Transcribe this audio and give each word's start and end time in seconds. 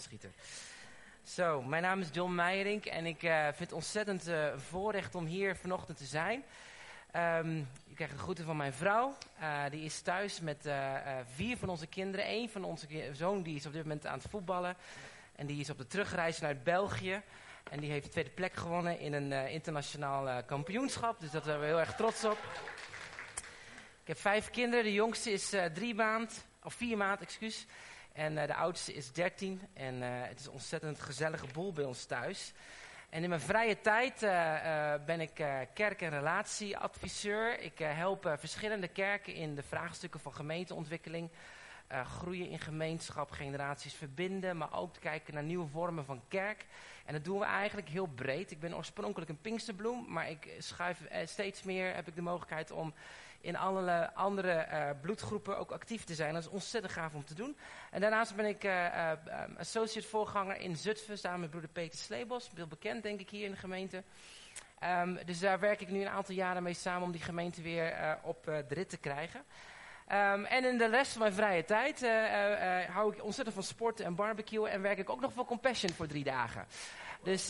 Schieter. 0.00 0.30
Zo, 1.22 1.62
mijn 1.62 1.82
naam 1.82 2.00
is 2.00 2.08
John 2.12 2.34
Meijerink 2.34 2.84
en 2.84 3.06
ik 3.06 3.22
uh, 3.22 3.44
vind 3.44 3.58
het 3.58 3.72
ontzettend 3.72 4.26
een 4.26 4.60
voorrecht 4.60 5.14
om 5.14 5.26
hier 5.26 5.56
vanochtend 5.56 5.98
te 5.98 6.04
zijn. 6.04 6.44
Um, 7.16 7.68
ik 7.86 7.94
krijg 7.94 8.10
de 8.10 8.18
groeten 8.18 8.44
van 8.44 8.56
mijn 8.56 8.72
vrouw. 8.72 9.16
Uh, 9.40 9.62
die 9.70 9.84
is 9.84 10.00
thuis 10.00 10.40
met 10.40 10.68
vier 11.34 11.56
van 11.56 11.68
onze 11.68 11.86
kinderen. 11.86 12.30
Eén 12.30 12.50
van 12.50 12.64
onze 12.64 12.86
zoon 13.12 13.42
die 13.42 13.56
is 13.56 13.66
op 13.66 13.72
dit 13.72 13.82
moment 13.82 14.06
aan 14.06 14.18
het 14.18 14.30
voetballen. 14.30 14.76
En 15.36 15.46
die 15.46 15.60
is 15.60 15.70
op 15.70 15.78
de 15.78 15.86
terugreis 15.86 16.40
naar 16.40 16.56
België. 16.56 17.22
En 17.70 17.80
die 17.80 17.90
heeft 17.90 18.04
de 18.04 18.10
tweede 18.10 18.30
plek 18.30 18.54
gewonnen 18.54 18.98
in 18.98 19.12
een 19.12 19.32
internationaal 19.32 20.44
kampioenschap. 20.44 21.20
Dus 21.20 21.30
daar 21.30 21.42
zijn 21.42 21.60
we 21.60 21.66
heel 21.66 21.80
erg 21.80 21.94
trots 21.94 22.24
op. 22.24 22.38
Ik 24.00 24.06
heb 24.06 24.18
vijf 24.18 24.50
kinderen. 24.50 24.84
De 24.84 24.92
jongste 24.92 25.30
is 25.32 25.54
drie 25.74 25.94
maand, 25.94 26.46
of 26.62 26.74
vier 26.74 26.96
maand, 26.96 27.20
excuus. 27.20 27.66
En 28.12 28.36
uh, 28.36 28.46
de 28.46 28.54
oudste 28.54 28.92
is 28.92 29.12
13 29.12 29.60
en 29.72 29.94
uh, 29.94 30.08
het 30.10 30.40
is 30.40 30.46
een 30.46 30.52
ontzettend 30.52 31.00
gezellige 31.00 31.46
boel 31.52 31.72
bij 31.72 31.84
ons 31.84 32.04
thuis. 32.04 32.52
En 33.08 33.22
in 33.22 33.28
mijn 33.28 33.40
vrije 33.40 33.80
tijd 33.80 34.22
uh, 34.22 34.94
ben 35.06 35.20
ik 35.20 35.34
kerk- 35.74 36.02
en 36.02 36.10
relatieadviseur. 36.10 37.60
Ik 37.60 37.78
help 37.78 38.34
verschillende 38.38 38.88
kerken 38.88 39.34
in 39.34 39.54
de 39.54 39.62
vraagstukken 39.62 40.20
van 40.20 40.32
gemeenteontwikkeling. 40.32 41.30
groeien 42.04 42.48
in 42.48 42.58
gemeenschap, 42.58 43.30
generaties 43.30 43.94
verbinden, 43.94 44.56
maar 44.56 44.72
ook 44.72 44.94
kijken 45.00 45.34
naar 45.34 45.42
nieuwe 45.42 45.68
vormen 45.68 46.04
van 46.04 46.22
kerk. 46.28 46.66
En 47.04 47.12
dat 47.12 47.24
doen 47.24 47.38
we 47.38 47.44
eigenlijk 47.44 47.88
heel 47.88 48.06
breed. 48.06 48.50
Ik 48.50 48.60
ben 48.60 48.76
oorspronkelijk 48.76 49.30
een 49.30 49.40
Pinksterbloem, 49.40 50.04
maar 50.08 50.30
ik 50.30 50.54
schuif 50.58 51.00
steeds 51.24 51.62
meer, 51.62 51.94
heb 51.94 52.08
ik 52.08 52.14
de 52.14 52.22
mogelijkheid 52.22 52.70
om 52.70 52.94
in 53.40 53.56
allerlei 53.56 54.08
andere 54.14 54.66
uh, 54.72 54.90
bloedgroepen 55.00 55.58
ook 55.58 55.70
actief 55.70 56.04
te 56.04 56.14
zijn. 56.14 56.34
Dat 56.34 56.42
is 56.42 56.48
ontzettend 56.48 56.92
gaaf 56.92 57.14
om 57.14 57.24
te 57.24 57.34
doen. 57.34 57.56
En 57.90 58.00
daarnaast 58.00 58.34
ben 58.34 58.46
ik 58.46 58.64
uh, 58.64 59.12
associate 59.58 60.08
voorganger 60.08 60.56
in 60.56 60.76
Zutphen 60.76 61.18
samen 61.18 61.40
met 61.40 61.50
broeder 61.50 61.70
Peter 61.70 61.98
Sleebos. 61.98 62.50
Heel 62.54 62.66
bekend 62.66 63.02
denk 63.02 63.20
ik 63.20 63.30
hier 63.30 63.44
in 63.44 63.50
de 63.50 63.56
gemeente. 63.56 64.02
Um, 64.84 65.18
dus 65.24 65.38
daar 65.38 65.60
werk 65.60 65.80
ik 65.80 65.88
nu 65.88 66.00
een 66.00 66.08
aantal 66.08 66.34
jaren 66.34 66.62
mee 66.62 66.74
samen 66.74 67.02
om 67.02 67.12
die 67.12 67.20
gemeente 67.20 67.62
weer 67.62 68.18
op 68.22 68.44
de 68.44 68.74
rit 68.74 68.88
te 68.88 68.98
krijgen. 68.98 69.44
Um, 70.12 70.44
en 70.44 70.64
in 70.64 70.78
de 70.78 70.88
rest 70.88 71.12
van 71.12 71.20
mijn 71.20 71.32
vrije 71.32 71.64
tijd 71.64 72.06
hou 72.92 73.12
ik 73.14 73.24
ontzettend 73.24 73.54
van 73.54 73.64
sporten 73.64 74.04
en 74.04 74.14
barbecue 74.14 74.68
en 74.68 74.82
werk 74.82 74.98
ik 74.98 75.10
ook 75.10 75.20
nog 75.20 75.32
voor 75.32 75.44
Compassion 75.44 75.92
voor 75.92 76.06
drie 76.06 76.24
dagen. 76.24 76.66
Dus 77.22 77.46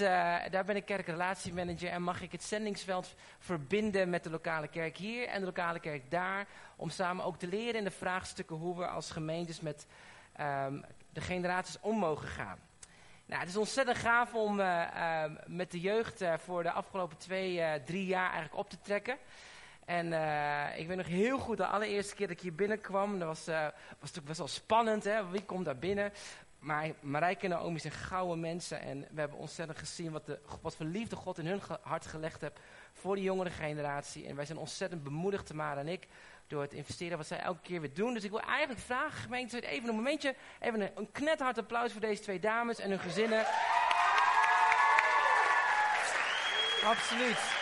daar 0.50 0.64
ben 0.64 0.76
ik 0.76 0.84
kerkrelatiemanager 0.84 1.90
en 1.90 2.02
mag 2.02 2.22
ik 2.22 2.32
het 2.32 2.42
zendingsveld 2.42 3.14
verbinden 3.38 4.10
met 4.10 4.24
de 4.24 4.30
lokale 4.30 4.68
kerk 4.68 4.96
hier 4.96 5.28
en 5.28 5.40
de 5.40 5.46
lokale 5.46 5.80
kerk 5.80 6.10
daar. 6.10 6.46
Om 6.76 6.90
samen 6.90 7.24
ook 7.24 7.38
te 7.38 7.46
leren 7.46 7.74
in 7.74 7.84
de 7.84 7.90
vraagstukken 7.90 8.56
hoe 8.56 8.78
we 8.78 8.86
als 8.86 9.10
gemeentes 9.10 9.60
met 9.60 9.86
um, 10.40 10.84
de 11.12 11.20
generaties 11.20 11.80
om 11.80 11.98
mogen 11.98 12.28
gaan. 12.28 12.58
Nou, 13.26 13.40
het 13.40 13.50
is 13.50 13.56
ontzettend 13.56 13.98
gaaf 13.98 14.34
om 14.34 14.60
uh, 14.60 15.24
met 15.46 15.70
de 15.70 15.80
jeugd 15.80 16.24
voor 16.36 16.62
de 16.62 16.72
afgelopen 16.72 17.16
twee, 17.16 17.82
drie 17.84 18.06
jaar 18.06 18.30
eigenlijk 18.30 18.56
op 18.56 18.70
te 18.70 18.80
trekken. 18.80 19.16
En 19.90 20.06
ik 20.76 20.86
weet 20.86 20.96
nog 20.96 21.06
heel 21.06 21.38
goed 21.38 21.56
de 21.56 21.66
allereerste 21.66 22.14
keer 22.14 22.26
dat 22.26 22.36
ik 22.36 22.42
hier 22.42 22.54
binnenkwam. 22.54 23.18
Dat 23.18 23.28
was, 23.28 23.44
was 23.46 23.72
natuurlijk 24.00 24.26
best 24.26 24.38
wel 24.38 24.48
spannend. 24.48 25.04
Hè? 25.04 25.30
Wie 25.30 25.44
komt 25.44 25.64
daar 25.64 25.78
binnen? 25.78 26.12
Maar 26.58 26.90
Marijke 27.00 27.44
en 27.44 27.50
Naomi 27.50 27.78
zijn 27.78 27.92
gouden 27.92 28.40
mensen. 28.40 28.80
En 28.80 29.00
we 29.10 29.20
hebben 29.20 29.38
ontzettend 29.38 29.78
gezien 29.78 30.12
wat, 30.12 30.26
de, 30.26 30.38
wat 30.62 30.76
voor 30.76 30.86
liefde 30.86 31.16
God 31.16 31.38
in 31.38 31.46
hun 31.46 31.60
hart 31.82 32.06
gelegd 32.06 32.40
heeft 32.40 32.60
voor 32.92 33.14
de 33.14 33.22
jongere 33.22 33.50
generatie. 33.50 34.26
En 34.26 34.36
wij 34.36 34.44
zijn 34.44 34.58
ontzettend 34.58 35.02
bemoedigd, 35.02 35.46
Tamara 35.46 35.80
en 35.80 35.88
ik, 35.88 36.06
door 36.46 36.62
het 36.62 36.72
investeren 36.72 37.16
wat 37.16 37.26
zij 37.26 37.40
elke 37.40 37.60
keer 37.62 37.80
weer 37.80 37.94
doen. 37.94 38.14
Dus 38.14 38.24
ik 38.24 38.30
wil 38.30 38.40
eigenlijk 38.40 38.80
vragen, 38.80 39.22
gemeente, 39.22 39.60
even 39.60 39.88
een 39.88 39.94
momentje, 39.94 40.34
even 40.60 40.80
een, 40.80 40.90
een 40.94 41.12
knethard 41.12 41.58
applaus 41.58 41.92
voor 41.92 42.00
deze 42.00 42.22
twee 42.22 42.40
dames 42.40 42.78
en 42.78 42.90
hun 42.90 42.98
gezinnen. 42.98 43.44
Absoluut. 46.84 47.59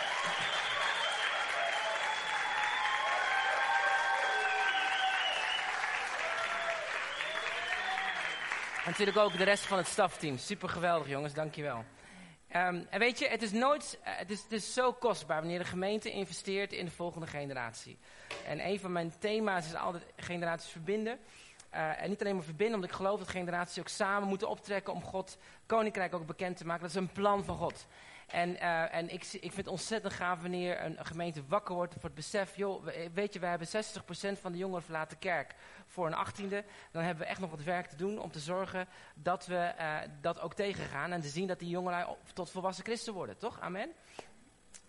En 8.89 8.95
natuurlijk 8.97 9.25
ook 9.25 9.37
de 9.37 9.43
rest 9.43 9.65
van 9.65 9.77
het 9.77 9.87
stafteam. 9.87 10.37
Super 10.37 10.69
geweldig 10.69 11.07
jongens, 11.07 11.33
dankjewel. 11.33 11.77
Um, 11.77 12.87
en 12.89 12.99
weet 12.99 13.19
je, 13.19 13.27
het 13.27 13.41
is 13.41 13.51
nooit, 13.51 13.99
uh, 14.01 14.07
het, 14.17 14.31
is, 14.31 14.43
het 14.43 14.51
is 14.51 14.73
zo 14.73 14.93
kostbaar 14.93 15.39
wanneer 15.39 15.59
de 15.59 15.65
gemeente 15.65 16.11
investeert 16.11 16.73
in 16.73 16.85
de 16.85 16.91
volgende 16.91 17.27
generatie. 17.27 17.97
En 18.45 18.65
een 18.65 18.79
van 18.79 18.91
mijn 18.91 19.13
thema's 19.19 19.65
is 19.65 19.75
altijd 19.75 20.03
generaties 20.15 20.71
verbinden. 20.71 21.19
Uh, 21.73 22.01
en 22.01 22.09
niet 22.09 22.21
alleen 22.21 22.35
maar 22.35 22.43
verbinden, 22.43 22.75
omdat 22.75 22.89
ik 22.89 22.95
geloof 22.95 23.19
dat 23.19 23.27
generaties 23.27 23.79
ook 23.79 23.87
samen 23.87 24.27
moeten 24.27 24.49
optrekken 24.49 24.93
om 24.93 25.03
God 25.03 25.37
koninkrijk 25.65 26.13
ook 26.13 26.25
bekend 26.25 26.57
te 26.57 26.65
maken. 26.65 26.81
Dat 26.81 26.91
is 26.91 26.95
een 26.95 27.11
plan 27.11 27.43
van 27.43 27.57
God. 27.57 27.87
En, 28.31 28.49
uh, 28.49 28.95
en 28.95 29.09
ik, 29.09 29.23
ik 29.23 29.39
vind 29.39 29.55
het 29.55 29.67
ontzettend 29.67 30.13
gaaf 30.13 30.41
wanneer 30.41 30.83
een, 30.83 30.99
een, 30.99 31.05
gemeente 31.05 31.43
wakker 31.47 31.75
wordt 31.75 31.93
voor 31.93 32.03
het 32.03 32.13
besef, 32.13 32.55
joh, 32.55 32.87
weet 33.13 33.33
je, 33.33 33.39
we 33.39 33.45
hebben 33.45 33.67
60% 33.67 34.39
van 34.41 34.51
de 34.51 34.57
jongeren 34.57 34.83
verlaten 34.83 35.19
kerk 35.19 35.55
voor 35.85 36.07
een 36.07 36.13
achttiende. 36.13 36.63
Dan 36.91 37.03
hebben 37.03 37.23
we 37.23 37.29
echt 37.29 37.39
nog 37.39 37.49
wat 37.49 37.63
werk 37.63 37.87
te 37.87 37.95
doen 37.95 38.19
om 38.19 38.31
te 38.31 38.39
zorgen 38.39 38.87
dat 39.13 39.45
we 39.45 39.73
uh, 39.79 39.97
dat 40.21 40.39
ook 40.39 40.53
tegengaan 40.53 41.11
en 41.11 41.21
te 41.21 41.27
zien 41.27 41.47
dat 41.47 41.59
die 41.59 41.69
jongeren 41.69 42.07
tot 42.33 42.49
volwassen 42.49 42.85
christen 42.85 43.13
worden, 43.13 43.37
toch? 43.37 43.59
Amen? 43.59 43.89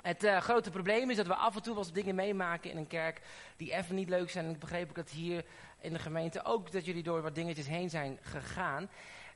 Het 0.03 0.27
grote 0.27 0.71
probleem 0.71 1.11
is 1.11 1.17
dat 1.17 1.27
we 1.27 1.35
af 1.35 1.57
en 1.57 1.63
toe 1.63 1.75
wel 1.75 1.83
eens 1.83 1.93
dingen 1.93 2.15
meemaken 2.15 2.71
in 2.71 2.77
een 2.77 2.87
kerk 2.87 3.21
die 3.57 3.73
even 3.73 3.95
niet 3.95 4.09
leuk 4.09 4.31
zijn. 4.31 4.45
En 4.45 4.51
ik 4.51 4.59
begreep 4.59 4.89
ook 4.89 4.95
dat 4.95 5.11
hier 5.11 5.45
in 5.81 5.93
de 5.93 5.99
gemeente 5.99 6.45
ook 6.45 6.73
dat 6.73 6.85
jullie 6.85 7.03
door 7.03 7.23
wat 7.23 7.35
dingetjes 7.35 7.67
heen 7.67 7.91
zijn 7.91 8.19
gegaan. 8.23 8.89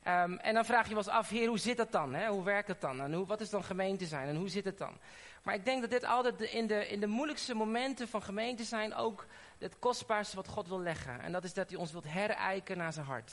Um, 0.07 0.37
en 0.37 0.53
dan 0.53 0.65
vraag 0.65 0.83
je 0.83 0.89
wel 0.89 0.97
eens 0.97 1.07
af, 1.07 1.29
heer, 1.29 1.47
hoe 1.47 1.57
zit 1.57 1.77
dat 1.77 1.91
dan? 1.91 2.13
Hè? 2.13 2.27
Hoe 2.27 2.43
werkt 2.43 2.67
het 2.67 2.81
dan? 2.81 3.01
En 3.01 3.13
hoe, 3.13 3.25
wat 3.25 3.41
is 3.41 3.49
dan 3.49 3.63
gemeente 3.63 4.05
zijn? 4.05 4.27
En 4.27 4.35
hoe 4.35 4.49
zit 4.49 4.65
het 4.65 4.77
dan? 4.77 4.97
Maar 5.43 5.53
ik 5.53 5.65
denk 5.65 5.81
dat 5.81 5.89
dit 5.89 6.03
altijd 6.03 6.41
in 6.41 6.67
de, 6.67 6.87
in 6.87 6.99
de 6.99 7.07
moeilijkste 7.07 7.53
momenten 7.53 8.07
van 8.07 8.23
gemeente 8.23 8.63
zijn 8.63 8.95
ook 8.95 9.25
het 9.57 9.79
kostbaarste 9.79 10.35
wat 10.35 10.47
God 10.47 10.67
wil 10.67 10.79
leggen. 10.79 11.21
En 11.21 11.31
dat 11.31 11.43
is 11.43 11.53
dat 11.53 11.69
hij 11.69 11.79
ons 11.79 11.91
wilt 11.91 12.07
herijken 12.07 12.77
naar 12.77 12.93
zijn 12.93 13.05
hart. 13.05 13.31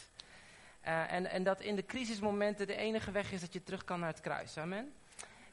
Uh, 0.86 1.12
en, 1.12 1.30
en 1.30 1.42
dat 1.42 1.60
in 1.60 1.76
de 1.76 1.86
crisismomenten 1.86 2.66
de 2.66 2.76
enige 2.76 3.10
weg 3.10 3.32
is 3.32 3.40
dat 3.40 3.52
je 3.52 3.62
terug 3.62 3.84
kan 3.84 4.00
naar 4.00 4.08
het 4.08 4.20
kruis. 4.20 4.58
Amen. 4.58 4.92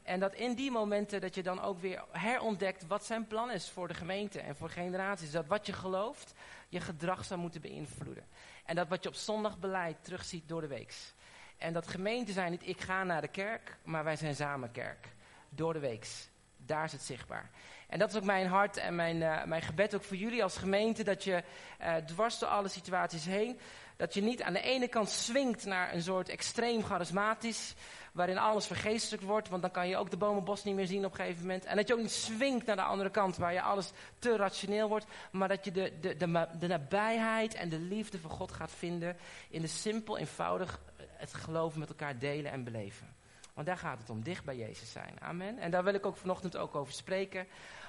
En 0.02 0.20
dat 0.20 0.34
in 0.34 0.54
die 0.54 0.70
momenten 0.70 1.20
dat 1.20 1.34
je 1.34 1.42
dan 1.42 1.60
ook 1.60 1.80
weer 1.80 2.04
herontdekt 2.10 2.86
wat 2.86 3.04
zijn 3.04 3.26
plan 3.26 3.50
is 3.50 3.70
voor 3.70 3.88
de 3.88 3.94
gemeente 3.94 4.40
en 4.40 4.56
voor 4.56 4.70
generaties. 4.70 5.30
Dat 5.30 5.46
wat 5.46 5.66
je 5.66 5.72
gelooft, 5.72 6.32
je 6.68 6.80
gedrag 6.80 7.24
zou 7.24 7.40
moeten 7.40 7.60
beïnvloeden. 7.60 8.24
En 8.64 8.74
dat 8.74 8.88
wat 8.88 9.02
je 9.02 9.08
op 9.08 9.14
zondag 9.14 9.58
beleid 9.58 10.04
terugziet 10.04 10.48
door 10.48 10.60
de 10.60 10.66
weeks. 10.66 11.14
En 11.58 11.72
dat 11.72 11.86
gemeente 11.86 12.32
zijn 12.32 12.50
niet 12.50 12.66
ik 12.66 12.80
ga 12.80 13.04
naar 13.04 13.20
de 13.20 13.28
kerk, 13.28 13.76
maar 13.84 14.04
wij 14.04 14.16
zijn 14.16 14.34
samen 14.34 14.72
kerk. 14.72 15.08
Door 15.48 15.72
de 15.72 15.78
weeks. 15.78 16.28
Daar 16.66 16.84
is 16.84 16.92
het 16.92 17.02
zichtbaar. 17.02 17.50
En 17.88 17.98
dat 17.98 18.10
is 18.10 18.16
ook 18.16 18.24
mijn 18.24 18.46
hart 18.46 18.76
en 18.76 18.94
mijn, 18.94 19.16
uh, 19.16 19.44
mijn 19.44 19.62
gebed 19.62 19.94
ook 19.94 20.04
voor 20.04 20.16
jullie 20.16 20.42
als 20.42 20.56
gemeente. 20.56 21.04
Dat 21.04 21.24
je 21.24 21.42
uh, 21.80 21.94
dwars 21.94 22.38
door 22.38 22.48
alle 22.48 22.68
situaties 22.68 23.24
heen. 23.24 23.58
Dat 23.96 24.14
je 24.14 24.22
niet 24.22 24.42
aan 24.42 24.52
de 24.52 24.60
ene 24.60 24.88
kant 24.88 25.08
swingt 25.08 25.64
naar 25.64 25.94
een 25.94 26.02
soort 26.02 26.28
extreem 26.28 26.82
charismatisch. 26.82 27.74
Waarin 28.12 28.38
alles 28.38 28.66
vergeestelijk 28.66 29.22
wordt. 29.22 29.48
Want 29.48 29.62
dan 29.62 29.70
kan 29.70 29.88
je 29.88 29.96
ook 29.96 30.10
de 30.10 30.16
bomenbos 30.16 30.64
niet 30.64 30.74
meer 30.74 30.86
zien 30.86 31.04
op 31.04 31.10
een 31.10 31.16
gegeven 31.16 31.40
moment. 31.40 31.64
En 31.64 31.76
dat 31.76 31.88
je 31.88 31.94
ook 31.94 32.00
niet 32.00 32.10
swingt 32.10 32.66
naar 32.66 32.76
de 32.76 32.82
andere 32.82 33.10
kant. 33.10 33.36
Waar 33.36 33.52
je 33.52 33.62
alles 33.62 33.90
te 34.18 34.36
rationeel 34.36 34.88
wordt. 34.88 35.06
Maar 35.30 35.48
dat 35.48 35.64
je 35.64 35.72
de, 35.72 35.92
de, 36.00 36.16
de, 36.58 36.66
nabijheid 36.66 37.54
en 37.54 37.68
de 37.68 37.80
liefde 37.80 38.18
van 38.18 38.30
God 38.30 38.52
gaat 38.52 38.72
vinden. 38.72 39.16
In 39.50 39.60
de 39.60 39.68
simpel, 39.68 40.18
eenvoudig 40.18 40.80
het 41.20 41.34
geloof 41.34 41.76
met 41.76 41.88
elkaar 41.88 42.18
delen 42.18 42.52
en 42.52 42.64
beleven. 42.64 43.19
Want 43.60 43.72
daar 43.72 43.90
gaat 43.90 43.98
het 43.98 44.10
om, 44.10 44.22
dicht 44.22 44.44
bij 44.44 44.56
Jezus 44.56 44.92
zijn. 44.92 45.14
Amen. 45.20 45.58
En 45.58 45.70
daar 45.70 45.84
wil 45.84 45.94
ik 45.94 46.06
ook 46.06 46.16
vanochtend 46.16 46.56
ook 46.56 46.74
over 46.74 46.92
spreken. 46.92 47.46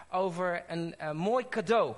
Over 0.10 0.64
een 0.68 0.96
uh, 1.02 1.12
mooi 1.12 1.50
cadeau. 1.50 1.96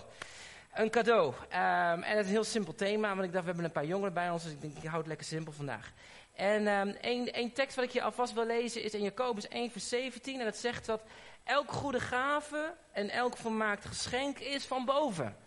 Een 0.74 0.90
cadeau. 0.90 1.28
Um, 1.28 2.04
en 2.04 2.04
het 2.04 2.20
is 2.20 2.26
een 2.26 2.32
heel 2.32 2.44
simpel 2.44 2.76
thema, 2.76 3.08
want 3.16 3.24
ik 3.24 3.32
dacht, 3.32 3.44
we 3.44 3.50
hebben 3.50 3.66
een 3.66 3.72
paar 3.72 3.86
jongeren 3.86 4.14
bij 4.14 4.30
ons, 4.30 4.44
dus 4.44 4.52
ik 4.52 4.62
denk, 4.62 4.78
ik 4.78 4.84
hou 4.84 4.98
het 4.98 5.08
lekker 5.08 5.26
simpel 5.26 5.52
vandaag. 5.52 5.92
En 6.36 6.68
um, 6.68 6.96
een, 7.02 7.54
tekst 7.54 7.76
wat 7.76 7.86
ik 7.86 7.92
je 7.92 8.02
alvast 8.02 8.34
wil 8.34 8.46
lezen 8.46 8.84
is 8.84 8.94
in 8.94 9.04
Jacobus 9.04 9.48
1 9.48 9.72
vers 9.72 9.90
17. 9.90 10.40
En 10.40 10.46
dat 10.46 10.58
zegt 10.58 10.86
dat 10.86 11.02
elk 11.44 11.72
goede 11.72 12.00
gave 12.00 12.74
en 12.92 13.10
elk 13.10 13.38
vermaakt 13.38 13.86
geschenk 13.86 14.40
is 14.40 14.66
van 14.66 14.86
boven. 14.86 15.38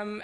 Um, 0.00 0.22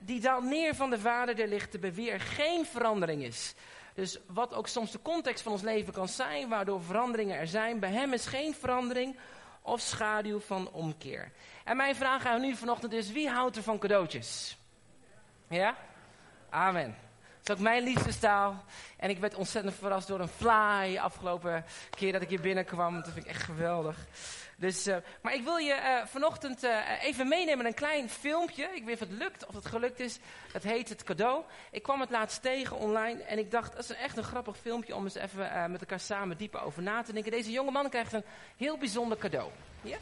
die 0.00 0.20
daalt 0.20 0.44
neer 0.44 0.74
van 0.74 0.90
de 0.90 0.98
Vader 0.98 1.36
der 1.36 1.48
lichten, 1.48 1.80
bij 1.80 1.94
wie 1.94 2.10
er 2.10 2.20
geen 2.20 2.66
verandering 2.66 3.22
is. 3.22 3.54
Dus 3.96 4.18
wat 4.26 4.54
ook 4.54 4.68
soms 4.68 4.90
de 4.90 5.02
context 5.02 5.42
van 5.42 5.52
ons 5.52 5.62
leven 5.62 5.92
kan 5.92 6.08
zijn, 6.08 6.48
waardoor 6.48 6.82
veranderingen 6.82 7.38
er 7.38 7.46
zijn, 7.46 7.80
bij 7.80 7.92
hem 7.92 8.12
is 8.12 8.26
geen 8.26 8.54
verandering 8.54 9.16
of 9.62 9.80
schaduw 9.80 10.40
van 10.40 10.70
omkeer. 10.70 11.32
En 11.64 11.76
mijn 11.76 11.94
vraag 11.94 12.26
aan 12.26 12.44
u 12.44 12.56
vanochtend 12.56 12.92
is, 12.92 13.12
wie 13.12 13.28
houdt 13.28 13.56
er 13.56 13.62
van 13.62 13.78
cadeautjes? 13.78 14.58
Ja? 15.48 15.76
Amen. 16.50 16.96
is 17.42 17.50
ook 17.50 17.58
mijn 17.58 17.82
liefdestaal. 17.82 18.64
En 18.96 19.10
ik 19.10 19.18
werd 19.18 19.34
ontzettend 19.34 19.74
verrast 19.74 20.08
door 20.08 20.20
een 20.20 20.28
fly 20.28 20.96
afgelopen 20.96 21.64
keer 21.90 22.12
dat 22.12 22.22
ik 22.22 22.28
hier 22.28 22.40
binnenkwam. 22.40 22.94
Dat 22.94 23.12
vind 23.12 23.24
ik 23.24 23.30
echt 23.30 23.42
geweldig. 23.42 24.06
Dus, 24.56 24.86
uh, 24.86 24.96
maar 25.22 25.34
ik 25.34 25.42
wil 25.42 25.56
je 25.56 25.74
uh, 25.74 26.06
vanochtend 26.06 26.64
uh, 26.64 27.02
even 27.02 27.28
meenemen 27.28 27.66
een 27.66 27.74
klein 27.74 28.08
filmpje. 28.08 28.70
Ik 28.74 28.84
weet 28.84 28.94
of 28.94 29.00
het 29.00 29.18
lukt, 29.18 29.46
of 29.46 29.54
het 29.54 29.66
gelukt 29.66 30.00
is. 30.00 30.18
Dat 30.52 30.62
heet 30.62 30.88
Het 30.88 31.02
Cadeau. 31.02 31.42
Ik 31.70 31.82
kwam 31.82 32.00
het 32.00 32.10
laatst 32.10 32.42
tegen 32.42 32.76
online 32.76 33.22
en 33.22 33.38
ik 33.38 33.50
dacht, 33.50 33.72
dat 33.72 33.90
is 33.90 33.96
echt 33.96 34.16
een 34.16 34.24
grappig 34.24 34.56
filmpje 34.56 34.94
om 34.94 35.04
eens 35.04 35.14
even 35.14 35.70
met 35.70 35.80
elkaar 35.80 36.00
samen 36.00 36.36
dieper 36.36 36.62
over 36.62 36.82
na 36.82 37.02
te 37.02 37.12
denken. 37.12 37.30
Deze 37.30 37.50
jonge 37.50 37.70
man 37.70 37.90
krijgt 37.90 38.12
een 38.12 38.24
heel 38.56 38.78
bijzonder 38.78 39.18
cadeau. 39.18 39.50
Yes? 39.82 39.98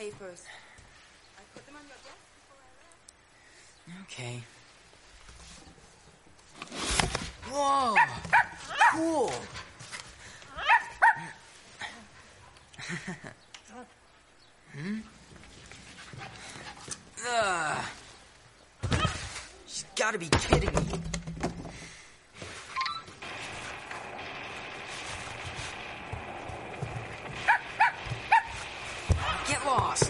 Papers. 0.00 0.42
I 1.36 1.42
put 1.54 1.66
them 1.66 1.76
on 1.76 1.82
your 1.82 1.96
desk 2.04 2.16
before 2.40 2.62
I 2.64 2.70
left. 3.94 4.12
Okay. 4.12 4.42
Whoa! 7.50 7.96
cool. 8.92 9.32
hmm? 14.72 14.98
Ugh. 17.28 17.84
She's 19.66 19.84
gotta 19.96 20.18
be 20.18 20.28
kidding 20.28 20.74
me. 20.74 21.19
lost. 29.70 30.09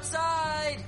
Outside! 0.00 0.84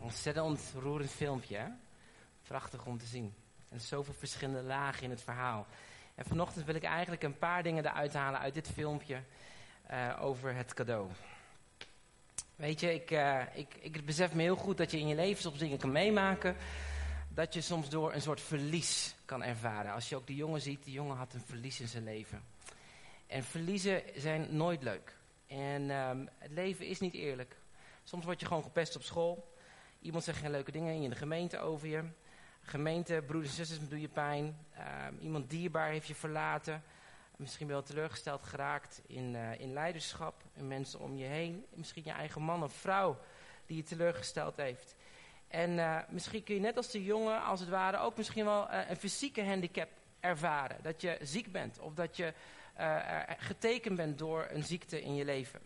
Ontzettend 0.00 0.46
ontroerend 0.46 1.10
filmpje, 1.10 1.56
hè? 1.56 1.66
Prachtig 2.42 2.86
om 2.86 2.98
te 2.98 3.06
zien. 3.06 3.34
En 3.68 3.80
zoveel 3.80 4.14
verschillende 4.14 4.62
lagen 4.62 5.02
in 5.02 5.10
het 5.10 5.22
verhaal. 5.22 5.66
En 6.18 6.24
vanochtend 6.24 6.64
wil 6.64 6.74
ik 6.74 6.82
eigenlijk 6.82 7.22
een 7.22 7.38
paar 7.38 7.62
dingen 7.62 7.86
eruit 7.86 8.12
halen 8.12 8.40
uit 8.40 8.54
dit 8.54 8.68
filmpje 8.68 9.22
uh, 9.90 10.18
over 10.20 10.54
het 10.54 10.74
cadeau. 10.74 11.10
Weet 12.56 12.80
je, 12.80 12.94
ik, 12.94 13.10
uh, 13.10 13.42
ik, 13.54 13.74
ik 13.80 14.04
besef 14.04 14.34
me 14.34 14.42
heel 14.42 14.56
goed 14.56 14.76
dat 14.76 14.90
je 14.90 14.98
in 14.98 15.08
je 15.08 15.14
leven 15.14 15.42
soms 15.42 15.58
dingen 15.58 15.78
kan 15.78 15.92
meemaken. 15.92 16.56
Dat 17.28 17.54
je 17.54 17.60
soms 17.60 17.88
door 17.88 18.12
een 18.12 18.20
soort 18.20 18.40
verlies 18.40 19.14
kan 19.24 19.42
ervaren. 19.42 19.92
Als 19.92 20.08
je 20.08 20.16
ook 20.16 20.26
die 20.26 20.36
jongen 20.36 20.60
ziet, 20.60 20.84
die 20.84 20.92
jongen 20.92 21.16
had 21.16 21.34
een 21.34 21.44
verlies 21.46 21.80
in 21.80 21.88
zijn 21.88 22.04
leven. 22.04 22.42
En 23.26 23.44
verliezen 23.44 24.02
zijn 24.16 24.56
nooit 24.56 24.82
leuk. 24.82 25.16
En 25.46 25.90
um, 25.90 26.28
het 26.38 26.50
leven 26.50 26.86
is 26.86 27.00
niet 27.00 27.14
eerlijk. 27.14 27.56
Soms 28.04 28.24
word 28.24 28.40
je 28.40 28.46
gewoon 28.46 28.62
gepest 28.62 28.96
op 28.96 29.02
school. 29.02 29.54
Iemand 30.00 30.24
zegt 30.24 30.38
geen 30.38 30.50
leuke 30.50 30.72
dingen 30.72 31.02
in 31.02 31.10
de 31.10 31.16
gemeente 31.16 31.58
over 31.58 31.88
je 31.88 32.04
gemeente, 32.68 33.22
broeders 33.26 33.58
en 33.58 33.66
zusters, 33.66 33.88
doe 33.88 34.00
je 34.00 34.08
pijn. 34.08 34.56
Uh, 34.78 34.84
iemand 35.20 35.50
dierbaar 35.50 35.88
heeft 35.88 36.06
je 36.06 36.14
verlaten. 36.14 36.82
Misschien 37.36 37.66
wel 37.66 37.82
teleurgesteld 37.82 38.42
geraakt 38.42 39.02
in, 39.06 39.34
uh, 39.34 39.60
in 39.60 39.72
leiderschap. 39.72 40.42
In 40.54 40.68
mensen 40.68 41.00
om 41.00 41.16
je 41.16 41.24
heen. 41.24 41.64
Misschien 41.74 42.02
je 42.04 42.10
eigen 42.10 42.42
man 42.42 42.62
of 42.62 42.72
vrouw 42.72 43.18
die 43.66 43.76
je 43.76 43.82
teleurgesteld 43.82 44.56
heeft. 44.56 44.96
En 45.48 45.70
uh, 45.70 45.98
misschien 46.08 46.44
kun 46.44 46.54
je 46.54 46.60
net 46.60 46.76
als 46.76 46.90
de 46.90 47.04
jongen, 47.04 47.42
als 47.42 47.60
het 47.60 47.68
ware, 47.68 47.98
ook 47.98 48.16
misschien 48.16 48.44
wel 48.44 48.68
eh, 48.68 48.90
een 48.90 48.96
fysieke 48.96 49.44
handicap 49.44 49.88
ervaren. 50.20 50.76
Dat 50.82 51.00
je 51.00 51.18
ziek 51.20 51.52
bent 51.52 51.78
of 51.78 51.94
dat 51.94 52.16
je 52.16 52.32
getekend 53.38 53.96
bent 53.96 54.18
door 54.18 54.46
een 54.50 54.64
ziekte 54.64 55.02
in 55.02 55.14
je 55.14 55.24
leven. 55.24 55.60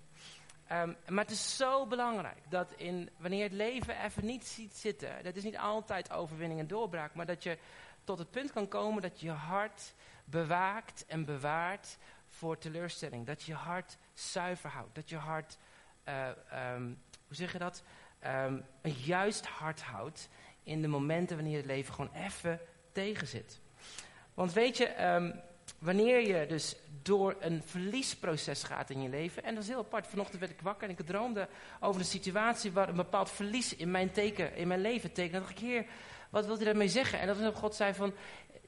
Um, 0.72 0.96
maar 1.08 1.24
het 1.24 1.32
is 1.32 1.56
zo 1.56 1.86
belangrijk 1.86 2.42
dat 2.48 2.72
in, 2.76 3.10
wanneer 3.16 3.42
het 3.42 3.52
leven 3.52 4.04
even 4.04 4.24
niet 4.24 4.46
ziet 4.46 4.74
zitten, 4.76 5.24
dat 5.24 5.36
is 5.36 5.44
niet 5.44 5.58
altijd 5.58 6.12
overwinning 6.12 6.60
en 6.60 6.66
doorbraak, 6.66 7.14
maar 7.14 7.26
dat 7.26 7.42
je 7.42 7.58
tot 8.04 8.18
het 8.18 8.30
punt 8.30 8.52
kan 8.52 8.68
komen 8.68 9.02
dat 9.02 9.20
je 9.20 9.30
hart 9.30 9.94
bewaakt 10.24 11.04
en 11.06 11.24
bewaart 11.24 11.98
voor 12.28 12.58
teleurstelling. 12.58 13.26
Dat 13.26 13.42
je 13.42 13.54
hart 13.54 13.96
zuiver 14.14 14.70
houdt, 14.70 14.94
dat 14.94 15.08
je 15.08 15.16
hart 15.16 15.58
eh, 16.04 16.28
ehm, 16.28 16.84
hoe 17.26 17.36
zeg 17.36 17.52
je 17.52 17.58
dat? 17.58 17.82
Ehm, 18.18 18.60
een 18.82 18.96
juist 19.04 19.46
hart 19.46 19.82
houdt 19.82 20.28
in 20.62 20.82
de 20.82 20.88
momenten 20.88 21.36
wanneer 21.36 21.56
het 21.56 21.66
leven 21.66 21.94
gewoon 21.94 22.14
even 22.14 22.60
tegen 22.92 23.26
zit. 23.26 23.60
Want 24.34 24.52
weet 24.52 24.76
je, 24.76 24.86
ehm, 24.86 25.32
wanneer 25.82 26.26
je 26.26 26.46
dus 26.46 26.76
door 27.02 27.36
een 27.40 27.62
verliesproces 27.64 28.62
gaat 28.62 28.90
in 28.90 29.02
je 29.02 29.08
leven, 29.08 29.44
en 29.44 29.54
dat 29.54 29.62
is 29.62 29.68
heel 29.68 29.78
apart. 29.78 30.06
Vanochtend 30.06 30.40
werd 30.40 30.52
ik 30.52 30.60
wakker 30.60 30.88
en 30.88 30.98
ik 30.98 31.06
droomde 31.06 31.48
over 31.80 32.00
een 32.00 32.06
situatie 32.06 32.72
waar 32.72 32.88
een 32.88 32.96
bepaald 32.96 33.30
verlies 33.30 33.76
in 33.76 33.90
mijn 33.90 34.12
teken, 34.12 34.56
in 34.56 34.68
mijn 34.68 34.80
leven 34.80 35.12
tekende. 35.12 35.38
Dan 35.38 35.48
dacht 35.48 35.60
ik, 35.60 35.68
Heer, 35.68 35.86
wat 36.30 36.46
wilt 36.46 36.60
u 36.60 36.64
daarmee 36.64 36.88
zeggen? 36.88 37.20
En 37.20 37.26
dat 37.26 37.38
is 37.38 37.54
God 37.54 37.74
zei 37.74 37.94
van, 37.94 38.12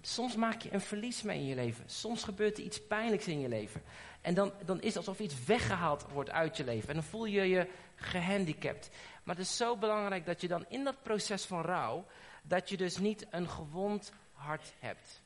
soms 0.00 0.36
maak 0.36 0.62
je 0.62 0.72
een 0.72 0.80
verlies 0.80 1.22
mee 1.22 1.38
in 1.38 1.46
je 1.46 1.54
leven. 1.54 1.84
Soms 1.86 2.24
gebeurt 2.24 2.58
er 2.58 2.64
iets 2.64 2.86
pijnlijks 2.86 3.26
in 3.26 3.40
je 3.40 3.48
leven. 3.48 3.82
En 4.20 4.34
dan, 4.34 4.52
dan 4.64 4.80
is 4.80 4.86
het 4.86 4.96
alsof 4.96 5.18
iets 5.18 5.44
weggehaald 5.44 6.06
wordt 6.12 6.30
uit 6.30 6.56
je 6.56 6.64
leven. 6.64 6.88
En 6.88 6.94
dan 6.94 7.04
voel 7.04 7.24
je 7.24 7.42
je 7.42 7.66
gehandicapt. 7.94 8.90
Maar 9.22 9.36
het 9.36 9.44
is 9.44 9.56
zo 9.56 9.76
belangrijk 9.76 10.26
dat 10.26 10.40
je 10.40 10.48
dan 10.48 10.64
in 10.68 10.84
dat 10.84 11.02
proces 11.02 11.44
van 11.44 11.62
rouw, 11.62 12.06
dat 12.42 12.68
je 12.68 12.76
dus 12.76 12.98
niet 12.98 13.26
een 13.30 13.48
gewond 13.48 14.12
hart 14.32 14.72
hebt. 14.78 15.22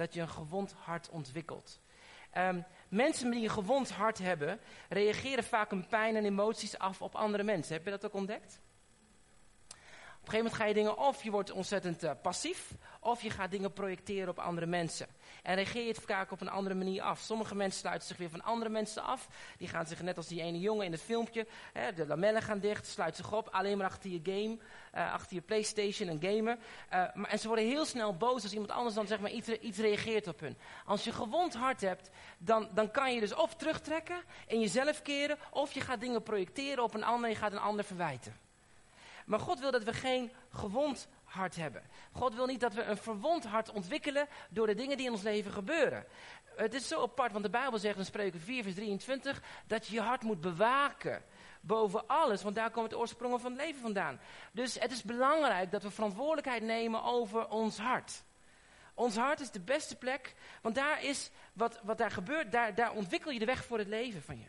Dat 0.00 0.14
je 0.14 0.20
een 0.20 0.28
gewond 0.28 0.72
hart 0.72 1.08
ontwikkelt. 1.10 1.80
Ehm, 2.30 2.60
mensen 2.88 3.30
die 3.30 3.42
een 3.42 3.50
gewond 3.50 3.90
hart 3.90 4.18
hebben, 4.18 4.60
reageren 4.88 5.44
vaak 5.44 5.70
hun 5.70 5.86
pijn 5.86 6.16
en 6.16 6.24
emoties 6.24 6.78
af 6.78 7.02
op 7.02 7.14
andere 7.14 7.42
mensen. 7.42 7.74
Heb 7.74 7.84
je 7.84 7.90
dat 7.90 8.04
ook 8.04 8.14
ontdekt? 8.14 8.60
Een 10.20 10.26
gegeven 10.26 10.50
moment 10.52 10.62
ga 10.62 10.64
je 10.64 10.74
dingen 10.74 11.06
of 11.08 11.22
je 11.22 11.30
wordt 11.30 11.50
ontzettend 11.50 12.04
uh, 12.04 12.10
passief, 12.22 12.74
of 13.00 13.22
je 13.22 13.30
gaat 13.30 13.50
dingen 13.50 13.72
projecteren 13.72 14.28
op 14.28 14.38
andere 14.38 14.66
mensen. 14.66 15.06
En 15.42 15.54
reageer 15.54 15.82
je 15.82 15.88
het 15.88 16.00
vaak 16.06 16.30
op 16.30 16.40
een 16.40 16.48
andere 16.48 16.74
manier 16.74 17.02
af. 17.02 17.20
Sommige 17.20 17.54
mensen 17.54 17.80
sluiten 17.80 18.08
zich 18.08 18.16
weer 18.16 18.30
van 18.30 18.42
andere 18.42 18.70
mensen 18.70 19.02
af. 19.02 19.28
Die 19.58 19.68
gaan 19.68 19.86
zich 19.86 20.02
net 20.02 20.16
als 20.16 20.26
die 20.26 20.42
ene 20.42 20.58
jongen 20.58 20.84
in 20.86 20.92
het 20.92 21.00
filmpje, 21.00 21.46
hè, 21.72 21.92
de 21.92 22.06
lamellen 22.06 22.42
gaan 22.42 22.58
dicht, 22.58 22.86
sluiten 22.86 23.24
zich 23.24 23.32
op, 23.32 23.48
alleen 23.48 23.78
maar 23.78 23.86
achter 23.86 24.10
je 24.10 24.20
game, 24.22 24.58
uh, 24.94 25.12
achter 25.12 25.34
je 25.34 25.40
Playstation 25.40 26.08
en 26.08 26.20
gamen. 26.20 26.58
Uh, 26.58 27.14
maar, 27.14 27.30
en 27.30 27.38
ze 27.38 27.46
worden 27.46 27.66
heel 27.66 27.84
snel 27.84 28.16
boos 28.16 28.42
als 28.42 28.52
iemand 28.52 28.70
anders 28.70 28.94
dan 28.94 29.06
zeg 29.06 29.20
maar 29.20 29.30
iets, 29.30 29.48
iets 29.48 29.78
reageert 29.78 30.26
op 30.26 30.40
hun. 30.40 30.56
Als 30.84 31.04
je 31.04 31.12
gewond 31.12 31.54
hart 31.54 31.80
hebt, 31.80 32.10
dan, 32.38 32.68
dan 32.74 32.90
kan 32.90 33.14
je 33.14 33.20
dus 33.20 33.34
of 33.34 33.54
terugtrekken 33.54 34.22
en 34.48 34.60
jezelf 34.60 35.02
keren, 35.02 35.38
of 35.50 35.72
je 35.72 35.80
gaat 35.80 36.00
dingen 36.00 36.22
projecteren 36.22 36.84
op 36.84 36.94
een 36.94 37.04
ander 37.04 37.24
en 37.24 37.34
je 37.34 37.40
gaat 37.40 37.52
een 37.52 37.58
ander 37.58 37.84
verwijten. 37.84 38.49
Maar 39.30 39.40
God 39.40 39.60
wil 39.60 39.70
dat 39.70 39.84
we 39.84 39.92
geen 39.92 40.32
gewond 40.52 41.08
hart 41.24 41.56
hebben. 41.56 41.82
God 42.12 42.34
wil 42.34 42.46
niet 42.46 42.60
dat 42.60 42.74
we 42.74 42.82
een 42.82 42.96
verwond 42.96 43.44
hart 43.44 43.70
ontwikkelen 43.70 44.28
door 44.48 44.66
de 44.66 44.74
dingen 44.74 44.96
die 44.96 45.06
in 45.06 45.12
ons 45.12 45.22
leven 45.22 45.52
gebeuren. 45.52 46.04
Het 46.56 46.74
is 46.74 46.88
zo 46.88 47.02
apart, 47.02 47.32
want 47.32 47.44
de 47.44 47.50
Bijbel 47.50 47.78
zegt 47.78 47.98
in 47.98 48.04
Spreuken 48.04 48.40
4, 48.40 48.62
vers 48.62 48.74
23 48.74 49.42
dat 49.66 49.86
je 49.86 49.94
je 49.94 50.00
hart 50.00 50.22
moet 50.22 50.40
bewaken. 50.40 51.22
Boven 51.60 52.06
alles, 52.06 52.42
want 52.42 52.54
daar 52.54 52.70
komen 52.70 52.90
de 52.90 52.98
oorsprongen 52.98 53.40
van 53.40 53.52
het 53.52 53.60
leven 53.60 53.80
vandaan. 53.80 54.20
Dus 54.52 54.78
het 54.78 54.90
is 54.90 55.02
belangrijk 55.02 55.70
dat 55.70 55.82
we 55.82 55.90
verantwoordelijkheid 55.90 56.62
nemen 56.62 57.02
over 57.02 57.48
ons 57.48 57.78
hart. 57.78 58.22
Ons 58.94 59.16
hart 59.16 59.40
is 59.40 59.50
de 59.50 59.60
beste 59.60 59.96
plek, 59.96 60.34
want 60.62 60.74
daar 60.74 61.04
is 61.04 61.30
wat, 61.52 61.80
wat 61.82 61.98
daar 61.98 62.10
gebeurt, 62.10 62.52
daar, 62.52 62.74
daar 62.74 62.92
ontwikkel 62.92 63.30
je 63.30 63.38
de 63.38 63.44
weg 63.44 63.64
voor 63.64 63.78
het 63.78 63.88
leven 63.88 64.22
van 64.22 64.38
je. 64.38 64.46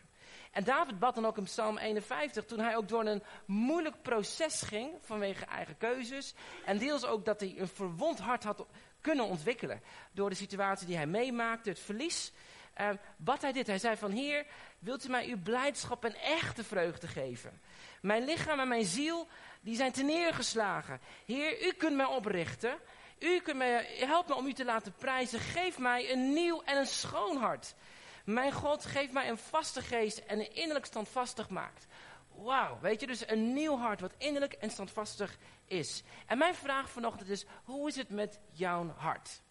En 0.52 0.64
David 0.64 0.98
bad 0.98 1.14
dan 1.14 1.26
ook 1.26 1.36
in 1.36 1.44
Psalm 1.44 1.78
51, 1.78 2.44
toen 2.44 2.58
hij 2.58 2.76
ook 2.76 2.88
door 2.88 3.06
een 3.06 3.22
moeilijk 3.44 4.02
proces 4.02 4.62
ging 4.62 4.90
vanwege 5.00 5.44
eigen 5.44 5.76
keuzes. 5.76 6.34
En 6.64 6.78
deels 6.78 7.04
ook 7.04 7.24
dat 7.24 7.40
hij 7.40 7.54
een 7.56 7.68
verwond 7.68 8.18
hart 8.18 8.44
had 8.44 8.66
kunnen 9.00 9.24
ontwikkelen 9.24 9.82
door 10.12 10.30
de 10.30 10.36
situatie 10.36 10.86
die 10.86 10.96
hij 10.96 11.06
meemaakte, 11.06 11.68
het 11.68 11.78
verlies. 11.78 12.32
Uh, 12.80 12.88
wat 13.16 13.42
hij 13.42 13.52
dit, 13.52 13.66
hij 13.66 13.78
zei 13.78 13.96
van 13.96 14.10
Heer, 14.10 14.46
wilt 14.78 15.04
u 15.04 15.08
mij 15.08 15.28
uw 15.28 15.42
blijdschap 15.42 16.04
en 16.04 16.14
echte 16.14 16.64
vreugde 16.64 17.08
geven? 17.08 17.60
Mijn 18.00 18.24
lichaam 18.24 18.60
en 18.60 18.68
mijn 18.68 18.84
ziel, 18.84 19.28
die 19.60 19.76
zijn 19.76 19.92
te 19.92 20.02
neergeslagen. 20.02 21.00
Heer, 21.26 21.66
u 21.66 21.72
kunt 21.72 21.96
mij 21.96 22.06
oprichten. 22.06 22.78
U 23.18 23.40
kunt 23.40 23.56
mij, 23.56 23.86
help 23.98 24.28
me 24.28 24.34
om 24.34 24.46
u 24.46 24.52
te 24.52 24.64
laten 24.64 24.92
prijzen. 24.92 25.40
Geef 25.40 25.78
mij 25.78 26.12
een 26.12 26.32
nieuw 26.32 26.62
en 26.62 26.76
een 26.76 26.86
schoon 26.86 27.36
hart. 27.36 27.74
Mijn 28.24 28.52
God 28.52 28.84
geeft 28.84 29.12
mij 29.12 29.28
een 29.28 29.38
vaste 29.38 29.82
geest 29.82 30.18
en 30.18 30.38
een 30.38 30.54
innerlijk 30.54 30.86
standvastig 30.86 31.48
maakt. 31.48 31.86
Wauw, 32.34 32.78
weet 32.80 33.00
je, 33.00 33.06
dus 33.06 33.28
een 33.28 33.52
nieuw 33.52 33.78
hart 33.78 34.00
wat 34.00 34.14
innerlijk 34.18 34.52
en 34.52 34.70
standvastig 34.70 35.36
is. 35.66 36.02
En 36.26 36.38
mijn 36.38 36.54
vraag 36.54 36.90
vanochtend 36.90 37.28
is, 37.28 37.44
hoe 37.64 37.88
is 37.88 37.96
het 37.96 38.08
met 38.08 38.40
jouw 38.50 38.94
hart? 38.96 39.42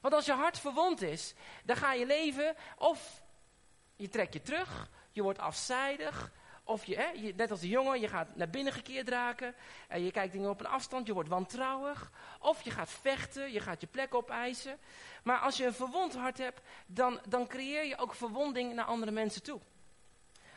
Want 0.00 0.14
als 0.14 0.26
je 0.26 0.32
hart 0.32 0.58
verwond 0.58 1.02
is, 1.02 1.34
dan 1.64 1.76
ga 1.76 1.92
je 1.92 2.06
leven 2.06 2.54
of 2.78 3.22
je 3.96 4.08
trekt 4.08 4.32
je 4.32 4.42
terug, 4.42 4.88
je 5.12 5.22
wordt 5.22 5.38
afzijdig, 5.38 6.32
of 6.66 6.84
je, 6.84 6.96
hè, 6.96 7.32
net 7.36 7.50
als 7.50 7.60
de 7.60 7.68
jongen, 7.68 8.00
je 8.00 8.08
gaat 8.08 8.36
naar 8.36 8.50
binnen 8.50 8.72
gekeerd 8.72 9.08
raken. 9.08 9.54
En 9.88 10.04
je 10.04 10.10
kijkt 10.10 10.32
dingen 10.32 10.50
op 10.50 10.60
een 10.60 10.66
afstand, 10.66 11.06
je 11.06 11.12
wordt 11.12 11.28
wantrouwig. 11.28 12.10
Of 12.40 12.62
je 12.62 12.70
gaat 12.70 12.90
vechten, 12.90 13.52
je 13.52 13.60
gaat 13.60 13.80
je 13.80 13.86
plek 13.86 14.14
opeisen. 14.14 14.78
Maar 15.22 15.38
als 15.38 15.56
je 15.56 15.66
een 15.66 15.74
verwond 15.74 16.14
hart 16.14 16.38
hebt, 16.38 16.60
dan, 16.86 17.20
dan 17.28 17.46
creëer 17.46 17.84
je 17.84 17.98
ook 17.98 18.14
verwonding 18.14 18.74
naar 18.74 18.84
andere 18.84 19.12
mensen 19.12 19.42
toe. 19.42 19.60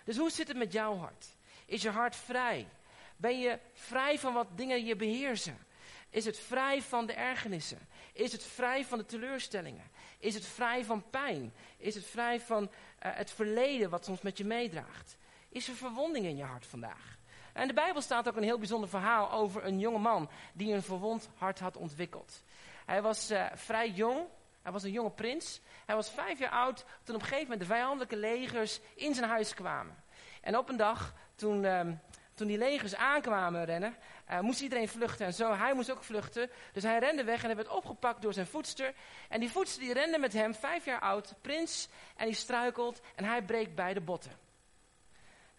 Dus 0.03 0.17
hoe 0.17 0.29
zit 0.29 0.47
het 0.47 0.57
met 0.57 0.71
jouw 0.71 0.97
hart? 0.97 1.25
Is 1.65 1.81
je 1.81 1.89
hart 1.89 2.15
vrij? 2.15 2.67
Ben 3.17 3.39
je 3.39 3.59
vrij 3.73 4.19
van 4.19 4.33
wat 4.33 4.47
dingen 4.55 4.85
je 4.85 4.95
beheersen? 4.95 5.57
Is 6.09 6.25
het 6.25 6.39
vrij 6.39 6.81
van 6.81 7.05
de 7.05 7.13
ergernissen? 7.13 7.87
Is 8.13 8.31
het 8.31 8.43
vrij 8.43 8.85
van 8.85 8.97
de 8.97 9.05
teleurstellingen? 9.05 9.91
Is 10.19 10.33
het 10.33 10.45
vrij 10.45 10.85
van 10.85 11.09
pijn? 11.09 11.53
Is 11.77 11.95
het 11.95 12.05
vrij 12.05 12.39
van 12.39 12.63
uh, 12.63 12.69
het 12.99 13.31
verleden 13.31 13.89
wat 13.89 14.05
soms 14.05 14.21
met 14.21 14.37
je 14.37 14.45
meedraagt? 14.45 15.17
Is 15.50 15.68
er 15.68 15.75
verwonding 15.75 16.25
in 16.25 16.38
je 16.38 16.44
hart 16.44 16.65
vandaag? 16.65 17.18
En 17.53 17.68
de 17.68 17.74
Bijbel 17.74 18.01
staat 18.01 18.27
ook 18.27 18.36
een 18.36 18.44
heel 18.44 18.58
bijzonder 18.58 18.89
verhaal 18.89 19.32
over 19.32 19.65
een 19.65 19.79
jonge 19.79 20.00
man 20.00 20.29
die 20.53 20.74
een 20.74 20.82
verwond 20.82 21.29
hart 21.36 21.60
had 21.60 21.77
ontwikkeld. 21.77 22.44
Hij 22.86 23.01
was 23.01 23.32
uh, 23.32 23.46
vrij 23.53 23.89
jong, 23.89 24.27
hij 24.62 24.72
was 24.72 24.84
een 24.84 24.91
jonge 24.91 25.12
prins. 25.12 25.62
Hij 25.86 25.96
was 25.96 26.10
vijf 26.10 26.39
jaar 26.39 26.51
oud 26.51 26.86
toen 27.03 27.15
op 27.15 27.22
een 27.22 27.27
gegeven 27.27 27.50
moment 27.50 27.60
de 27.60 27.74
vijandelijke 27.74 28.18
legers 28.18 28.79
in 28.96 29.13
zijn 29.13 29.29
huis 29.29 29.53
kwamen. 29.53 30.03
En 30.41 30.58
op 30.58 30.70
een 30.70 30.77
dag, 30.77 31.13
toen, 31.36 31.63
uh, 31.63 31.82
toen 32.34 32.48
die 32.48 32.58
legers 32.58 32.96
aankwamen 32.96 33.65
rennen, 33.65 33.96
uh, 34.32 34.39
moest 34.39 34.62
iedereen 34.62 34.89
vluchten. 34.89 35.25
En 35.25 35.34
zo, 35.34 35.53
hij 35.53 35.74
moest 35.74 35.91
ook 35.91 36.03
vluchten. 36.03 36.50
Dus 36.74 36.84
hij 36.84 37.00
rende 37.00 37.24
weg 37.24 37.39
en 37.39 37.46
hij 37.46 37.56
werd 37.56 37.70
opgepakt 37.70 38.22
door 38.22 38.34
zijn 38.34 38.48
voedster. 38.48 38.94
En 39.29 39.39
die 39.39 39.51
voedster 39.51 39.82
die 39.82 39.94
rende 39.94 40.18
met 40.18 40.34
hem, 40.34 40.56
vijf 40.56 40.86
jaar 40.86 41.00
oud, 41.00 41.36
prins. 41.41 41.88
En 42.15 42.25
die 42.25 42.36
struikelt 42.36 43.01
en 43.15 43.24
hij 43.24 43.41
breekt 43.41 43.75
beide 43.75 44.01
botten. 44.01 44.49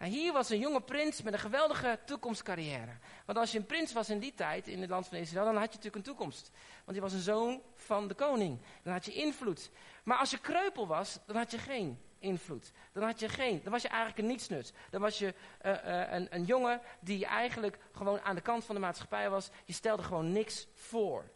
Nou, 0.01 0.13
hier 0.13 0.33
was 0.33 0.49
een 0.49 0.59
jonge 0.59 0.81
prins 0.81 1.21
met 1.21 1.33
een 1.33 1.39
geweldige 1.39 1.99
toekomstcarrière. 2.05 2.91
Want 3.25 3.37
als 3.37 3.51
je 3.51 3.57
een 3.57 3.65
prins 3.65 3.93
was 3.93 4.09
in 4.09 4.19
die 4.19 4.33
tijd, 4.33 4.67
in 4.67 4.81
het 4.81 4.89
land 4.89 5.07
van 5.07 5.17
Israël, 5.17 5.45
dan 5.45 5.53
had 5.53 5.63
je 5.63 5.75
natuurlijk 5.75 5.95
een 5.95 6.13
toekomst. 6.13 6.51
Want 6.83 6.97
je 6.97 7.03
was 7.03 7.13
een 7.13 7.19
zoon 7.19 7.61
van 7.75 8.07
de 8.07 8.13
koning. 8.13 8.59
Dan 8.83 8.93
had 8.93 9.05
je 9.05 9.13
invloed. 9.13 9.69
Maar 10.03 10.17
als 10.17 10.31
je 10.31 10.37
kreupel 10.37 10.87
was, 10.87 11.19
dan 11.25 11.35
had 11.35 11.51
je 11.51 11.57
geen 11.57 11.99
invloed. 12.19 12.71
Dan 12.91 13.03
had 13.03 13.19
je 13.19 13.29
geen, 13.29 13.59
dan 13.63 13.71
was 13.71 13.81
je 13.81 13.87
eigenlijk 13.87 14.19
een 14.19 14.27
nietsnut. 14.27 14.73
Dan 14.89 15.01
was 15.01 15.19
je 15.19 15.33
uh, 15.65 15.71
uh, 15.71 16.11
een, 16.11 16.27
een 16.29 16.45
jongen 16.45 16.81
die 16.99 17.25
eigenlijk 17.25 17.77
gewoon 17.91 18.21
aan 18.21 18.35
de 18.35 18.41
kant 18.41 18.65
van 18.65 18.75
de 18.75 18.81
maatschappij 18.81 19.29
was. 19.29 19.49
Je 19.65 19.73
stelde 19.73 20.03
gewoon 20.03 20.31
niks 20.31 20.67
voor. 20.73 21.29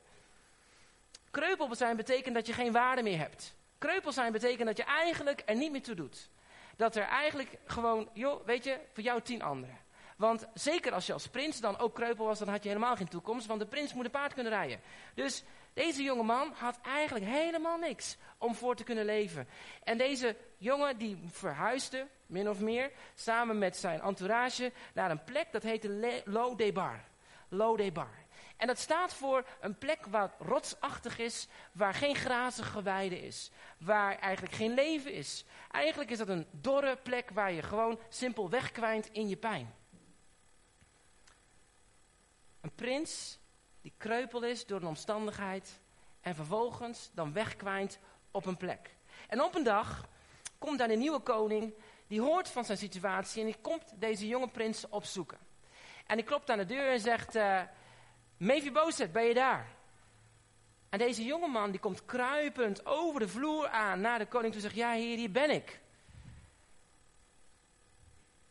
Kreupel 1.32 1.76
zijn 1.76 1.96
betekent 1.96 2.36
dat 2.36 2.48
je 2.48 2.54
geen 2.54 2.72
waarde 2.72 3.04
meer 3.04 3.18
hebt. 3.18 3.56
Kreupel 3.78 4.12
zijn 4.12 4.32
betekent 4.32 4.68
dat 4.68 4.78
je 4.78 4.84
eigenlijk 4.84 5.44
er 5.46 5.56
niet 5.56 5.72
meer 5.72 5.84
toe 5.84 5.96
doet 5.96 6.30
dat 6.76 6.96
er 6.96 7.04
eigenlijk 7.04 7.50
gewoon, 7.66 8.10
joh, 8.14 8.46
weet 8.46 8.64
je, 8.64 8.80
voor 8.94 9.04
jou 9.04 9.22
tien 9.22 9.42
anderen. 9.42 9.78
Want 10.18 10.48
zeker 10.54 10.94
als 10.94 11.06
je 11.06 11.14
als 11.14 11.28
prins 11.28 11.60
dan 11.60 11.78
ook 11.78 11.96
kreupel 11.96 12.26
was, 12.26 12.40
dan 12.40 12.48
had 12.48 12.64
je 12.64 12.70
helemaal 12.70 12.96
geen 12.96 13.08
toekomst, 13.08 13.48
want 13.48 13.60
de 13.60 13.66
prins 13.66 13.94
moet 13.94 14.06
een 14.06 14.12
paard 14.12 14.34
kunnen 14.34 14.52
rijden. 14.52 14.80
Dus 15.14 15.44
deze 15.74 16.04
jonge 16.04 16.24
man 16.24 16.52
had 16.54 16.80
eigenlijk 16.82 17.26
helemaal 17.26 17.78
niks 17.78 18.18
om 18.38 18.56
voor 18.56 18.76
te 18.76 18.84
kunnen 18.84 19.06
leven. 19.06 19.48
En 19.84 19.98
deze 19.98 20.36
jongen 20.58 20.98
die 20.98 21.20
verhuisde, 21.26 22.08
min 22.26 22.50
of 22.50 22.60
meer, 22.60 22.92
samen 23.16 23.58
met 23.58 23.78
zijn 23.78 24.02
entourage, 24.02 24.72
naar 24.94 25.12
een 25.12 25.24
plek 25.24 25.52
dat 25.52 25.64
heette 25.64 26.22
Lodebar. 26.26 27.04
Lodebar. 27.50 28.25
En 28.58 28.68
dat 28.68 28.80
staat 28.80 29.14
voor 29.14 29.46
een 29.60 29.78
plek 29.78 30.06
waar 30.06 30.34
rotsachtig 30.40 31.18
is, 31.20 31.48
waar 31.72 31.94
geen 31.94 32.16
grazige 32.16 32.82
weide 32.82 33.22
is, 33.22 33.52
waar 33.78 34.18
eigenlijk 34.20 34.56
geen 34.56 34.74
leven 34.74 35.14
is. 35.14 35.46
Eigenlijk 35.72 36.10
is 36.10 36.18
dat 36.18 36.28
een 36.28 36.48
dorre 36.52 36.98
plek 36.98 37.30
waar 37.30 37.52
je 37.52 37.62
gewoon 37.62 38.00
simpel 38.10 38.50
wegkwijnt 38.50 39.10
in 39.12 39.28
je 39.28 39.38
pijn. 39.38 39.76
Een 42.62 42.76
prins 42.76 43.40
die 43.82 43.94
kreupel 43.98 44.44
is 44.44 44.66
door 44.66 44.82
een 44.82 44.88
omstandigheid 44.88 45.80
en 46.22 46.36
vervolgens 46.36 47.10
dan 47.14 47.34
wegkwijnt 47.34 48.00
op 48.32 48.46
een 48.46 48.58
plek. 48.58 48.96
En 49.28 49.42
op 49.42 49.56
een 49.56 49.64
dag 49.64 50.08
komt 50.58 50.80
daar 50.80 50.90
een 50.90 51.00
nieuwe 51.00 51.20
koning, 51.20 51.74
die 52.08 52.22
hoort 52.22 52.50
van 52.50 52.66
zijn 52.66 52.78
situatie 52.78 53.42
en 53.42 53.48
die 53.48 53.62
komt 53.62 53.94
deze 53.96 54.28
jonge 54.28 54.48
prins 54.48 54.90
opzoeken. 54.90 55.38
En 56.06 56.16
die 56.16 56.26
klopt 56.26 56.50
aan 56.50 56.58
de 56.58 56.66
deur 56.66 56.92
en 56.92 57.00
zegt, 57.00 57.36
uh, 57.36 57.62
Mephibozet, 58.38 59.12
ben 59.12 59.24
je 59.24 59.34
daar? 59.34 59.68
En 60.90 61.00
deze 61.00 61.24
jongeman 61.24 61.72
die 61.72 61.80
komt 61.80 62.06
kruipend 62.06 62.86
over 62.86 63.20
de 63.20 63.28
vloer 63.28 63.68
aan 63.68 64.02
naar 64.02 64.20
de 64.20 64.26
koning 64.26 64.54
toe 64.54 64.62
zegt, 64.62 64.76
ja 64.76 64.92
heer, 64.92 65.18
hier 65.18 65.32
ben 65.32 65.50
ik. 65.50 65.80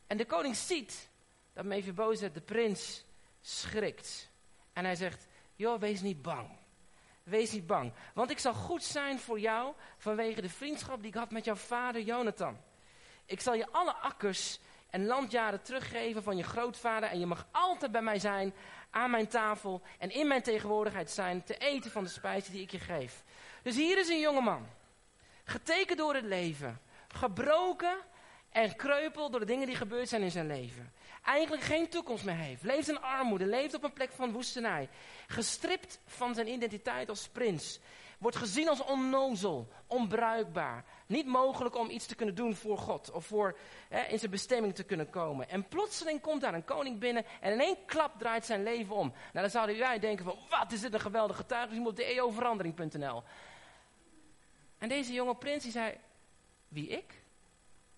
En 0.06 0.16
de 0.16 0.26
koning 0.26 0.56
ziet 0.56 1.08
dat 1.52 1.64
Mephibozet, 1.64 2.34
de 2.34 2.40
prins, 2.40 3.04
schrikt. 3.40 4.30
En 4.72 4.84
hij 4.84 4.94
zegt, 4.94 5.26
joh, 5.54 5.80
wees 5.80 6.00
niet 6.00 6.22
bang. 6.22 6.48
Wees 7.22 7.52
niet 7.52 7.66
bang, 7.66 7.92
want 8.14 8.30
ik 8.30 8.38
zal 8.38 8.54
goed 8.54 8.82
zijn 8.82 9.18
voor 9.18 9.40
jou 9.40 9.74
vanwege 9.96 10.40
de 10.40 10.48
vriendschap 10.48 10.98
die 10.98 11.08
ik 11.08 11.14
had 11.14 11.30
met 11.30 11.44
jouw 11.44 11.54
vader 11.54 12.02
Jonathan. 12.02 12.56
Ik 13.26 13.40
zal 13.40 13.54
je 13.54 13.72
alle 13.72 13.92
akkers 13.92 14.60
en 14.90 15.06
landjaren 15.06 15.62
teruggeven 15.62 16.22
van 16.22 16.36
je 16.36 16.42
grootvader 16.42 17.08
en 17.08 17.18
je 17.18 17.26
mag 17.26 17.46
altijd 17.50 17.92
bij 17.92 18.02
mij 18.02 18.18
zijn, 18.18 18.54
aan 18.94 19.10
mijn 19.10 19.28
tafel 19.28 19.82
en 19.98 20.10
in 20.10 20.26
mijn 20.26 20.42
tegenwoordigheid 20.42 21.10
zijn, 21.10 21.44
te 21.44 21.56
eten 21.56 21.90
van 21.90 22.04
de 22.04 22.10
spijzen 22.10 22.52
die 22.52 22.62
ik 22.62 22.70
je 22.70 22.78
geef. 22.78 23.24
Dus 23.62 23.76
hier 23.76 23.98
is 23.98 24.08
een 24.08 24.20
jongeman, 24.20 24.66
getekend 25.44 25.98
door 25.98 26.14
het 26.14 26.24
leven, 26.24 26.80
gebroken 27.08 27.96
en 28.50 28.76
kreupel 28.76 29.30
door 29.30 29.40
de 29.40 29.46
dingen 29.46 29.66
die 29.66 29.76
gebeurd 29.76 30.08
zijn 30.08 30.22
in 30.22 30.30
zijn 30.30 30.46
leven. 30.46 30.92
Eigenlijk 31.24 31.62
geen 31.62 31.88
toekomst 31.88 32.24
meer 32.24 32.34
heeft. 32.34 32.62
Leeft 32.62 32.88
in 32.88 33.00
armoede, 33.00 33.46
leeft 33.46 33.74
op 33.74 33.84
een 33.84 33.92
plek 33.92 34.12
van 34.12 34.32
woestenij. 34.32 34.88
Gestript 35.26 36.00
van 36.06 36.34
zijn 36.34 36.48
identiteit 36.48 37.08
als 37.08 37.28
prins. 37.28 37.80
Wordt 38.18 38.36
gezien 38.36 38.68
als 38.68 38.84
onnozel, 38.84 39.68
onbruikbaar. 39.86 40.84
Niet 41.06 41.26
mogelijk 41.26 41.76
om 41.76 41.90
iets 41.90 42.06
te 42.06 42.14
kunnen 42.14 42.34
doen 42.34 42.54
voor 42.54 42.78
God 42.78 43.10
of 43.10 43.26
voor 43.26 43.58
hè, 43.88 44.02
in 44.02 44.18
zijn 44.18 44.30
bestemming 44.30 44.74
te 44.74 44.84
kunnen 44.84 45.10
komen. 45.10 45.48
En 45.48 45.68
plotseling 45.68 46.20
komt 46.20 46.40
daar 46.40 46.54
een 46.54 46.64
koning 46.64 46.98
binnen 46.98 47.24
en 47.40 47.52
in 47.52 47.60
één 47.60 47.76
klap 47.86 48.18
draait 48.18 48.44
zijn 48.44 48.62
leven 48.62 48.94
om. 48.94 49.08
Nou, 49.08 49.32
dan 49.32 49.50
zouden 49.50 49.78
wij 49.78 49.98
denken 49.98 50.24
van, 50.24 50.38
wat 50.50 50.72
is 50.72 50.80
dit 50.80 50.94
een 50.94 51.00
geweldige 51.00 51.40
getuigenis, 51.40 51.76
je 51.76 51.82
moet 51.82 51.90
op 51.90 51.96
de 51.96 52.04
eeuwverandering.nl. 52.04 53.22
En 54.78 54.88
deze 54.88 55.12
jonge 55.12 55.34
prins 55.34 55.62
die 55.62 55.72
zei, 55.72 55.98
wie 56.68 56.88
ik? 56.88 57.22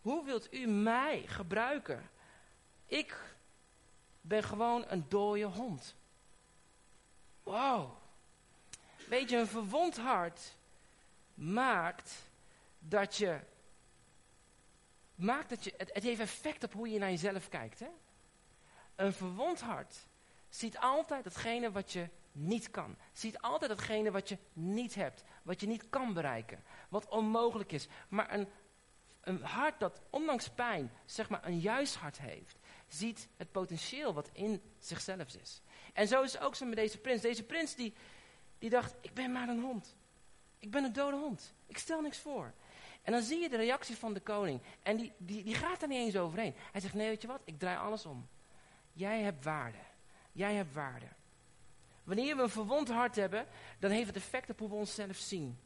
Hoe 0.00 0.24
wilt 0.24 0.54
u 0.54 0.66
mij 0.66 1.22
gebruiken? 1.26 2.10
Ik 2.86 3.34
ben 4.20 4.42
gewoon 4.42 4.84
een 4.88 5.04
dode 5.08 5.44
hond. 5.44 5.96
Wow. 7.42 7.90
Weet 9.08 9.30
je, 9.30 9.36
een 9.36 9.46
verwond 9.46 9.96
hart 9.96 10.56
maakt 11.34 12.28
dat 12.78 13.16
je. 13.16 13.40
Maakt 15.14 15.48
dat 15.48 15.64
je 15.64 15.74
het, 15.76 16.02
heeft 16.02 16.20
effect 16.20 16.64
op 16.64 16.72
hoe 16.72 16.88
je 16.88 16.98
naar 16.98 17.10
jezelf 17.10 17.48
kijkt. 17.48 17.78
Hè? 17.78 17.88
Een 18.94 19.12
verwond 19.12 19.60
hart 19.60 20.06
ziet 20.48 20.78
altijd 20.78 21.24
hetgene 21.24 21.70
wat 21.70 21.92
je 21.92 22.08
niet 22.32 22.70
kan. 22.70 22.96
Ziet 23.12 23.40
altijd 23.40 23.70
hetgene 23.70 24.10
wat 24.10 24.28
je 24.28 24.38
niet 24.52 24.94
hebt. 24.94 25.24
Wat 25.42 25.60
je 25.60 25.66
niet 25.66 25.90
kan 25.90 26.12
bereiken. 26.12 26.64
Wat 26.88 27.08
onmogelijk 27.08 27.72
is. 27.72 27.88
Maar 28.08 28.34
een, 28.34 28.48
een 29.20 29.42
hart 29.42 29.80
dat 29.80 30.00
ondanks 30.10 30.48
pijn, 30.48 30.92
zeg 31.04 31.28
maar, 31.28 31.46
een 31.46 31.60
juist 31.60 31.94
hart 31.94 32.18
heeft 32.18 32.58
ziet 32.88 33.28
het 33.36 33.50
potentieel 33.50 34.14
wat 34.14 34.30
in 34.32 34.62
zichzelf 34.78 35.34
is. 35.34 35.62
En 35.92 36.08
zo 36.08 36.22
is 36.22 36.32
het 36.32 36.42
ook 36.42 36.54
zo 36.54 36.66
met 36.66 36.76
deze 36.76 36.98
prins. 36.98 37.22
Deze 37.22 37.42
prins 37.42 37.74
die, 37.74 37.94
die 38.58 38.70
dacht, 38.70 38.94
ik 39.00 39.14
ben 39.14 39.32
maar 39.32 39.48
een 39.48 39.60
hond. 39.60 39.96
Ik 40.58 40.70
ben 40.70 40.84
een 40.84 40.92
dode 40.92 41.16
hond. 41.16 41.54
Ik 41.66 41.78
stel 41.78 42.00
niks 42.00 42.18
voor. 42.18 42.52
En 43.02 43.12
dan 43.12 43.22
zie 43.22 43.38
je 43.38 43.48
de 43.48 43.56
reactie 43.56 43.96
van 43.96 44.14
de 44.14 44.20
koning. 44.20 44.60
En 44.82 44.96
die, 44.96 45.12
die, 45.16 45.44
die 45.44 45.54
gaat 45.54 45.82
er 45.82 45.88
niet 45.88 45.98
eens 45.98 46.16
overheen. 46.16 46.54
Hij 46.72 46.80
zegt, 46.80 46.94
nee 46.94 47.08
weet 47.08 47.22
je 47.22 47.28
wat, 47.28 47.42
ik 47.44 47.58
draai 47.58 47.78
alles 47.78 48.06
om. 48.06 48.28
Jij 48.92 49.20
hebt 49.20 49.44
waarde. 49.44 49.78
Jij 50.32 50.54
hebt 50.54 50.74
waarde. 50.74 51.06
Wanneer 52.04 52.36
we 52.36 52.42
een 52.42 52.48
verwond 52.48 52.88
hart 52.88 53.16
hebben, 53.16 53.46
dan 53.78 53.90
heeft 53.90 54.06
het 54.06 54.16
effect 54.16 54.50
op 54.50 54.58
hoe 54.58 54.68
we 54.68 54.74
onszelf 54.74 55.16
zien. 55.16 55.58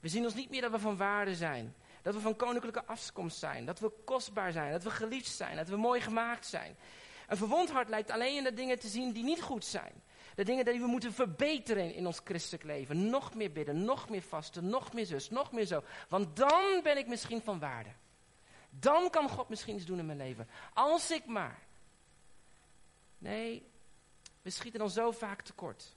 We 0.00 0.08
zien 0.08 0.24
ons 0.24 0.34
niet 0.34 0.50
meer 0.50 0.60
dat 0.60 0.70
we 0.70 0.78
van 0.78 0.96
waarde 0.96 1.34
zijn. 1.34 1.74
Dat 2.02 2.14
we 2.14 2.20
van 2.20 2.36
koninklijke 2.36 2.84
afkomst 2.84 3.38
zijn. 3.38 3.64
Dat 3.64 3.78
we 3.78 3.92
kostbaar 4.04 4.52
zijn. 4.52 4.72
Dat 4.72 4.82
we 4.82 4.90
geliefd 4.90 5.30
zijn. 5.30 5.56
Dat 5.56 5.68
we 5.68 5.76
mooi 5.76 6.00
gemaakt 6.00 6.46
zijn. 6.46 6.76
Een 7.28 7.36
verwond 7.36 7.70
hart 7.70 7.88
lijkt 7.88 8.10
alleen 8.10 8.36
in 8.36 8.44
de 8.44 8.54
dingen 8.54 8.78
te 8.78 8.88
zien 8.88 9.12
die 9.12 9.24
niet 9.24 9.42
goed 9.42 9.64
zijn. 9.64 9.92
De 10.34 10.44
dingen 10.44 10.64
die 10.64 10.80
we 10.80 10.86
moeten 10.86 11.12
verbeteren 11.12 11.94
in 11.94 12.06
ons 12.06 12.20
christelijk 12.24 12.64
leven. 12.64 13.10
Nog 13.10 13.34
meer 13.34 13.52
bidden, 13.52 13.84
nog 13.84 14.08
meer 14.08 14.22
vasten, 14.22 14.68
nog 14.68 14.92
meer 14.92 15.06
zus, 15.06 15.30
nog 15.30 15.52
meer 15.52 15.64
zo. 15.64 15.82
Want 16.08 16.36
dan 16.36 16.80
ben 16.82 16.96
ik 16.98 17.06
misschien 17.06 17.42
van 17.42 17.58
waarde. 17.58 17.90
Dan 18.70 19.10
kan 19.10 19.28
God 19.28 19.48
misschien 19.48 19.76
iets 19.76 19.84
doen 19.84 19.98
in 19.98 20.06
mijn 20.06 20.18
leven. 20.18 20.48
Als 20.74 21.10
ik 21.10 21.26
maar. 21.26 21.58
Nee, 23.18 23.70
we 24.42 24.50
schieten 24.50 24.80
dan 24.80 24.90
zo 24.90 25.10
vaak 25.10 25.42
tekort. 25.42 25.96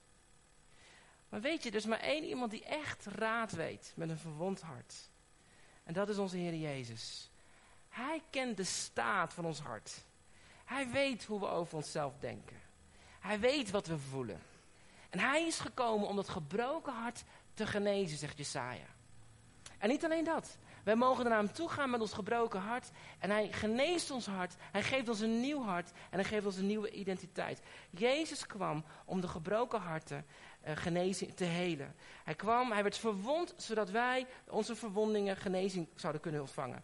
Maar 1.30 1.42
weet 1.42 1.64
je, 1.64 1.70
er 1.70 1.76
is 1.76 1.86
maar 1.86 2.00
één 2.00 2.24
iemand 2.24 2.52
die 2.52 2.64
echt 2.64 3.06
raad 3.06 3.52
weet 3.52 3.94
met 3.96 4.10
een 4.10 4.18
verwond 4.18 4.62
hart. 4.62 5.10
En 5.84 5.94
dat 5.94 6.10
is 6.10 6.18
onze 6.18 6.38
Heer 6.38 6.56
Jezus. 6.56 7.32
Hij 7.90 8.24
kent 8.30 8.58
de 8.58 8.64
staat 8.64 9.34
van 9.34 9.46
ons 9.46 9.60
hart. 9.60 10.06
Hij 10.66 10.90
weet 10.90 11.24
hoe 11.24 11.40
we 11.40 11.48
over 11.48 11.76
onszelf 11.76 12.18
denken. 12.20 12.63
Hij 13.24 13.40
weet 13.40 13.72
wat 13.72 13.88
we 13.88 13.98
voelen. 13.98 14.42
En 15.10 15.20
hij 15.20 15.46
is 15.46 15.60
gekomen 15.60 16.08
om 16.08 16.16
dat 16.16 16.30
gebroken 16.30 16.94
hart 16.94 17.24
te 17.54 17.68
genezen, 17.68 18.18
zegt 18.18 18.38
Jesaja. 18.38 18.86
En 19.78 19.90
niet 19.90 20.04
alleen 20.04 20.24
dat. 20.24 20.58
Wij 20.84 20.96
mogen 20.96 21.26
naar 21.26 21.38
hem 21.38 21.54
toe 21.54 21.70
gaan 21.70 21.90
met 21.90 22.02
ons 22.02 22.14
gebroken 22.14 22.60
hart. 22.60 22.92
En 23.20 23.30
hij 23.30 23.52
geneest 23.52 24.12
ons 24.12 24.26
hart. 24.26 24.56
Hij 24.72 24.84
geeft 24.84 25.10
ons 25.10 25.20
een 25.20 25.40
nieuw 25.40 25.64
hart. 25.64 25.92
En 26.10 26.20
hij 26.20 26.24
geeft 26.24 26.46
ons 26.46 26.58
een 26.58 26.68
nieuwe 26.68 26.92
identiteit. 26.92 27.62
Jezus 27.90 28.46
kwam 28.46 28.84
om 29.06 29.22
de 29.22 29.28
gebroken 29.28 29.80
harten 29.82 30.26
uh, 30.68 30.76
genezing 30.76 31.34
te 31.34 31.44
helen. 31.44 31.96
Hij 32.24 32.36
kwam, 32.36 32.72
hij 32.72 32.84
werd 32.84 32.98
verwond, 32.98 33.54
zodat 33.58 33.90
wij 33.90 34.28
onze 34.48 34.76
verwondingen 34.76 35.38
genezing 35.38 35.88
zouden 35.96 36.22
kunnen 36.22 36.42
ontvangen. 36.42 36.84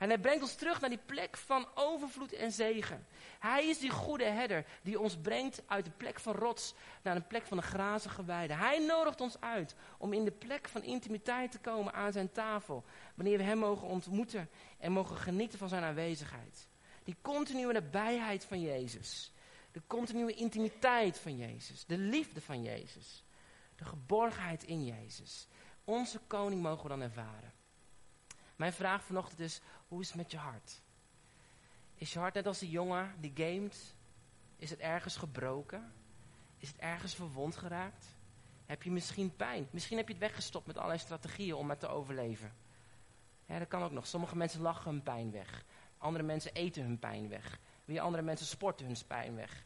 En 0.00 0.08
hij 0.08 0.18
brengt 0.18 0.42
ons 0.42 0.54
terug 0.54 0.80
naar 0.80 0.90
die 0.90 1.02
plek 1.06 1.36
van 1.36 1.68
overvloed 1.74 2.32
en 2.32 2.52
zegen. 2.52 3.06
Hij 3.38 3.68
is 3.68 3.78
die 3.78 3.90
goede 3.90 4.24
herder 4.24 4.64
die 4.82 5.00
ons 5.00 5.16
brengt 5.16 5.62
uit 5.66 5.84
de 5.84 5.90
plek 5.90 6.20
van 6.20 6.34
rots 6.34 6.74
naar 7.02 7.16
een 7.16 7.26
plek 7.26 7.46
van 7.46 7.56
een 7.56 7.62
grazige 7.62 8.24
weide. 8.24 8.54
Hij 8.54 8.78
nodigt 8.78 9.20
ons 9.20 9.40
uit 9.40 9.74
om 9.98 10.12
in 10.12 10.24
de 10.24 10.30
plek 10.30 10.68
van 10.68 10.82
intimiteit 10.82 11.50
te 11.50 11.58
komen 11.58 11.92
aan 11.92 12.12
zijn 12.12 12.32
tafel. 12.32 12.84
Wanneer 13.14 13.38
we 13.38 13.44
hem 13.44 13.58
mogen 13.58 13.88
ontmoeten 13.88 14.50
en 14.78 14.92
mogen 14.92 15.16
genieten 15.16 15.58
van 15.58 15.68
zijn 15.68 15.82
aanwezigheid. 15.82 16.68
Die 17.04 17.16
continue 17.22 17.72
nabijheid 17.72 18.44
van 18.44 18.60
Jezus. 18.60 19.32
De 19.72 19.82
continue 19.86 20.34
intimiteit 20.34 21.18
van 21.18 21.36
Jezus. 21.36 21.84
De 21.86 21.98
liefde 21.98 22.40
van 22.40 22.62
Jezus. 22.62 23.24
De 23.76 23.84
geborgenheid 23.84 24.62
in 24.62 24.84
Jezus. 24.84 25.48
Onze 25.84 26.18
koning 26.26 26.62
mogen 26.62 26.82
we 26.82 26.88
dan 26.88 27.02
ervaren. 27.02 27.52
Mijn 28.60 28.72
vraag 28.72 29.04
vanochtend 29.04 29.40
is, 29.40 29.60
hoe 29.90 30.00
is 30.00 30.06
het 30.06 30.16
met 30.16 30.30
je 30.30 30.36
hart? 30.36 30.82
Is 31.94 32.12
je 32.12 32.18
hart 32.18 32.34
net 32.34 32.46
als 32.46 32.58
die 32.58 32.70
jongen 32.70 33.14
die 33.20 33.32
gamet? 33.34 33.94
Is 34.56 34.70
het 34.70 34.78
ergens 34.78 35.16
gebroken? 35.16 35.92
Is 36.58 36.68
het 36.68 36.78
ergens 36.78 37.14
verwond 37.14 37.56
geraakt? 37.56 38.14
Heb 38.66 38.82
je 38.82 38.90
misschien 38.90 39.36
pijn? 39.36 39.68
Misschien 39.70 39.96
heb 39.96 40.06
je 40.06 40.12
het 40.12 40.22
weggestopt 40.22 40.66
met 40.66 40.76
allerlei 40.76 41.00
strategieën 41.00 41.54
om 41.54 41.70
het 41.70 41.80
te 41.80 41.88
overleven. 41.88 42.52
Ja, 43.46 43.58
dat 43.58 43.68
kan 43.68 43.82
ook 43.82 43.90
nog. 43.90 44.06
Sommige 44.06 44.36
mensen 44.36 44.60
lachen 44.60 44.90
hun 44.90 45.02
pijn 45.02 45.30
weg. 45.30 45.64
Andere 45.98 46.24
mensen 46.24 46.52
eten 46.52 46.82
hun 46.82 46.98
pijn 46.98 47.28
weg. 47.28 47.58
Weer 47.84 48.00
andere 48.00 48.22
mensen 48.22 48.46
sporten 48.46 48.86
hun 48.86 48.96
pijn 49.06 49.34
weg. 49.34 49.64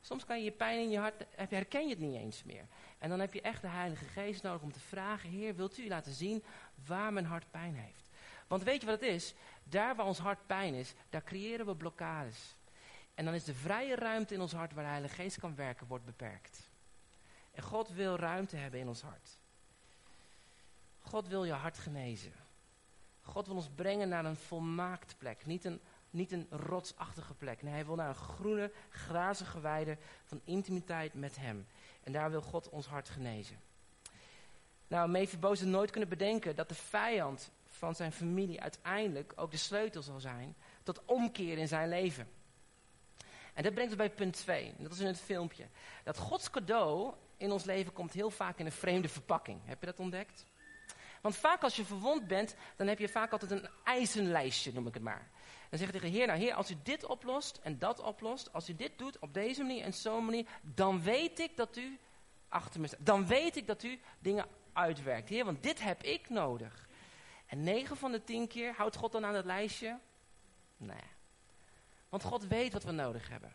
Soms 0.00 0.24
kan 0.24 0.38
je 0.38 0.44
je 0.44 0.52
pijn 0.52 0.80
in 0.80 0.90
je 0.90 0.98
hart, 0.98 1.24
herken 1.36 1.82
je 1.82 1.90
het 1.94 1.98
niet 1.98 2.14
eens 2.14 2.44
meer. 2.44 2.66
En 2.98 3.08
dan 3.08 3.20
heb 3.20 3.34
je 3.34 3.40
echt 3.40 3.62
de 3.62 3.68
Heilige 3.68 4.04
Geest 4.04 4.42
nodig 4.42 4.62
om 4.62 4.72
te 4.72 4.80
vragen, 4.80 5.30
Heer, 5.30 5.54
wilt 5.54 5.78
u 5.78 5.88
laten 5.88 6.12
zien 6.12 6.44
waar 6.86 7.12
mijn 7.12 7.26
hart 7.26 7.50
pijn 7.50 7.74
heeft? 7.74 8.05
Want 8.46 8.62
weet 8.62 8.80
je 8.80 8.86
wat 8.86 9.00
het 9.00 9.10
is? 9.10 9.34
Daar 9.64 9.96
waar 9.96 10.06
ons 10.06 10.18
hart 10.18 10.46
pijn 10.46 10.74
is, 10.74 10.94
daar 11.10 11.22
creëren 11.22 11.66
we 11.66 11.76
blokkades. 11.76 12.56
En 13.14 13.24
dan 13.24 13.34
is 13.34 13.44
de 13.44 13.54
vrije 13.54 13.94
ruimte 13.94 14.34
in 14.34 14.40
ons 14.40 14.52
hart 14.52 14.72
waar 14.72 14.84
de 14.84 14.90
Heilige 14.90 15.14
Geest 15.14 15.38
kan 15.38 15.54
werken, 15.54 15.86
wordt 15.86 16.04
beperkt. 16.04 16.70
En 17.52 17.62
God 17.62 17.88
wil 17.88 18.16
ruimte 18.16 18.56
hebben 18.56 18.80
in 18.80 18.88
ons 18.88 19.02
hart. 19.02 19.38
God 21.00 21.28
wil 21.28 21.44
je 21.44 21.52
hart 21.52 21.78
genezen. 21.78 22.32
God 23.22 23.46
wil 23.46 23.56
ons 23.56 23.70
brengen 23.74 24.08
naar 24.08 24.24
een 24.24 24.36
volmaakt 24.36 25.14
plek. 25.18 25.46
Niet 25.46 25.64
een 25.64 25.80
niet 26.16 26.32
een 26.32 26.46
rotsachtige 26.50 27.34
plek. 27.34 27.62
Nee, 27.62 27.72
hij 27.72 27.86
wil 27.86 27.94
naar 27.94 28.08
een 28.08 28.14
groene, 28.14 28.72
grazige 28.88 29.60
weide 29.60 29.98
van 30.24 30.40
intimiteit 30.44 31.14
met 31.14 31.36
hem. 31.36 31.66
En 32.02 32.12
daar 32.12 32.30
wil 32.30 32.42
God 32.42 32.68
ons 32.68 32.86
hart 32.86 33.08
genezen. 33.08 33.60
Nou, 34.88 35.08
Mephibosheth 35.10 35.68
nooit 35.68 35.90
kunnen 35.90 36.08
bedenken 36.08 36.56
dat 36.56 36.68
de 36.68 36.74
vijand 36.74 37.50
van 37.76 37.94
zijn 37.94 38.12
familie 38.12 38.60
uiteindelijk 38.60 39.32
ook 39.36 39.50
de 39.50 39.56
sleutel 39.56 40.02
zal 40.02 40.20
zijn 40.20 40.56
tot 40.82 41.04
omkeer 41.04 41.58
in 41.58 41.68
zijn 41.68 41.88
leven. 41.88 42.28
En 43.54 43.62
dat 43.62 43.74
brengt 43.74 43.90
ons 43.90 44.00
bij 44.00 44.10
punt 44.10 44.34
2. 44.34 44.74
Dat 44.78 44.92
is 44.92 44.98
in 44.98 45.06
het 45.06 45.20
filmpje. 45.20 45.66
Dat 46.04 46.18
Gods 46.18 46.50
cadeau 46.50 47.14
in 47.36 47.52
ons 47.52 47.64
leven 47.64 47.92
komt 47.92 48.12
heel 48.12 48.30
vaak 48.30 48.58
in 48.58 48.66
een 48.66 48.72
vreemde 48.72 49.08
verpakking. 49.08 49.60
Heb 49.64 49.80
je 49.80 49.86
dat 49.86 50.00
ontdekt? 50.00 50.46
Want 51.20 51.36
vaak 51.36 51.62
als 51.62 51.76
je 51.76 51.84
verwond 51.84 52.26
bent, 52.26 52.54
dan 52.76 52.86
heb 52.86 52.98
je 52.98 53.08
vaak 53.08 53.32
altijd 53.32 53.50
een 53.50 53.68
eisenlijstje, 53.84 54.72
noem 54.72 54.86
ik 54.86 54.94
het 54.94 55.02
maar. 55.02 55.30
Dan 55.70 55.78
zeg 55.78 55.86
je 55.86 55.92
tegen 55.92 56.10
de 56.10 56.16
Heer, 56.16 56.26
nou 56.26 56.38
Heer, 56.38 56.54
als 56.54 56.70
u 56.70 56.74
dit 56.82 57.04
oplost 57.04 57.60
en 57.62 57.78
dat 57.78 58.00
oplost, 58.00 58.52
als 58.52 58.68
u 58.68 58.74
dit 58.74 58.92
doet 58.96 59.18
op 59.18 59.34
deze 59.34 59.62
manier 59.62 59.84
en 59.84 59.94
zo'n 59.94 60.24
manier, 60.24 60.46
dan 60.62 61.02
weet 61.02 61.38
ik 61.38 61.56
dat 61.56 61.76
u 61.76 61.98
achter 62.48 62.80
me 62.80 62.86
staat. 62.86 63.06
Dan 63.06 63.26
weet 63.26 63.56
ik 63.56 63.66
dat 63.66 63.82
u 63.82 64.00
dingen 64.18 64.46
uitwerkt. 64.72 65.28
Heer, 65.28 65.44
want 65.44 65.62
dit 65.62 65.82
heb 65.82 66.02
ik 66.02 66.28
nodig. 66.28 66.85
En 67.46 67.62
negen 67.62 67.96
van 67.96 68.12
de 68.12 68.24
tien 68.24 68.48
keer 68.48 68.74
houdt 68.74 68.96
God 68.96 69.12
dan 69.12 69.24
aan 69.24 69.34
het 69.34 69.44
lijstje? 69.44 69.98
Nee. 70.76 71.14
Want 72.08 72.22
God 72.22 72.46
weet 72.46 72.72
wat 72.72 72.84
we 72.84 72.92
nodig 72.92 73.28
hebben. 73.28 73.52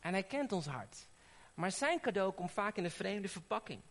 En 0.00 0.12
hij 0.12 0.22
kent 0.22 0.52
ons 0.52 0.66
hart. 0.66 1.08
Maar 1.54 1.70
zijn 1.70 2.00
cadeau 2.00 2.32
komt 2.32 2.50
vaak 2.50 2.76
in 2.76 2.84
een 2.84 2.90
vreemde 2.90 3.28
verpakking. 3.28 3.82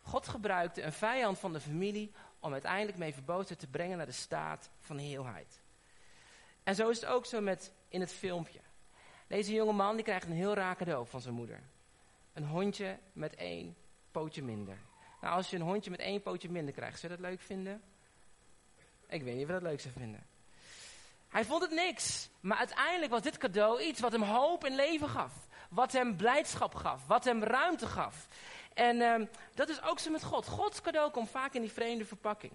God 0.00 0.28
gebruikte 0.28 0.82
een 0.82 0.92
vijand 0.92 1.38
van 1.38 1.52
de 1.52 1.60
familie 1.60 2.12
om 2.38 2.52
uiteindelijk 2.52 2.98
mee 2.98 3.14
verboden 3.14 3.58
te 3.58 3.66
brengen 3.66 3.96
naar 3.96 4.06
de 4.06 4.12
staat 4.12 4.70
van 4.80 4.98
heelheid. 4.98 5.62
En 6.62 6.74
zo 6.74 6.88
is 6.88 7.00
het 7.00 7.10
ook 7.10 7.26
zo 7.26 7.40
met 7.40 7.72
in 7.88 8.00
het 8.00 8.12
filmpje. 8.12 8.60
Deze 9.26 9.52
jonge 9.52 9.72
man 9.72 9.94
die 9.94 10.04
krijgt 10.04 10.26
een 10.26 10.32
heel 10.32 10.54
raar 10.54 10.76
cadeau 10.76 11.06
van 11.06 11.20
zijn 11.20 11.34
moeder. 11.34 11.62
Een 12.32 12.46
hondje 12.46 12.98
met 13.12 13.34
één 13.34 13.76
pootje 14.10 14.42
minder. 14.42 14.78
Nou, 15.20 15.34
als 15.34 15.50
je 15.50 15.56
een 15.56 15.62
hondje 15.62 15.90
met 15.90 16.00
één 16.00 16.22
pootje 16.22 16.50
minder 16.50 16.74
krijgt, 16.74 17.00
zou 17.00 17.12
je 17.12 17.18
dat 17.18 17.28
leuk 17.28 17.40
vinden? 17.40 17.82
Ik 19.14 19.22
weet 19.22 19.34
niet 19.34 19.42
of 19.42 19.48
je 19.48 19.60
dat 19.60 19.70
leuk 19.70 19.80
zou 19.80 19.94
vinden. 19.96 20.26
Hij 21.28 21.44
vond 21.44 21.62
het 21.62 21.70
niks. 21.70 22.28
Maar 22.40 22.58
uiteindelijk 22.58 23.10
was 23.10 23.22
dit 23.22 23.38
cadeau 23.38 23.82
iets 23.82 24.00
wat 24.00 24.12
hem 24.12 24.22
hoop 24.22 24.64
in 24.64 24.74
leven 24.74 25.08
gaf. 25.08 25.32
Wat 25.70 25.92
hem 25.92 26.16
blijdschap 26.16 26.74
gaf. 26.74 27.06
Wat 27.06 27.24
hem 27.24 27.42
ruimte 27.42 27.86
gaf. 27.86 28.28
En 28.72 29.00
ehm, 29.00 29.26
dat 29.54 29.68
is 29.68 29.82
ook 29.82 29.98
zo 29.98 30.10
met 30.10 30.22
God. 30.22 30.46
Gods 30.46 30.80
cadeau 30.80 31.10
komt 31.10 31.30
vaak 31.30 31.54
in 31.54 31.60
die 31.60 31.72
vreemde 31.72 32.04
verpakking. 32.04 32.52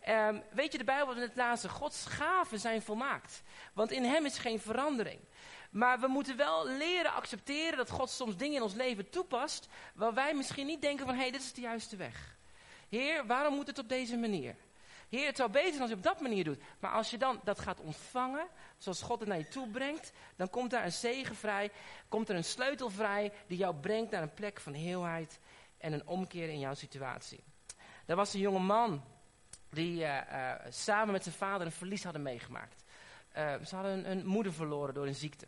Ehm, 0.00 0.40
weet 0.50 0.72
je, 0.72 0.78
de 0.78 0.84
Bijbel 0.84 1.16
het 1.16 1.36
laatste. 1.36 1.68
Gods 1.68 2.06
gaven 2.06 2.58
zijn 2.58 2.82
volmaakt. 2.82 3.42
Want 3.72 3.90
in 3.90 4.04
hem 4.04 4.24
is 4.24 4.38
geen 4.38 4.60
verandering. 4.60 5.20
Maar 5.70 6.00
we 6.00 6.06
moeten 6.06 6.36
wel 6.36 6.66
leren 6.66 7.12
accepteren 7.12 7.76
dat 7.76 7.90
God 7.90 8.10
soms 8.10 8.36
dingen 8.36 8.56
in 8.56 8.62
ons 8.62 8.74
leven 8.74 9.10
toepast. 9.10 9.68
Waar 9.94 10.14
wij 10.14 10.34
misschien 10.34 10.66
niet 10.66 10.82
denken 10.82 11.06
van, 11.06 11.14
hé, 11.14 11.20
hey, 11.20 11.30
dit 11.30 11.42
is 11.42 11.52
de 11.52 11.60
juiste 11.60 11.96
weg. 11.96 12.36
Heer, 12.88 13.26
waarom 13.26 13.54
moet 13.54 13.66
het 13.66 13.78
op 13.78 13.88
deze 13.88 14.16
manier? 14.16 14.56
Heer, 15.08 15.26
het 15.26 15.36
zou 15.36 15.50
beter 15.50 15.68
zijn 15.68 15.80
als 15.80 15.90
je 15.90 15.96
op 15.96 16.02
dat 16.02 16.20
manier 16.20 16.44
doet. 16.44 16.62
Maar 16.80 16.90
als 16.90 17.10
je 17.10 17.18
dan 17.18 17.40
dat 17.44 17.60
gaat 17.60 17.80
ontvangen, 17.80 18.46
zoals 18.78 19.02
God 19.02 19.20
het 19.20 19.28
naar 19.28 19.38
je 19.38 19.48
toe 19.48 19.68
brengt, 19.68 20.12
dan 20.36 20.50
komt 20.50 20.70
daar 20.70 20.84
een 20.84 20.92
zegen 20.92 21.36
vrij, 21.36 21.70
komt 22.08 22.28
er 22.28 22.36
een 22.36 22.44
sleutel 22.44 22.90
vrij 22.90 23.32
die 23.46 23.58
jou 23.58 23.74
brengt 23.74 24.10
naar 24.10 24.22
een 24.22 24.34
plek 24.34 24.60
van 24.60 24.72
heelheid 24.72 25.38
en 25.78 25.92
een 25.92 26.06
omkeer 26.06 26.48
in 26.48 26.58
jouw 26.58 26.74
situatie. 26.74 27.44
Er 28.06 28.16
was 28.16 28.34
een 28.34 28.40
jonge 28.40 28.58
man 28.58 29.02
die 29.70 30.00
uh, 30.00 30.20
uh, 30.32 30.52
samen 30.68 31.12
met 31.12 31.22
zijn 31.22 31.34
vader 31.34 31.66
een 31.66 31.72
verlies 31.72 32.04
hadden 32.04 32.22
meegemaakt. 32.22 32.84
Uh, 33.36 33.54
ze 33.66 33.74
hadden 33.74 34.10
een, 34.10 34.26
moeder 34.26 34.52
verloren 34.52 34.94
door 34.94 35.06
een 35.06 35.14
ziekte. 35.14 35.46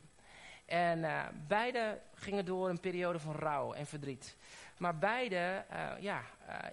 En 0.66 1.06
beide 1.46 2.00
gingen 2.14 2.44
door 2.44 2.68
een 2.68 2.80
periode 2.80 3.18
van 3.18 3.34
rouw 3.34 3.72
en 3.72 3.86
verdriet. 3.86 4.36
Maar 4.76 4.98
beide, 4.98 5.64
ja, 6.00 6.22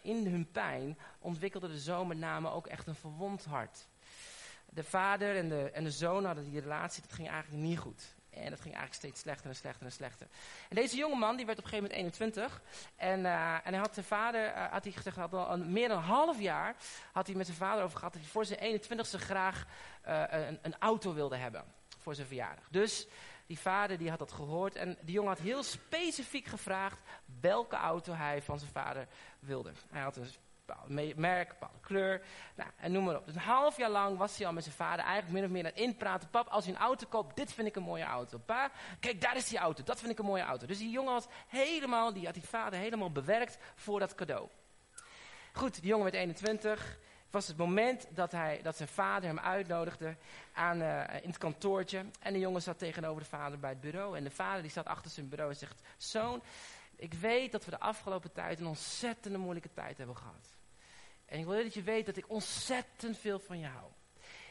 in 0.01 0.27
hun 0.27 0.51
pijn 0.51 0.97
ontwikkelde 1.19 1.67
de 1.67 1.79
zoon 1.79 2.07
met 2.07 2.17
name 2.17 2.49
ook 2.49 2.67
echt 2.67 2.87
een 2.87 2.95
verwond 2.95 3.45
hart. 3.45 3.87
De 4.69 4.83
vader 4.83 5.37
en 5.37 5.49
de, 5.49 5.71
en 5.71 5.83
de 5.83 5.91
zoon 5.91 6.25
hadden 6.25 6.51
die 6.51 6.61
relatie, 6.61 7.01
dat 7.01 7.13
ging 7.13 7.29
eigenlijk 7.29 7.63
niet 7.63 7.79
goed. 7.79 8.15
En 8.29 8.49
dat 8.49 8.61
ging 8.61 8.75
eigenlijk 8.75 8.93
steeds 8.93 9.19
slechter 9.19 9.49
en 9.49 9.55
slechter 9.55 9.85
en 9.85 9.91
slechter. 9.91 10.27
En 10.69 10.75
deze 10.75 10.95
jonge 10.95 11.15
man, 11.15 11.35
die 11.35 11.45
werd 11.45 11.57
op 11.57 11.63
een 11.63 11.69
gegeven 11.69 11.91
moment 11.91 12.15
21. 12.15 12.61
En, 12.95 13.25
en 13.63 13.73
hij 13.73 13.77
had 13.77 13.93
zijn 13.93 14.05
vader, 14.05 14.57
had 14.57 14.83
hij 14.83 14.93
gezegd, 14.93 15.15
had 15.17 15.33
al 15.33 15.57
meer 15.57 15.87
dan 15.87 15.97
een 15.97 16.03
half 16.03 16.39
jaar, 16.39 16.75
had 17.11 17.27
hij 17.27 17.35
met 17.35 17.45
zijn 17.45 17.57
vader 17.57 17.83
over 17.83 17.97
gehad 17.97 18.13
dat 18.13 18.21
hij 18.21 18.31
voor 18.31 18.45
zijn 18.45 18.81
21ste 18.81 19.19
graag 19.19 19.65
een, 20.01 20.59
een 20.61 20.75
auto 20.79 21.13
wilde 21.13 21.35
hebben. 21.35 21.63
Voor 21.97 22.15
zijn 22.15 22.27
verjaardag. 22.27 22.67
Dus 22.69 23.07
die 23.45 23.59
vader 23.59 23.97
die 23.97 24.09
had 24.09 24.19
dat 24.19 24.31
gehoord 24.31 24.75
en 24.75 24.97
die 25.01 25.13
jongen 25.13 25.29
had 25.29 25.39
heel 25.39 25.63
specifiek 25.63 26.45
gevraagd 26.45 26.99
welke 27.41 27.75
auto 27.75 28.13
hij 28.13 28.41
van 28.41 28.59
zijn 28.59 28.71
vader 28.71 29.07
wilde. 29.39 29.71
Hij 29.89 30.01
had 30.01 30.15
een 30.15 30.27
bepaald 30.65 31.17
merk, 31.17 31.49
bepaalde 31.49 31.79
kleur. 31.81 32.21
Nou, 32.55 32.69
en 32.77 32.91
noem 32.91 33.03
maar 33.03 33.17
op. 33.17 33.25
Dus 33.25 33.35
een 33.35 33.41
half 33.41 33.77
jaar 33.77 33.89
lang 33.89 34.17
was 34.17 34.37
hij 34.37 34.47
al 34.47 34.53
met 34.53 34.63
zijn 34.63 34.75
vader 34.75 35.05
eigenlijk 35.05 35.33
min 35.33 35.43
of 35.43 35.49
meer 35.49 35.63
aan 35.63 35.69
het 35.69 35.79
inpraten. 35.79 36.29
Pap, 36.29 36.47
als 36.47 36.65
je 36.65 36.71
een 36.71 36.77
auto 36.77 37.07
koopt, 37.07 37.35
dit 37.35 37.53
vind 37.53 37.67
ik 37.67 37.75
een 37.75 37.83
mooie 37.83 38.03
auto. 38.03 38.37
Pa, 38.37 38.71
kijk, 38.99 39.21
daar 39.21 39.35
is 39.35 39.47
die 39.47 39.57
auto. 39.57 39.83
Dat 39.83 39.99
vind 39.99 40.11
ik 40.11 40.19
een 40.19 40.25
mooie 40.25 40.43
auto. 40.43 40.65
Dus 40.65 40.77
die 40.77 40.89
jongen 40.89 41.13
was 41.13 41.27
helemaal, 41.47 42.13
die 42.13 42.25
had 42.25 42.33
die 42.33 42.43
vader 42.43 42.79
helemaal 42.79 43.11
bewerkt 43.11 43.57
voor 43.75 43.99
dat 43.99 44.15
cadeau. 44.15 44.47
Goed, 45.53 45.81
die 45.81 45.89
jongen 45.89 46.03
werd 46.03 46.15
21. 46.15 46.99
Was 47.33 47.47
het 47.47 47.57
moment 47.57 48.07
dat, 48.09 48.31
hij, 48.31 48.59
dat 48.61 48.77
zijn 48.77 48.89
vader 48.89 49.29
hem 49.29 49.39
uitnodigde 49.39 50.15
aan, 50.51 50.81
uh, 50.81 51.03
in 51.21 51.29
het 51.29 51.37
kantoortje. 51.37 52.05
En 52.19 52.33
de 52.33 52.39
jongen 52.39 52.61
zat 52.61 52.77
tegenover 52.77 53.21
de 53.21 53.29
vader 53.29 53.59
bij 53.59 53.69
het 53.69 53.81
bureau. 53.81 54.17
En 54.17 54.23
de 54.23 54.31
vader 54.31 54.61
die 54.61 54.71
zat 54.71 54.85
achter 54.85 55.11
zijn 55.11 55.29
bureau 55.29 55.51
en 55.51 55.57
zegt... 55.57 55.81
Zoon, 55.97 56.41
ik 56.95 57.13
weet 57.13 57.51
dat 57.51 57.65
we 57.65 57.71
de 57.71 57.79
afgelopen 57.79 58.31
tijd 58.31 58.59
een 58.59 58.67
ontzettende 58.67 59.37
moeilijke 59.37 59.73
tijd 59.73 59.97
hebben 59.97 60.17
gehad. 60.17 60.57
En 61.25 61.39
ik 61.39 61.45
wil 61.45 61.63
dat 61.63 61.73
je 61.73 61.81
weet 61.81 62.05
dat 62.05 62.17
ik 62.17 62.29
ontzettend 62.29 63.17
veel 63.17 63.39
van 63.39 63.59
je 63.59 63.67
hou. 63.67 63.91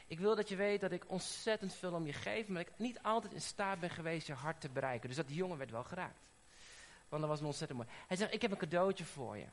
Ik 0.07 0.18
wil 0.18 0.37
dat 0.37 0.49
je 0.49 0.57
weet 0.57 0.81
dat 0.81 0.92
ik 0.92 1.11
ontzettend 1.11 1.75
veel 1.75 1.92
om 1.92 2.07
je 2.07 2.12
geef, 2.12 2.49
maar 2.49 2.61
ik 2.61 2.73
niet 2.77 3.03
altijd 3.03 3.33
in 3.33 3.40
staat 3.40 3.81
ben 3.81 3.90
geweest 3.90 4.27
je 4.27 4.33
hart 4.33 4.61
te 4.61 4.68
bereiken. 4.68 5.09
Dus 5.09 5.16
dat 5.16 5.27
die 5.27 5.37
jongen 5.37 5.59
werd 5.59 5.71
wel 5.71 5.85
geraakt. 5.85 6.23
Want 7.09 7.23
dat 7.23 7.31
was 7.31 7.40
een 7.40 7.47
ontzettend 7.47 7.79
mooi. 7.79 7.90
Hij 8.07 8.16
zegt, 8.16 8.35
ik 8.35 8.42
heb 8.42 8.51
een 8.51 8.57
cadeautje 8.57 9.05
voor 9.05 9.37
je. 9.37 9.47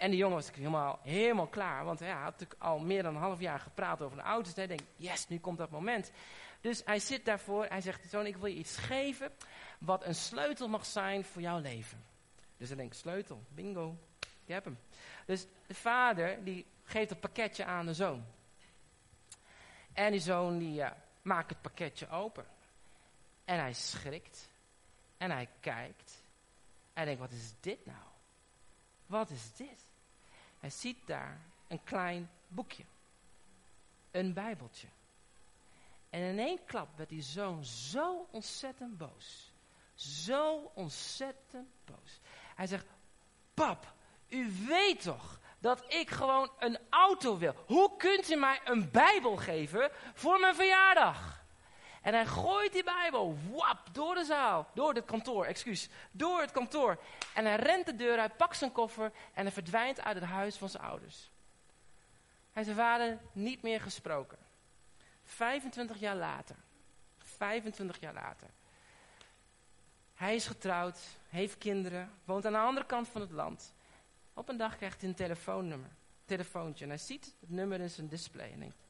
En 0.00 0.10
die 0.10 0.18
jongen 0.18 0.36
was 0.36 0.50
helemaal, 0.50 0.98
helemaal 1.02 1.46
klaar, 1.46 1.84
want 1.84 1.98
hij 1.98 2.10
had 2.10 2.22
natuurlijk 2.22 2.62
al 2.62 2.78
meer 2.78 3.02
dan 3.02 3.14
een 3.14 3.20
half 3.20 3.40
jaar 3.40 3.60
gepraat 3.60 4.02
over 4.02 4.18
auto. 4.18 4.42
Dus 4.42 4.54
hij 4.54 4.66
denkt, 4.66 4.84
yes, 4.96 5.28
nu 5.28 5.38
komt 5.38 5.58
dat 5.58 5.70
moment. 5.70 6.12
Dus 6.60 6.82
hij 6.84 6.98
zit 6.98 7.24
daarvoor, 7.24 7.66
hij 7.66 7.80
zegt, 7.80 8.10
zoon, 8.10 8.26
ik 8.26 8.36
wil 8.36 8.46
je 8.46 8.56
iets 8.56 8.76
geven 8.76 9.32
wat 9.78 10.04
een 10.04 10.14
sleutel 10.14 10.68
mag 10.68 10.86
zijn 10.86 11.24
voor 11.24 11.42
jouw 11.42 11.58
leven. 11.58 12.04
Dus 12.56 12.68
hij 12.68 12.76
denkt, 12.76 12.96
sleutel, 12.96 13.42
bingo, 13.48 13.96
je 14.44 14.52
hebt 14.52 14.64
hem. 14.64 14.78
Dus 15.26 15.46
de 15.66 15.74
vader 15.74 16.44
die 16.44 16.66
geeft 16.84 17.10
het 17.10 17.20
pakketje 17.20 17.64
aan 17.64 17.86
de 17.86 17.94
zoon. 17.94 18.24
En 19.92 20.10
die 20.10 20.20
zoon 20.20 20.58
die 20.58 20.72
ja, 20.72 20.96
maakt 21.22 21.50
het 21.50 21.60
pakketje 21.60 22.08
open. 22.08 22.46
En 23.44 23.58
hij 23.58 23.72
schrikt. 23.72 24.48
En 25.16 25.30
hij 25.30 25.48
kijkt. 25.60 26.22
En 26.92 27.04
denkt, 27.04 27.20
wat 27.20 27.32
is 27.32 27.54
dit 27.60 27.86
nou? 27.86 28.08
Wat 29.06 29.30
is 29.30 29.52
dit? 29.52 29.88
Hij 30.60 30.70
ziet 30.70 31.06
daar 31.06 31.40
een 31.68 31.84
klein 31.84 32.30
boekje. 32.48 32.84
Een 34.10 34.32
bijbeltje. 34.32 34.88
En 36.10 36.20
in 36.20 36.38
één 36.38 36.64
klap 36.64 36.96
werd 36.96 37.08
die 37.08 37.22
zoon 37.22 37.64
zo 37.64 38.26
ontzettend 38.30 38.98
boos. 38.98 39.52
Zo 39.94 40.70
ontzettend 40.74 41.68
boos. 41.84 42.20
Hij 42.54 42.66
zegt, 42.66 42.86
pap, 43.54 43.94
u 44.28 44.52
weet 44.66 45.02
toch 45.02 45.40
dat 45.58 45.84
ik 45.94 46.10
gewoon 46.10 46.50
een 46.58 46.78
auto 46.90 47.38
wil. 47.38 47.54
Hoe 47.66 47.96
kunt 47.96 48.30
u 48.30 48.36
mij 48.36 48.60
een 48.64 48.90
Bijbel 48.90 49.36
geven 49.36 49.90
voor 50.14 50.40
mijn 50.40 50.54
verjaardag? 50.54 51.39
En 52.00 52.14
hij 52.14 52.26
gooit 52.26 52.72
die 52.72 52.84
Bijbel, 52.84 53.38
wap, 53.50 53.88
door 53.92 54.14
de 54.14 54.24
zaal, 54.24 54.66
door 54.74 54.94
het 54.94 55.04
kantoor, 55.04 55.44
excuus, 55.44 55.88
door 56.10 56.40
het 56.40 56.50
kantoor. 56.50 56.98
En 57.34 57.44
hij 57.44 57.56
rent 57.56 57.86
de 57.86 57.96
deur 57.96 58.18
uit, 58.18 58.36
pakt 58.36 58.56
zijn 58.56 58.72
koffer 58.72 59.12
en 59.34 59.42
hij 59.42 59.52
verdwijnt 59.52 60.00
uit 60.00 60.14
het 60.14 60.24
huis 60.24 60.56
van 60.56 60.68
zijn 60.68 60.82
ouders. 60.82 61.30
Hij 62.52 62.62
zijn 62.64 62.76
vader 62.76 63.18
niet 63.32 63.62
meer 63.62 63.80
gesproken. 63.80 64.38
25 65.24 65.98
jaar 65.98 66.16
later. 66.16 66.56
25 67.18 68.00
jaar 68.00 68.14
later. 68.14 68.48
Hij 70.14 70.34
is 70.34 70.46
getrouwd, 70.46 70.98
heeft 71.28 71.58
kinderen, 71.58 72.10
woont 72.24 72.46
aan 72.46 72.52
de 72.52 72.58
andere 72.58 72.86
kant 72.86 73.08
van 73.08 73.20
het 73.20 73.30
land. 73.30 73.74
Op 74.34 74.48
een 74.48 74.56
dag 74.56 74.76
krijgt 74.76 75.00
hij 75.00 75.08
een 75.08 75.16
telefoonnummer, 75.16 75.90
telefoontje. 76.24 76.84
En 76.84 76.90
hij 76.90 76.98
ziet 76.98 77.34
het 77.40 77.50
nummer 77.50 77.80
in 77.80 77.90
zijn 77.90 78.08
display 78.08 78.52
en 78.52 78.58
denkt, 78.58 78.86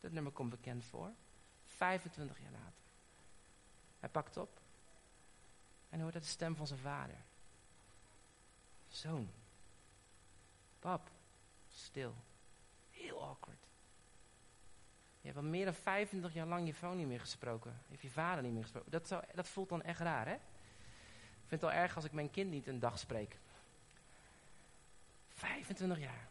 dat 0.00 0.12
nummer 0.12 0.32
komt 0.32 0.50
bekend 0.50 0.84
voor. 0.84 1.12
25 1.80 2.40
jaar 2.40 2.52
later. 2.52 2.82
Hij 4.00 4.08
pakt 4.08 4.36
op 4.36 4.60
en 5.88 6.00
hoort 6.00 6.12
dat 6.12 6.22
de 6.22 6.28
stem 6.28 6.56
van 6.56 6.66
zijn 6.66 6.78
vader. 6.78 7.16
Zoon. 8.88 9.30
Pap. 10.78 11.10
Stil. 11.68 12.14
Heel 12.90 13.22
awkward. 13.22 13.66
Je 15.20 15.26
hebt 15.26 15.36
al 15.36 15.42
meer 15.42 15.64
dan 15.64 15.74
25 15.74 16.34
jaar 16.34 16.46
lang 16.46 16.66
je 16.66 16.74
vrouw 16.74 16.94
niet 16.94 17.06
meer 17.06 17.20
gesproken. 17.20 17.70
Je 17.70 17.90
hebt 17.90 18.02
je 18.02 18.10
vader 18.10 18.42
niet 18.42 18.52
meer 18.52 18.62
gesproken. 18.62 18.90
Dat, 18.90 19.08
zou, 19.08 19.24
dat 19.34 19.48
voelt 19.48 19.68
dan 19.68 19.82
echt 19.82 20.00
raar, 20.00 20.26
hè? 20.26 20.34
Ik 20.34 21.46
vind 21.46 21.60
het 21.60 21.70
al 21.70 21.72
erg 21.72 21.96
als 21.96 22.04
ik 22.04 22.12
mijn 22.12 22.30
kind 22.30 22.50
niet 22.50 22.66
een 22.66 22.78
dag 22.78 22.98
spreek. 22.98 23.36
25 25.28 25.98
jaar. 25.98 26.28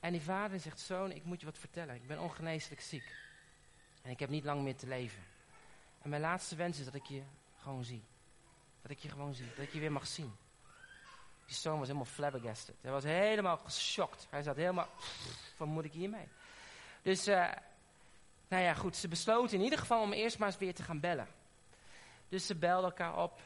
En 0.00 0.12
die 0.12 0.22
vader 0.22 0.60
zegt, 0.60 0.80
zoon, 0.80 1.12
ik 1.12 1.24
moet 1.24 1.40
je 1.40 1.46
wat 1.46 1.58
vertellen. 1.58 1.94
Ik 1.94 2.06
ben 2.06 2.20
ongeneeslijk 2.20 2.80
ziek. 2.80 3.25
En 4.06 4.12
ik 4.12 4.18
heb 4.18 4.28
niet 4.28 4.44
lang 4.44 4.62
meer 4.62 4.76
te 4.76 4.86
leven. 4.86 5.22
En 6.02 6.08
mijn 6.10 6.22
laatste 6.22 6.56
wens 6.56 6.78
is 6.78 6.84
dat 6.84 6.94
ik 6.94 7.04
je 7.04 7.22
gewoon 7.56 7.84
zie. 7.84 8.02
Dat 8.82 8.90
ik 8.90 8.98
je 8.98 9.08
gewoon 9.08 9.34
zie. 9.34 9.46
Dat 9.56 9.64
ik 9.64 9.72
je 9.72 9.78
weer 9.78 9.92
mag 9.92 10.06
zien. 10.06 10.32
Die 11.46 11.54
zoon 11.54 11.78
was 11.78 11.86
helemaal 11.86 12.12
flabbergasted. 12.12 12.74
Hij 12.80 12.90
was 12.90 13.04
helemaal 13.04 13.56
geschokt. 13.56 14.26
Hij 14.30 14.42
zat 14.42 14.56
helemaal, 14.56 14.88
wat 15.56 15.68
moet 15.68 15.84
ik 15.84 15.92
hiermee? 15.92 16.28
Dus, 17.02 17.28
uh, 17.28 17.52
nou 18.48 18.62
ja, 18.62 18.74
goed. 18.74 18.96
Ze 18.96 19.08
besloten 19.08 19.58
in 19.58 19.64
ieder 19.64 19.78
geval 19.78 20.02
om 20.02 20.12
eerst 20.12 20.38
maar 20.38 20.48
eens 20.48 20.58
weer 20.58 20.74
te 20.74 20.82
gaan 20.82 21.00
bellen. 21.00 21.28
Dus 22.28 22.46
ze 22.46 22.54
belden 22.54 22.90
elkaar 22.90 23.22
op. 23.22 23.40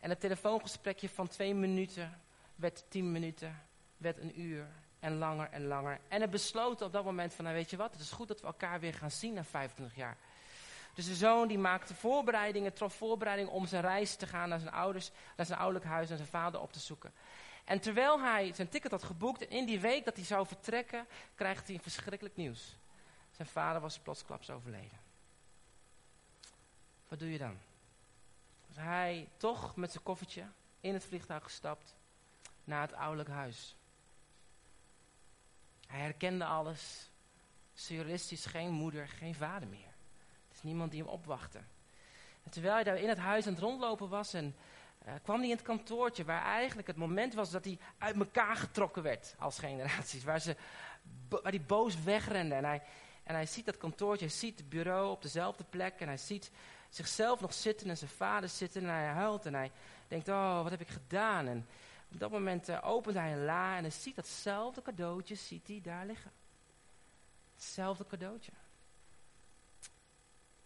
En 0.00 0.10
het 0.10 0.20
telefoongesprekje 0.20 1.08
van 1.08 1.28
twee 1.28 1.54
minuten 1.54 2.20
werd 2.54 2.84
tien 2.88 3.12
minuten, 3.12 3.62
werd 3.96 4.18
een 4.18 4.40
uur 4.40 4.68
en 5.02 5.18
langer 5.18 5.48
en 5.50 5.66
langer. 5.66 6.00
En 6.08 6.20
het 6.20 6.30
besloten 6.30 6.86
op 6.86 6.92
dat 6.92 7.04
moment 7.04 7.34
van, 7.34 7.44
nou 7.44 7.56
weet 7.56 7.70
je 7.70 7.76
wat, 7.76 7.92
het 7.92 8.00
is 8.00 8.10
goed 8.10 8.28
dat 8.28 8.40
we 8.40 8.46
elkaar 8.46 8.80
weer 8.80 8.94
gaan 8.94 9.10
zien 9.10 9.34
na 9.34 9.44
25 9.44 9.96
jaar. 9.96 10.16
Dus 10.94 11.06
de 11.06 11.14
zoon 11.14 11.48
die 11.48 11.58
maakte 11.58 11.94
voorbereidingen, 11.94 12.72
trof 12.72 12.94
voorbereidingen 12.94 13.52
om 13.52 13.66
zijn 13.66 13.82
reis 13.82 14.16
te 14.16 14.26
gaan 14.26 14.48
naar 14.48 14.58
zijn 14.58 14.74
ouders, 14.74 15.10
naar 15.36 15.46
zijn 15.46 15.58
ouderlijk 15.58 15.90
huis 15.90 16.10
en 16.10 16.16
zijn 16.16 16.28
vader 16.28 16.60
op 16.60 16.72
te 16.72 16.78
zoeken. 16.78 17.12
En 17.64 17.80
terwijl 17.80 18.20
hij 18.20 18.52
zijn 18.52 18.68
ticket 18.68 18.90
had 18.90 19.02
geboekt 19.02 19.46
en 19.46 19.56
in 19.56 19.66
die 19.66 19.80
week 19.80 20.04
dat 20.04 20.16
hij 20.16 20.24
zou 20.24 20.46
vertrekken, 20.46 21.06
krijgt 21.34 21.66
hij 21.66 21.76
een 21.76 21.82
verschrikkelijk 21.82 22.36
nieuws. 22.36 22.76
Zijn 23.30 23.48
vader 23.48 23.80
was 23.80 23.98
plotsklaps 23.98 24.50
overleden. 24.50 25.00
Wat 27.08 27.18
doe 27.18 27.32
je 27.32 27.38
dan? 27.38 27.58
Dus 28.66 28.76
hij 28.76 29.28
toch 29.36 29.76
met 29.76 29.90
zijn 29.90 30.02
koffertje 30.02 30.44
in 30.80 30.94
het 30.94 31.04
vliegtuig 31.04 31.42
gestapt 31.42 31.96
naar 32.64 32.80
het 32.80 32.92
ouderlijk 32.92 33.28
huis. 33.28 33.76
Hij 35.92 36.00
herkende 36.00 36.44
alles. 36.44 37.10
Surrealistisch, 37.74 38.46
geen 38.46 38.70
moeder, 38.70 39.08
geen 39.08 39.34
vader 39.34 39.68
meer. 39.68 39.94
Er 40.48 40.54
is 40.54 40.62
niemand 40.62 40.90
die 40.90 41.00
hem 41.02 41.10
opwachtte. 41.10 41.58
En 42.42 42.50
terwijl 42.50 42.74
hij 42.74 42.84
daar 42.84 42.96
in 42.96 43.08
het 43.08 43.18
huis 43.18 43.46
aan 43.46 43.52
het 43.52 43.62
rondlopen 43.62 44.08
was 44.08 44.34
en 44.34 44.56
uh, 45.06 45.12
kwam 45.22 45.38
hij 45.38 45.48
in 45.48 45.54
het 45.54 45.64
kantoortje 45.64 46.24
waar 46.24 46.44
eigenlijk 46.44 46.88
het 46.88 46.96
moment 46.96 47.34
was 47.34 47.50
dat 47.50 47.64
hij 47.64 47.78
uit 47.98 48.16
elkaar 48.16 48.56
getrokken 48.56 49.02
werd 49.02 49.34
als 49.38 49.58
generaties. 49.58 50.24
Waar, 50.24 50.40
ze, 50.40 50.56
waar 51.28 51.52
hij 51.52 51.62
boos 51.66 52.02
wegrende. 52.02 52.54
En 52.54 52.64
hij, 52.64 52.82
en 53.22 53.34
hij 53.34 53.46
ziet 53.46 53.64
dat 53.64 53.76
kantoortje, 53.76 54.26
hij 54.26 54.34
ziet 54.34 54.58
het 54.58 54.68
bureau 54.68 55.10
op 55.10 55.22
dezelfde 55.22 55.64
plek 55.64 56.00
en 56.00 56.06
hij 56.06 56.18
ziet 56.18 56.50
zichzelf 56.88 57.40
nog 57.40 57.54
zitten 57.54 57.88
en 57.88 57.96
zijn 57.96 58.10
vader 58.10 58.48
zitten 58.48 58.82
en 58.82 58.88
hij 58.88 59.06
huilt 59.06 59.46
en 59.46 59.54
hij 59.54 59.70
denkt, 60.08 60.28
oh 60.28 60.62
wat 60.62 60.70
heb 60.70 60.80
ik 60.80 60.88
gedaan? 60.88 61.46
En 61.46 61.66
op 62.12 62.20
dat 62.20 62.30
moment 62.30 62.68
uh, 62.68 62.78
opent 62.82 63.16
hij 63.16 63.32
een 63.32 63.44
la 63.44 63.76
en 63.76 63.82
hij 63.82 63.90
ziet 63.90 64.16
datzelfde 64.16 64.82
cadeautje, 64.82 65.34
ziet 65.34 65.68
hij 65.68 65.80
daar 65.82 66.06
liggen. 66.06 66.30
Hetzelfde 67.54 68.06
cadeautje. 68.06 68.52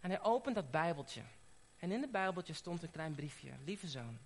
En 0.00 0.10
hij 0.10 0.22
opent 0.22 0.54
dat 0.54 0.70
bijbeltje. 0.70 1.22
En 1.78 1.92
in 1.92 2.00
het 2.00 2.10
bijbeltje 2.10 2.52
stond 2.52 2.82
een 2.82 2.90
klein 2.90 3.14
briefje. 3.14 3.50
Lieve 3.64 3.88
zoon, 3.88 4.18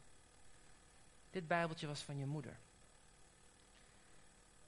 dit 1.30 1.48
bijbeltje 1.48 1.87
was 1.87 2.00
van 2.00 2.18
je 2.18 2.26
moeder. 2.26 2.56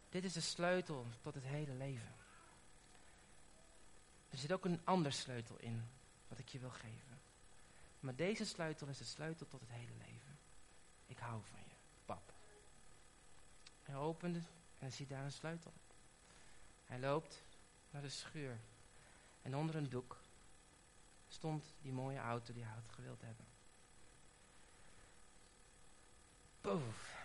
Dit 0.09 0.25
is 0.25 0.33
de 0.33 0.41
sleutel 0.41 1.07
tot 1.21 1.35
het 1.35 1.45
hele 1.45 1.73
leven. 1.73 2.15
Er 4.31 4.39
zit 4.39 4.53
ook 4.53 4.65
een 4.65 4.81
ander 4.85 5.13
sleutel 5.13 5.57
in, 5.59 5.89
wat 6.29 6.39
ik 6.39 6.49
je 6.49 6.59
wil 6.59 6.71
geven. 6.71 7.21
Maar 8.01 8.15
deze 8.15 8.45
sleutel 8.45 8.87
is 8.87 8.99
de 8.99 9.05
sleutel 9.05 9.47
tot 9.47 9.61
het 9.61 9.71
hele 9.71 9.93
leven. 9.99 10.39
Ik 11.07 11.19
hou 11.19 11.41
van 11.51 11.59
je. 11.59 11.62
Hij 13.93 14.01
opende 14.01 14.43
en 14.79 14.93
ziet 14.93 15.09
daar 15.09 15.25
een 15.25 15.33
sleutel. 15.33 15.73
Hij 16.85 16.99
loopt 16.99 17.43
naar 17.91 18.03
de 18.03 18.09
schuur. 18.09 18.61
En 19.43 19.57
onder 19.57 19.75
een 19.75 19.89
doek 19.89 20.21
stond 21.29 21.75
die 21.81 21.93
mooie 21.93 22.19
auto 22.19 22.53
die 22.53 22.63
hij 22.63 22.73
had 22.73 22.89
gewild 22.89 23.23
hebben. 23.23 23.47
Poef. 26.61 27.17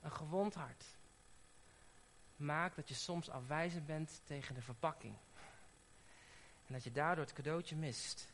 Een 0.00 0.12
gewond 0.12 0.54
hart 0.54 0.84
maakt 2.36 2.76
dat 2.76 2.88
je 2.88 2.94
soms 2.94 3.28
afwijzend 3.28 3.86
bent 3.86 4.20
tegen 4.24 4.54
de 4.54 4.62
verpakking. 4.62 5.16
En 6.66 6.72
dat 6.72 6.84
je 6.84 6.92
daardoor 6.92 7.24
het 7.24 7.34
cadeautje 7.34 7.76
mist 7.76 8.28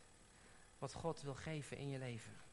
wat 0.79 0.93
God 0.93 1.21
wil 1.21 1.35
geven 1.35 1.77
in 1.77 1.89
je 1.89 1.99
leven. 1.99 2.46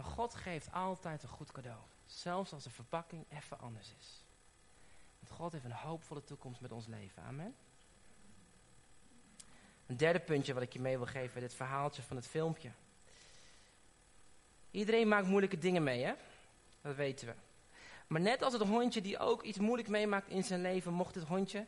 Maar 0.00 0.10
God 0.10 0.34
geeft 0.34 0.72
altijd 0.72 1.22
een 1.22 1.28
goed 1.28 1.52
cadeau. 1.52 1.78
Zelfs 2.06 2.52
als 2.52 2.62
de 2.62 2.70
verpakking 2.70 3.24
even 3.28 3.58
anders 3.58 3.94
is. 3.98 4.24
Want 5.18 5.32
God 5.32 5.52
heeft 5.52 5.64
een 5.64 5.72
hoopvolle 5.72 6.24
toekomst 6.24 6.60
met 6.60 6.72
ons 6.72 6.86
leven. 6.86 7.22
Amen. 7.22 7.54
Een 9.86 9.96
derde 9.96 10.20
puntje 10.20 10.54
wat 10.54 10.62
ik 10.62 10.72
je 10.72 10.80
mee 10.80 10.96
wil 10.96 11.06
geven, 11.06 11.40
dit 11.40 11.54
verhaaltje 11.54 12.02
van 12.02 12.16
het 12.16 12.26
filmpje. 12.26 12.70
Iedereen 14.70 15.08
maakt 15.08 15.26
moeilijke 15.26 15.58
dingen 15.58 15.82
mee, 15.82 16.04
hè? 16.04 16.14
Dat 16.80 16.96
weten 16.96 17.26
we. 17.26 17.34
Maar 18.06 18.20
net 18.20 18.42
als 18.42 18.52
het 18.52 18.62
hondje 18.62 19.00
die 19.00 19.18
ook 19.18 19.42
iets 19.42 19.58
moeilijk 19.58 19.88
meemaakt 19.88 20.28
in 20.28 20.44
zijn 20.44 20.60
leven, 20.60 20.92
mocht 20.92 21.14
het 21.14 21.24
hondje, 21.24 21.66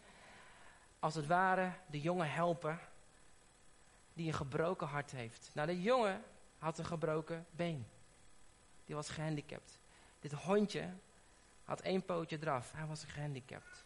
als 0.98 1.14
het 1.14 1.26
ware, 1.26 1.72
de 1.86 2.00
jongen 2.00 2.30
helpen 2.30 2.80
die 4.14 4.26
een 4.26 4.34
gebroken 4.34 4.86
hart 4.86 5.10
heeft. 5.10 5.50
Nou, 5.52 5.66
de 5.66 5.82
jongen 5.82 6.22
had 6.58 6.78
een 6.78 6.84
gebroken 6.84 7.46
been. 7.50 7.86
Die 8.84 8.94
was 8.94 9.10
gehandicapt. 9.10 9.78
Dit 10.20 10.32
hondje 10.32 10.88
had 11.64 11.80
één 11.80 12.04
pootje 12.04 12.38
eraf. 12.40 12.72
Hij 12.72 12.86
was 12.86 13.04
gehandicapt. 13.04 13.84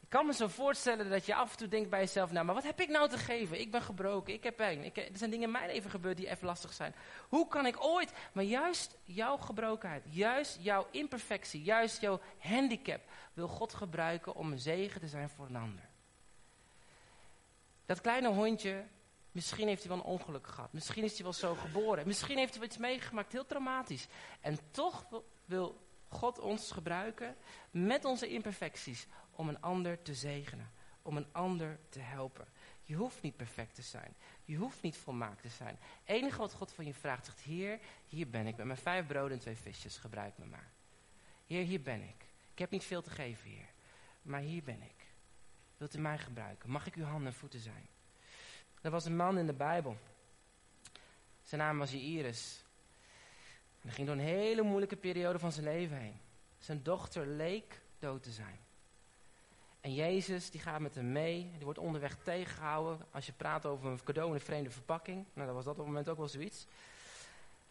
Ik 0.00 0.16
kan 0.16 0.26
me 0.26 0.32
zo 0.32 0.48
voorstellen 0.48 1.10
dat 1.10 1.26
je 1.26 1.34
af 1.34 1.50
en 1.50 1.56
toe 1.56 1.68
denkt 1.68 1.90
bij 1.90 2.00
jezelf, 2.00 2.30
nou, 2.30 2.46
maar 2.46 2.54
wat 2.54 2.64
heb 2.64 2.80
ik 2.80 2.88
nou 2.88 3.08
te 3.08 3.18
geven? 3.18 3.60
Ik 3.60 3.70
ben 3.70 3.82
gebroken, 3.82 4.32
ik 4.32 4.42
heb 4.42 4.56
pijn. 4.56 4.84
Ik, 4.84 4.96
er 4.96 5.08
zijn 5.12 5.30
dingen 5.30 5.46
in 5.46 5.52
mijn 5.52 5.70
leven 5.70 5.90
gebeurd 5.90 6.16
die 6.16 6.28
even 6.28 6.46
lastig 6.46 6.72
zijn. 6.72 6.94
Hoe 7.28 7.48
kan 7.48 7.66
ik 7.66 7.84
ooit, 7.84 8.12
maar 8.32 8.44
juist 8.44 8.96
jouw 9.04 9.36
gebrokenheid, 9.36 10.04
juist 10.08 10.58
jouw 10.60 10.86
imperfectie, 10.90 11.62
juist 11.62 12.00
jouw 12.00 12.20
handicap, 12.38 13.00
wil 13.32 13.48
God 13.48 13.74
gebruiken 13.74 14.34
om 14.34 14.52
een 14.52 14.58
zegen 14.58 15.00
te 15.00 15.08
zijn 15.08 15.28
voor 15.28 15.46
een 15.46 15.56
ander. 15.56 15.88
Dat 17.86 18.00
kleine 18.00 18.28
hondje 18.28 18.84
Misschien 19.32 19.68
heeft 19.68 19.82
hij 19.82 19.90
wel 19.90 20.00
een 20.00 20.10
ongeluk 20.10 20.46
gehad. 20.46 20.72
Misschien 20.72 21.04
is 21.04 21.12
hij 21.12 21.22
wel 21.22 21.32
zo 21.32 21.54
geboren. 21.54 22.06
Misschien 22.06 22.38
heeft 22.38 22.50
hij 22.50 22.60
wel 22.60 22.68
iets 22.68 22.78
meegemaakt, 22.78 23.32
heel 23.32 23.46
traumatisch. 23.46 24.06
En 24.40 24.58
toch 24.70 25.04
wil 25.44 25.80
God 26.08 26.38
ons 26.38 26.70
gebruiken 26.70 27.36
met 27.70 28.04
onze 28.04 28.28
imperfecties 28.28 29.06
om 29.30 29.48
een 29.48 29.60
ander 29.60 30.02
te 30.02 30.14
zegenen. 30.14 30.70
Om 31.02 31.16
een 31.16 31.32
ander 31.32 31.78
te 31.88 32.00
helpen. 32.00 32.48
Je 32.84 32.94
hoeft 32.94 33.22
niet 33.22 33.36
perfect 33.36 33.74
te 33.74 33.82
zijn. 33.82 34.14
Je 34.44 34.56
hoeft 34.56 34.82
niet 34.82 34.96
volmaakt 34.96 35.42
te 35.42 35.48
zijn. 35.48 35.78
Het 35.80 36.16
enige 36.16 36.38
wat 36.38 36.52
God 36.52 36.72
van 36.72 36.84
je 36.84 36.94
vraagt, 36.94 37.24
zegt, 37.24 37.40
Heer, 37.40 37.80
hier 38.06 38.30
ben 38.30 38.46
ik 38.46 38.56
met 38.56 38.66
mijn 38.66 38.78
vijf 38.78 39.06
broden 39.06 39.32
en 39.32 39.38
twee 39.38 39.56
visjes, 39.56 39.96
gebruik 39.96 40.38
me 40.38 40.44
maar. 40.44 40.70
Heer, 41.46 41.64
hier 41.64 41.82
ben 41.82 42.02
ik. 42.02 42.24
Ik 42.52 42.58
heb 42.58 42.70
niet 42.70 42.84
veel 42.84 43.02
te 43.02 43.10
geven, 43.10 43.50
Heer. 43.50 43.68
Maar 44.22 44.40
hier 44.40 44.62
ben 44.62 44.82
ik. 44.82 45.06
Wilt 45.76 45.94
u 45.94 45.98
mij 45.98 46.18
gebruiken? 46.18 46.70
Mag 46.70 46.86
ik 46.86 46.94
uw 46.94 47.04
handen 47.04 47.26
en 47.26 47.38
voeten 47.38 47.60
zijn? 47.60 47.88
Er 48.80 48.90
was 48.90 49.04
een 49.04 49.16
man 49.16 49.38
in 49.38 49.46
de 49.46 49.52
Bijbel. 49.52 49.96
Zijn 51.42 51.60
naam 51.60 51.78
was 51.78 51.92
Iris. 51.92 52.64
En 53.80 53.86
hij 53.86 53.92
ging 53.92 54.06
door 54.06 54.16
een 54.16 54.22
hele 54.22 54.62
moeilijke 54.62 54.96
periode 54.96 55.38
van 55.38 55.52
zijn 55.52 55.64
leven 55.64 55.96
heen. 55.96 56.20
Zijn 56.58 56.82
dochter 56.82 57.26
leek 57.26 57.80
dood 57.98 58.22
te 58.22 58.30
zijn. 58.30 58.58
En 59.80 59.94
Jezus 59.94 60.50
die 60.50 60.60
gaat 60.60 60.80
met 60.80 60.94
hem 60.94 61.12
mee. 61.12 61.50
Die 61.56 61.64
wordt 61.64 61.78
onderweg 61.78 62.16
tegengehouden. 62.22 63.06
Als 63.10 63.26
je 63.26 63.32
praat 63.32 63.66
over 63.66 63.90
een 63.90 64.04
cadeau 64.04 64.28
in 64.28 64.34
een 64.34 64.40
vreemde 64.40 64.70
verpakking. 64.70 65.26
Nou, 65.32 65.46
dat 65.46 65.56
was 65.56 65.64
dat 65.64 65.72
op 65.72 65.78
het 65.78 65.88
moment 65.88 66.08
ook 66.08 66.18
wel 66.18 66.28
zoiets. 66.28 66.66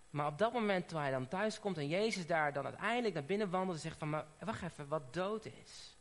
Maar 0.09 0.27
op 0.27 0.37
dat 0.37 0.53
moment, 0.53 0.87
toen 0.87 0.99
hij 0.99 1.11
dan 1.11 1.27
thuis 1.27 1.59
komt 1.59 1.77
en 1.77 1.87
Jezus 1.87 2.27
daar 2.27 2.53
dan 2.53 2.65
uiteindelijk 2.65 3.13
naar 3.13 3.25
binnen 3.25 3.49
wandelt 3.49 3.75
en 3.75 3.81
zegt 3.81 3.97
van, 3.97 4.09
maar 4.09 4.25
wacht 4.39 4.61
even, 4.61 4.87
wat 4.87 5.13
dood 5.13 5.45
is, 5.45 5.97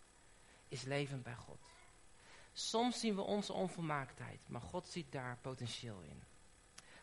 is 0.68 0.82
levend 0.82 1.22
bij 1.22 1.34
God. 1.34 1.77
Soms 2.58 3.00
zien 3.00 3.14
we 3.14 3.20
onze 3.20 3.52
onvolmaaktheid, 3.52 4.40
maar 4.46 4.60
God 4.60 4.86
ziet 4.86 5.12
daar 5.12 5.38
potentieel 5.40 6.00
in. 6.00 6.22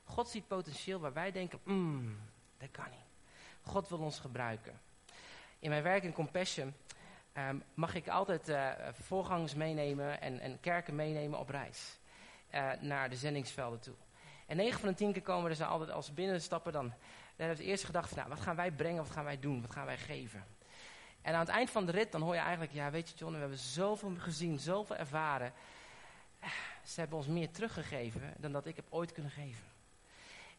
God 0.04 0.30
ziet 0.30 0.48
potentieel 0.48 1.00
waar 1.00 1.14
wij 1.14 1.32
denken, 1.32 1.60
mm, 1.64 2.18
dat 2.58 2.72
kan 2.72 2.90
niet. 2.90 3.30
God 3.62 3.90
wil 3.90 4.00
ons 4.00 4.20
gebruiken. 4.20 4.82
In 5.60 5.70
mijn 5.70 5.84
werk 5.84 6.04
in 6.04 6.14
Compassion 6.14 6.74
um, 7.34 7.64
mag 7.74 7.96
ik 7.96 8.08
altijd 8.08 8.50
uh, 8.50 8.72
voorgangers 8.92 9.54
meenemen 9.54 10.22
en, 10.22 10.40
en, 10.40 10.60
kerken 10.60 10.96
meenemen 10.96 11.40
op 11.40 11.50
reis. 11.50 12.00
Uh, 12.54 12.72
naar 12.80 13.10
de 13.10 13.16
zendingsvelden 13.16 13.80
toe. 13.80 13.96
En 14.48 14.58
9 14.58 14.80
van 14.80 14.90
de 14.90 14.96
10 14.96 15.14
keer 15.14 15.22
komen 15.22 15.44
we 15.44 15.50
dus 15.50 15.62
altijd 15.62 15.92
als 15.92 16.14
binnenstappen 16.14 16.74
dan. 16.74 16.88
Dan 17.36 17.48
hebben 17.48 17.58
we 17.66 17.72
eerst 17.72 17.84
gedacht 17.84 18.16
nou, 18.16 18.30
wat 18.30 18.40
gaan 18.40 18.56
wij 18.56 18.72
brengen, 18.72 19.04
wat 19.04 19.12
gaan 19.12 19.26
wij 19.26 19.40
doen, 19.40 19.62
wat 19.62 19.72
gaan 19.72 19.86
wij 19.86 19.98
geven. 19.98 20.44
En 21.26 21.34
aan 21.34 21.40
het 21.40 21.50
eind 21.50 21.70
van 21.70 21.86
de 21.86 21.92
rit, 21.92 22.12
dan 22.12 22.22
hoor 22.22 22.34
je 22.34 22.40
eigenlijk, 22.40 22.72
ja 22.72 22.92
weet 22.92 23.10
je 23.10 23.16
John, 23.16 23.34
we 23.34 23.40
hebben 23.40 23.58
zoveel 23.58 24.16
gezien, 24.18 24.60
zoveel 24.60 24.96
ervaren. 24.96 25.54
Ze 26.84 27.00
hebben 27.00 27.18
ons 27.18 27.28
meer 27.28 27.52
teruggegeven 27.52 28.34
dan 28.38 28.52
dat 28.52 28.66
ik 28.66 28.76
heb 28.76 28.86
ooit 28.90 29.12
kunnen 29.12 29.32
geven. 29.32 29.64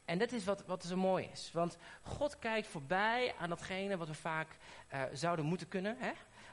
En 0.05 0.19
dat 0.19 0.33
is 0.33 0.45
wat, 0.45 0.67
wat 0.67 0.85
zo 0.85 0.97
mooi 0.97 1.29
is. 1.33 1.51
Want 1.53 1.77
God 2.03 2.39
kijkt 2.39 2.67
voorbij 2.67 3.35
aan 3.39 3.49
datgene 3.49 3.97
wat 3.97 4.09
we 4.09 4.15
vaak 4.15 4.49
uh, 4.95 5.03
zouden 5.13 5.45
moeten 5.45 5.69
kunnen. 5.69 5.97
Hè? 5.99 6.13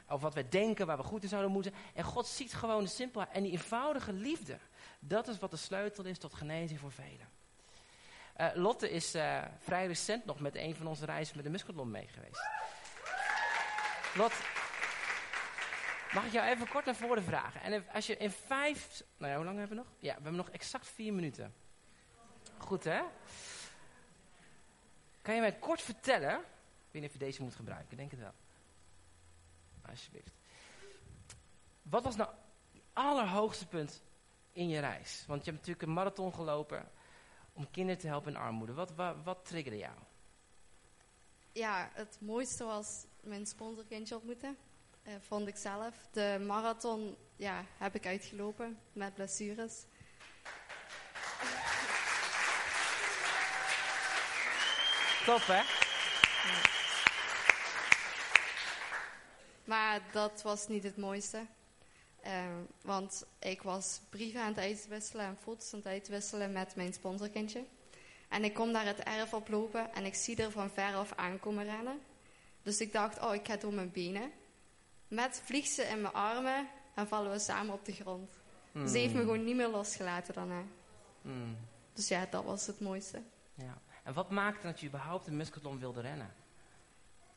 Of 0.10 0.22
wat 0.22 0.34
we 0.34 0.48
denken 0.50 0.86
waar 0.86 0.98
we 0.98 1.04
goed 1.04 1.24
in 1.24 1.30
zouden 1.30 1.52
moeten. 1.52 1.74
En 1.94 2.04
God 2.04 2.28
ziet 2.28 2.54
gewoon 2.54 2.84
de 2.84 2.90
simpelheid 2.90 3.32
en 3.32 3.44
die 3.44 3.52
eenvoudige 3.52 4.14
liefde. 4.14 4.58
Dat 5.00 5.28
is 5.28 5.40
wat 5.40 5.52
de 5.52 5.58
sleutel 5.58 6.06
is 6.06 6.18
tot 6.18 6.34
genezing 6.34 6.80
voor 6.80 6.92
velen. 6.92 7.30
Uh, 8.38 8.48
Lotte 8.54 8.90
is 8.90 9.16
uh, 9.16 9.42
vrij 9.60 9.88
recent 9.88 10.26
nog 10.26 10.40
met 10.40 10.56
een 10.56 10.76
van 10.76 10.88
onze 10.88 11.06
reizen 11.06 11.36
met 11.36 11.46
de 11.46 11.52
Muscatlon 11.52 11.92
mee 11.92 12.08
geweest. 12.08 12.42
Lot, 14.16 14.34
mag 16.14 16.26
ik 16.26 16.32
jou 16.32 16.48
even 16.48 16.68
kort 16.68 16.86
naar 16.86 16.96
voren 16.96 17.24
vragen? 17.24 17.62
En 17.62 17.88
als 17.94 18.08
je 18.08 18.18
in 18.18 18.32
vijf... 18.32 19.04
Nou 19.18 19.32
ja, 19.32 19.38
hoe 19.38 19.46
lang 19.46 19.58
hebben 19.58 19.78
we 19.78 19.84
nog? 19.84 19.94
Ja, 20.00 20.16
we 20.16 20.22
hebben 20.22 20.36
nog 20.36 20.50
exact 20.50 20.88
vier 20.88 21.14
minuten. 21.14 21.54
Goed, 22.58 22.84
hè? 22.84 23.02
Kan 25.22 25.36
je 25.36 25.42
mij 25.42 25.56
kort 25.56 25.82
vertellen... 25.82 26.40
Ik 26.92 27.02
weet 27.02 27.14
je 27.14 27.20
deze 27.20 27.42
moet 27.42 27.56
gebruiken, 27.56 27.92
ik 27.92 27.98
denk 27.98 28.12
het 28.12 28.20
wel. 28.20 28.34
Alsjeblieft. 29.90 30.34
Wat 31.82 32.04
was 32.04 32.16
nou 32.16 32.30
het 32.72 32.82
allerhoogste 32.94 33.68
punt 33.68 34.04
in 34.52 34.70
je 34.70 34.80
reis? 34.80 35.24
Want 35.28 35.46
je 35.46 35.52
hebt 35.52 35.58
natuurlijk 35.58 35.88
een 35.88 35.94
marathon 35.94 36.34
gelopen 36.34 36.92
om 37.54 37.72
kinderen 37.72 38.02
te 38.02 38.08
helpen 38.08 38.32
in 38.34 38.40
armoede. 38.40 38.74
Wat, 38.74 38.96
wat, 38.96 39.16
wat 39.24 39.46
triggerde 39.46 39.78
jou? 39.78 39.98
Ja, 41.52 41.90
het 41.94 42.18
mooiste 42.22 42.64
was 42.64 43.06
mijn 43.24 43.46
sponsorkindje 43.46 44.16
ontmoeten. 44.16 44.58
eh, 45.04 45.14
vond 45.28 45.48
ik 45.48 45.56
zelf. 45.56 45.94
De 46.12 46.44
marathon 46.46 47.16
ja, 47.36 47.66
heb 47.78 47.96
ik 47.96 48.06
uitgelopen 48.06 48.80
met 48.94 49.14
blessures. 49.14 49.74
Top, 55.26 55.42
hè? 55.46 55.62
Maar 59.64 60.02
dat 60.12 60.42
was 60.42 60.68
niet 60.68 60.84
het 60.84 60.98
mooiste. 60.98 61.46
Eh, 62.22 62.46
want 62.82 63.26
ik 63.40 63.62
was 63.62 64.00
brieven 64.10 64.42
aan 64.42 64.48
het 64.48 64.58
uitwisselen 64.58 65.26
en 65.26 65.38
foto's 65.42 65.74
aan 65.74 65.80
het 65.80 65.88
uitwisselen 65.88 66.52
met 66.52 66.76
mijn 66.76 66.94
sponsorkindje. 66.94 67.64
En 68.30 68.44
ik 68.44 68.54
kom 68.54 68.74
daar 68.74 68.86
het 68.86 69.00
erf 69.00 69.34
oplopen 69.34 69.94
en 69.94 70.06
ik 70.06 70.16
zie 70.16 70.36
er 70.44 70.52
van 70.52 70.70
ver 70.70 70.96
af 70.96 71.14
aankomen 71.16 71.66
rennen. 71.66 72.02
Dus 72.64 72.82
ik 72.82 72.92
dacht, 72.92 73.20
oh, 73.22 73.34
ik 73.34 73.48
ga 73.48 73.56
door 73.56 73.74
mijn 73.74 73.92
benen. 73.92 74.32
Met 75.08 75.42
vliegt 75.46 75.70
ze 75.72 75.84
in 75.84 76.02
mijn 76.02 76.14
armen 76.14 76.68
en 76.96 77.08
vallen 77.08 77.32
we 77.32 77.40
samen 77.40 77.74
op 77.74 77.86
de 77.86 77.92
grond. 77.92 78.32
Ze 78.88 78.98
heeft 78.98 79.14
me 79.14 79.20
gewoon 79.20 79.44
niet 79.44 79.56
meer 79.56 79.68
losgelaten 79.68 80.34
daarna. 80.34 80.64
Hmm, 81.22 81.58
Dus 81.94 82.08
ja, 82.08 82.26
dat 82.30 82.44
was 82.44 82.68
het 82.68 82.80
mooiste. 82.80 83.22
ja. 83.56 83.78
En 84.04 84.14
wat 84.14 84.30
maakte 84.32 84.68
dat 84.68 84.80
je 84.80 84.88
überhaupt 84.88 85.28
een 85.28 85.38
muskelton 85.38 85.80
wilde 85.80 86.02
rennen? 86.02 86.34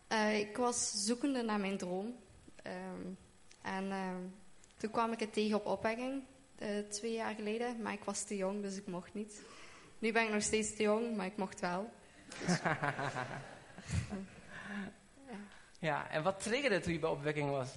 Eh, 0.09 0.39
ik 0.39 0.57
was 0.57 0.93
zoekende 1.05 1.43
naar 1.43 1.61
mijn 1.61 1.77
droom. 1.79 2.17
Ehm, 2.63 3.01
en 3.63 3.91
ehm, 3.91 4.21
toen 4.77 4.91
kwam 4.91 5.13
ik 5.13 5.21
het 5.21 5.33
tegen 5.33 5.57
op 5.57 5.67
opwekking, 5.67 6.23
eh, 6.59 6.79
twee 6.79 7.13
jaar 7.13 7.35
geleden. 7.35 7.83
Maar 7.83 7.93
ik 7.93 8.05
was 8.05 8.23
te 8.25 8.37
jong, 8.37 8.63
dus 8.63 8.77
ik 8.77 8.87
mocht 8.87 9.15
niet. 9.15 9.43
Nu 9.99 10.13
ben 10.13 10.25
ik 10.25 10.33
nog 10.33 10.43
steeds 10.43 10.77
te 10.77 10.83
jong, 10.83 11.17
maar 11.17 11.27
ik 11.27 11.37
mocht 11.37 11.61
wel. 11.61 11.91
Ja, 15.81 16.11
en 16.11 16.23
wat 16.23 16.43
triggerde 16.43 16.81
toen 16.81 16.93
je 16.93 16.99
bij 16.99 17.11
opwekking 17.11 17.51
was? 17.51 17.69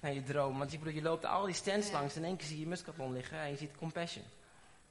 Naar 0.00 0.12
je 0.12 0.22
droom. 0.22 0.58
Want 0.58 0.72
je, 0.72 0.78
bedoel, 0.78 0.94
je 0.94 1.02
loopt 1.02 1.24
al 1.24 1.44
die 1.44 1.54
stands 1.54 1.86
Ja. 1.86 1.92
langs 1.92 2.14
en 2.16 2.20
in 2.22 2.28
één 2.28 2.36
keer 2.36 2.46
zie 2.46 2.60
je 2.60 2.66
muskelton 2.66 3.12
liggen 3.12 3.38
en 3.38 3.50
je 3.50 3.56
ziet 3.56 3.76
compassion. 3.76 4.24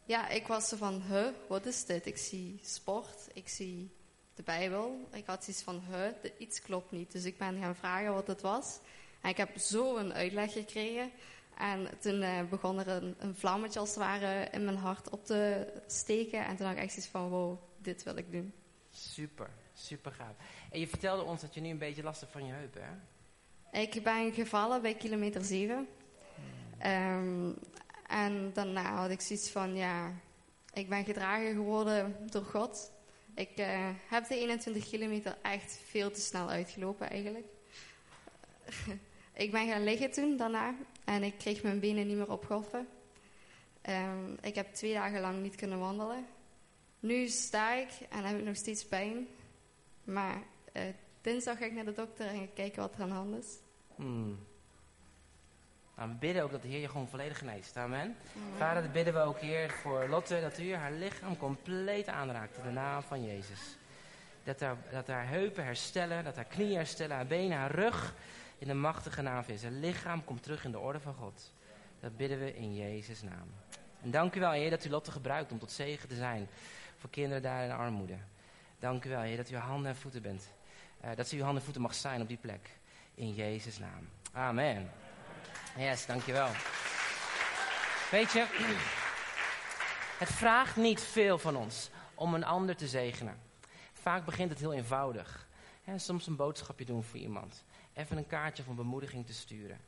Ja, 0.06 0.28
ik 0.30 0.48
was 0.48 0.68
zo 0.70 0.78
van, 0.78 1.02
huh, 1.02 1.28
wat 1.48 1.66
is 1.66 1.86
dit? 1.86 2.06
Ik 2.06 2.18
zie 2.18 2.60
sport, 2.64 3.28
ik 3.34 3.48
zie 3.48 3.92
de 4.36 4.44
Bijbel. 4.44 5.08
Ik 5.12 5.26
had 5.26 5.44
zoiets 5.44 5.64
van, 5.64 5.82
huh, 5.90 6.32
iets 6.38 6.62
klopt 6.62 6.92
niet. 6.92 7.12
Dus 7.12 7.24
ik 7.26 7.38
ben 7.38 7.60
gaan 7.62 7.76
vragen 7.76 8.14
wat 8.14 8.28
het 8.28 8.42
was. 8.42 8.80
En 9.22 9.30
ik 9.30 9.38
heb 9.38 9.58
zo 9.58 9.98
een 9.98 10.14
uitleg 10.14 10.52
gekregen. 10.54 11.12
En 11.58 12.00
toen 12.00 12.22
eh, 12.22 12.44
begon 12.50 12.80
er 12.80 12.88
een, 12.88 13.16
een 13.18 13.36
vlammetje 13.36 13.80
als 13.80 13.90
het 13.90 13.98
ware 13.98 14.48
in 14.52 14.66
mijn 14.66 14.78
hart 14.78 15.10
op 15.10 15.26
te 15.26 15.68
steken. 15.88 16.46
En 16.46 16.56
toen 16.56 16.66
had 16.66 16.76
ik 16.76 16.82
echt 16.82 16.94
zoiets 16.94 17.12
van, 17.12 17.30
wow, 17.30 17.60
dit 17.78 18.04
wil 18.04 18.18
ik 18.18 18.32
doen. 18.32 18.54
Super, 18.92 19.50
super 19.80 20.12
gaaf. 20.12 20.36
En 20.72 20.80
je 20.80 20.88
vertelde 20.88 21.24
ons 21.24 21.42
dat 21.42 21.54
je 21.54 21.62
nu 21.62 21.70
een 21.70 21.78
beetje 21.78 22.04
last 22.04 22.20
hebt 22.20 22.32
van 22.32 22.46
je 22.46 22.52
heupen, 22.52 22.82
hè? 22.84 22.92
Ik 23.80 24.04
ben 24.04 24.34
gevallen 24.34 24.82
bij 24.82 24.96
kilometer 24.96 25.44
7. 25.44 25.88
Ehm, 26.78 27.52
en 28.08 28.54
daarna 28.54 28.96
had 28.96 29.10
ik 29.10 29.22
zoiets 29.22 29.50
van, 29.50 29.76
ja, 29.76 30.14
ik 30.74 30.90
ben 30.90 31.04
gedragen 31.04 31.54
geworden 31.54 32.16
door 32.30 32.44
God. 32.44 32.92
Ik 33.34 33.58
eh, 33.58 33.90
heb 34.08 34.28
de 34.28 34.36
21 34.36 34.90
kilometer 34.90 35.38
echt 35.42 35.80
veel 35.86 36.12
te 36.12 36.20
snel 36.20 36.50
uitgelopen 36.50 37.10
eigenlijk. 37.10 37.46
ik 39.34 39.52
ben 39.52 39.68
gaan 39.68 39.84
liggen 39.84 40.12
toen 40.12 40.38
daarna 40.38 40.76
en 41.06 41.24
ik 41.24 41.38
kreeg 41.38 41.64
mijn 41.64 41.80
benen 41.80 42.08
niet 42.08 42.18
meer 42.18 42.32
opgeholpen. 42.32 42.88
Ehm, 43.82 44.34
ik 44.42 44.56
heb 44.56 44.74
twee 44.74 44.94
dagen 44.94 45.22
lang 45.22 45.42
niet 45.42 45.56
kunnen 45.56 45.80
wandelen. 45.80 46.26
Nu 47.00 47.28
sta 47.28 47.74
ik 47.74 47.90
en 48.10 48.24
heb 48.24 48.38
ik 48.38 48.46
nog 48.46 48.56
steeds 48.56 48.86
pijn. 48.86 49.28
Maar 50.10 50.44
eh, 50.72 50.84
dinsdag 51.22 51.58
ga 51.58 51.66
ik 51.66 51.74
naar 51.74 51.86
de 51.86 51.94
dokter 51.94 52.28
en 52.28 52.36
ga 52.36 52.42
ik 52.42 52.54
kijken 52.54 52.82
wat 52.82 52.96
er 52.96 53.02
aan 53.02 53.08
de 53.08 53.14
hand 53.14 53.36
is. 53.36 53.58
Hmm. 53.96 54.48
Nou, 55.96 56.10
we 56.10 56.16
bidden 56.16 56.44
ook 56.44 56.52
dat 56.52 56.62
de 56.62 56.68
Heer 56.68 56.80
je 56.80 56.88
gewoon 56.88 57.08
volledig 57.08 57.38
geneest. 57.38 57.78
Amen. 57.78 58.16
Vader, 58.58 58.84
dan 58.84 58.92
bidden 58.92 59.14
we 59.14 59.20
ook, 59.20 59.40
Heer, 59.40 59.70
voor 59.72 60.08
Lotte, 60.08 60.42
dat 60.42 60.60
u 60.60 60.74
haar 60.74 60.92
lichaam 60.92 61.38
compleet 61.38 62.08
aanraakt 62.08 62.58
in 62.58 62.64
de 62.64 62.70
naam 62.70 63.02
van 63.02 63.26
Jezus. 63.26 63.78
Dat 64.44 64.60
haar, 64.60 64.78
dat 64.92 65.08
haar 65.08 65.28
heupen 65.28 65.64
herstellen, 65.64 66.24
dat 66.24 66.36
haar 66.36 66.46
knieën 66.46 66.76
herstellen, 66.76 67.16
haar 67.16 67.28
benen, 67.28 67.58
haar 67.58 67.72
rug 67.72 68.16
in 68.58 68.68
de 68.68 68.74
machtige 68.74 69.22
naam 69.22 69.44
van 69.44 69.54
Jezus. 69.54 69.70
Haar 69.70 69.80
lichaam 69.80 70.24
komt 70.24 70.44
terug 70.44 70.66
in 70.66 70.72
de 70.72 70.80
orde 70.80 71.00
van 71.00 71.14
God. 71.14 71.54
Dat 72.00 72.18
bidden 72.18 72.40
we 72.40 72.56
in 72.56 72.76
Jezus' 72.76 73.22
naam. 73.22 73.48
En 74.02 74.12
dank 74.12 74.36
u 74.36 74.40
wel, 74.40 74.52
Heer, 74.52 74.70
dat 74.70 74.86
u 74.86 74.90
Lotte 74.90 75.12
gebruikt 75.12 75.52
om 75.52 75.60
tot 75.60 75.72
zegen 75.72 76.10
te 76.10 76.16
zijn 76.16 76.48
voor 76.98 77.10
kinderen 77.10 77.42
daar 77.42 77.64
in 77.64 77.72
armoede. 77.72 78.18
Dank 78.80 79.06
u 79.06 79.10
wel, 79.10 79.22
Heer, 79.22 79.38
dat 79.38 79.50
u 79.50 79.56
handen 79.56 79.92
en 79.92 79.98
voeten 79.98 80.22
bent. 80.22 80.50
Eh, 81.02 81.16
dat 81.16 81.28
ze 81.28 81.36
uw 81.36 81.42
handen 81.42 81.58
en 81.60 81.64
voeten 81.64 81.82
mag 81.82 81.94
zijn 81.94 82.22
op 82.22 82.28
die 82.28 82.38
plek. 82.38 82.70
In 83.16 83.34
Jezus' 83.34 83.80
naam. 83.80 84.10
Amen. 84.32 84.92
Yes, 85.78 86.06
dankjewel. 86.06 86.50
Weet 88.12 88.32
je, 88.32 88.46
het 90.24 90.30
vraagt 90.32 90.76
niet 90.76 91.02
veel 91.02 91.38
van 91.38 91.56
ons 91.56 91.90
om 92.16 92.34
een 92.34 92.44
ander 92.44 92.76
te 92.76 92.88
zegenen. 92.88 93.40
Vaak 93.94 94.26
begint 94.26 94.50
het 94.50 94.60
heel 94.60 94.74
eenvoudig. 94.74 95.48
Soms 95.96 96.28
een 96.28 96.36
boodschapje 96.36 96.86
doen 96.86 97.04
voor 97.04 97.20
iemand. 97.20 97.64
Even 97.94 98.18
een 98.18 98.28
kaartje 98.28 98.64
van 98.64 98.76
bemoediging 98.76 99.26
te 99.26 99.34
sturen. 99.34 99.80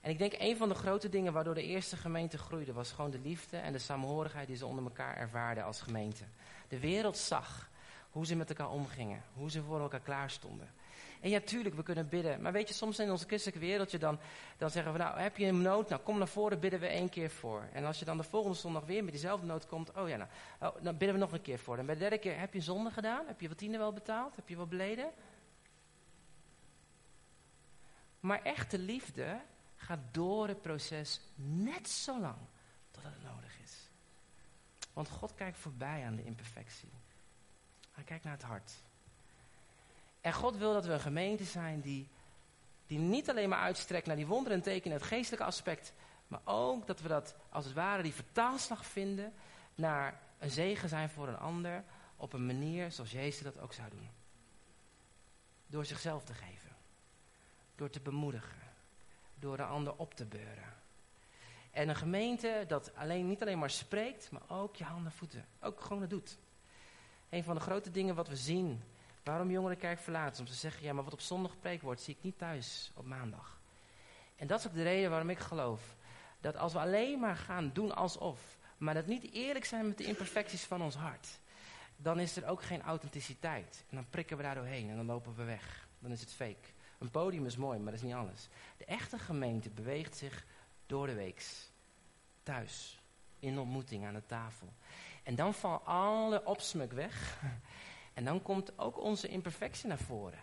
En 0.00 0.10
ik 0.10 0.18
denk 0.18 0.32
een 0.38 0.56
van 0.56 0.68
de 0.68 0.74
grote 0.74 1.08
dingen 1.08 1.32
waardoor 1.32 1.54
de 1.54 1.62
eerste 1.62 1.96
gemeente 1.96 2.38
groeide... 2.38 2.72
was 2.72 2.92
gewoon 2.92 3.10
de 3.10 3.18
liefde 3.18 3.56
en 3.56 3.72
de 3.72 3.78
samenhorigheid 3.78 4.46
die 4.46 4.56
ze 4.56 4.66
onder 4.66 4.84
elkaar 4.84 5.16
ervaarden 5.16 5.64
als 5.64 5.80
gemeente. 5.80 6.24
De 6.68 6.78
wereld 6.78 7.16
zag 7.16 7.68
hoe 8.14 8.26
ze 8.26 8.36
met 8.36 8.48
elkaar 8.48 8.70
omgingen. 8.70 9.22
Hoe 9.32 9.50
ze 9.50 9.62
voor 9.62 9.80
elkaar 9.80 10.00
klaar 10.00 10.30
stonden. 10.30 10.68
En 11.20 11.30
ja, 11.30 11.40
tuurlijk, 11.40 11.74
we 11.74 11.82
kunnen 11.82 12.08
bidden. 12.08 12.42
Maar 12.42 12.52
weet 12.52 12.68
je, 12.68 12.74
soms 12.74 12.98
in 12.98 13.10
ons 13.10 13.24
christelijke 13.24 13.66
wereldje 13.66 13.98
dan, 13.98 14.18
dan 14.58 14.70
zeggen 14.70 14.92
we, 14.92 14.98
nou, 14.98 15.18
heb 15.18 15.36
je 15.36 15.46
een 15.46 15.62
nood? 15.62 15.88
Nou, 15.88 16.02
kom 16.02 16.18
naar 16.18 16.28
voren, 16.28 16.60
bidden 16.60 16.80
we 16.80 16.86
één 16.86 17.08
keer 17.08 17.30
voor. 17.30 17.68
En 17.72 17.84
als 17.84 17.98
je 17.98 18.04
dan 18.04 18.16
de 18.16 18.22
volgende 18.22 18.56
zondag 18.56 18.84
weer 18.84 19.02
met 19.02 19.12
diezelfde 19.12 19.46
nood 19.46 19.66
komt, 19.66 19.92
oh 19.96 20.08
ja, 20.08 20.16
nou, 20.16 20.28
oh, 20.60 20.82
dan 20.82 20.96
bidden 20.96 21.12
we 21.12 21.22
nog 21.22 21.32
een 21.32 21.42
keer 21.42 21.58
voor. 21.58 21.78
En 21.78 21.86
bij 21.86 21.94
de 21.94 22.00
derde 22.00 22.18
keer, 22.18 22.38
heb 22.38 22.54
je 22.54 22.60
zonde 22.60 22.90
gedaan? 22.90 23.26
Heb 23.26 23.40
je 23.40 23.48
wat 23.48 23.58
tiende 23.58 23.78
wel 23.78 23.92
betaald? 23.92 24.36
Heb 24.36 24.48
je 24.48 24.56
wat 24.56 24.68
beleden? 24.68 25.10
Maar 28.20 28.42
echte 28.42 28.78
liefde 28.78 29.40
gaat 29.76 30.00
door 30.10 30.48
het 30.48 30.62
proces 30.62 31.20
net 31.34 31.88
zo 31.88 32.20
lang 32.20 32.38
tot 32.90 33.02
het 33.02 33.22
nodig 33.22 33.58
is. 33.62 33.90
Want 34.92 35.08
God 35.08 35.34
kijkt 35.34 35.58
voorbij 35.58 36.04
aan 36.04 36.16
de 36.16 36.24
imperfectie. 36.24 36.92
Hij 37.94 38.04
kijkt 38.04 38.24
naar 38.24 38.32
het 38.32 38.42
hart. 38.42 38.72
En 40.20 40.32
God 40.32 40.56
wil 40.56 40.72
dat 40.72 40.86
we 40.86 40.92
een 40.92 41.00
gemeente 41.00 41.44
zijn 41.44 41.80
die, 41.80 42.08
die 42.86 42.98
niet 42.98 43.30
alleen 43.30 43.48
maar 43.48 43.58
uitstrekt 43.58 44.06
naar 44.06 44.16
die 44.16 44.26
wonderen 44.26 44.58
en 44.58 44.64
tekenen, 44.64 44.96
het 44.96 45.06
geestelijke 45.06 45.46
aspect, 45.46 45.92
maar 46.26 46.40
ook 46.44 46.86
dat 46.86 47.00
we 47.00 47.08
dat 47.08 47.34
als 47.48 47.64
het 47.64 47.74
ware 47.74 48.02
die 48.02 48.14
vertaalslag 48.14 48.86
vinden 48.86 49.32
naar 49.74 50.20
een 50.38 50.50
zegen 50.50 50.88
zijn 50.88 51.10
voor 51.10 51.28
een 51.28 51.38
ander 51.38 51.84
op 52.16 52.32
een 52.32 52.46
manier 52.46 52.92
zoals 52.92 53.10
Jezus 53.10 53.42
dat 53.42 53.58
ook 53.58 53.72
zou 53.72 53.90
doen. 53.90 54.10
Door 55.66 55.84
zichzelf 55.84 56.24
te 56.24 56.34
geven. 56.34 56.76
Door 57.74 57.90
te 57.90 58.00
bemoedigen. 58.00 58.62
Door 59.34 59.56
de 59.56 59.64
ander 59.64 59.96
op 59.96 60.14
te 60.14 60.24
beuren. 60.24 60.72
En 61.70 61.88
een 61.88 61.96
gemeente 61.96 62.64
dat 62.68 62.94
alleen, 62.94 63.26
niet 63.26 63.42
alleen 63.42 63.58
maar 63.58 63.70
spreekt, 63.70 64.30
maar 64.30 64.42
ook 64.48 64.76
je 64.76 64.84
handen 64.84 65.12
en 65.12 65.18
voeten. 65.18 65.46
Ook 65.60 65.80
gewoon 65.80 66.00
het 66.00 66.10
doet. 66.10 66.38
Een 67.34 67.44
van 67.44 67.54
de 67.54 67.60
grote 67.60 67.90
dingen 67.90 68.14
wat 68.14 68.28
we 68.28 68.36
zien 68.36 68.82
Waarom 69.24 69.50
jongeren 69.50 69.76
kerk 69.76 69.98
verlaten? 69.98 70.40
Om 70.40 70.46
te 70.46 70.54
zeggen, 70.54 70.82
ja, 70.84 70.92
maar 70.92 71.04
wat 71.04 71.12
op 71.12 71.20
zondag 71.20 71.50
gepreekt 71.50 71.82
wordt, 71.82 72.00
zie 72.00 72.14
ik 72.14 72.22
niet 72.22 72.38
thuis 72.38 72.90
op 72.94 73.04
maandag. 73.04 73.58
En 74.36 74.46
dat 74.46 74.58
is 74.58 74.66
ook 74.66 74.74
de 74.74 74.82
reden 74.82 75.10
waarom 75.10 75.30
ik 75.30 75.38
geloof. 75.38 75.96
Dat 76.40 76.56
als 76.56 76.72
we 76.72 76.78
alleen 76.78 77.20
maar 77.20 77.36
gaan 77.36 77.70
doen 77.72 77.94
alsof, 77.94 78.58
maar 78.78 78.94
dat 78.94 79.06
niet 79.06 79.32
eerlijk 79.32 79.64
zijn 79.64 79.86
met 79.86 79.98
de 79.98 80.04
imperfecties 80.04 80.64
van 80.64 80.82
ons 80.82 80.94
hart, 80.94 81.38
dan 81.96 82.20
is 82.20 82.36
er 82.36 82.46
ook 82.46 82.62
geen 82.62 82.82
authenticiteit. 82.82 83.84
En 83.90 83.96
dan 83.96 84.06
prikken 84.10 84.36
we 84.36 84.42
daar 84.42 84.54
doorheen 84.54 84.90
en 84.90 84.96
dan 84.96 85.06
lopen 85.06 85.34
we 85.34 85.44
weg. 85.44 85.88
Dan 85.98 86.10
is 86.10 86.20
het 86.20 86.32
fake. 86.32 86.68
Een 86.98 87.10
podium 87.10 87.46
is 87.46 87.56
mooi, 87.56 87.78
maar 87.78 87.92
dat 87.92 88.02
is 88.02 88.06
niet 88.06 88.16
alles. 88.16 88.48
De 88.76 88.84
echte 88.84 89.18
gemeente 89.18 89.70
beweegt 89.70 90.16
zich 90.16 90.44
door 90.86 91.06
de 91.06 91.14
weeks. 91.14 91.70
Thuis. 92.42 92.98
In 93.38 93.58
ontmoeting 93.58 94.04
aan 94.06 94.14
de 94.14 94.26
tafel. 94.26 94.72
En 95.24 95.34
dan 95.34 95.54
valt 95.54 95.84
alle 95.84 96.44
opsmuk 96.44 96.92
weg. 96.92 97.14
En 98.14 98.24
dan 98.24 98.42
komt 98.42 98.78
ook 98.78 98.98
onze 98.98 99.28
imperfectie 99.28 99.88
naar 99.88 99.98
voren. 99.98 100.38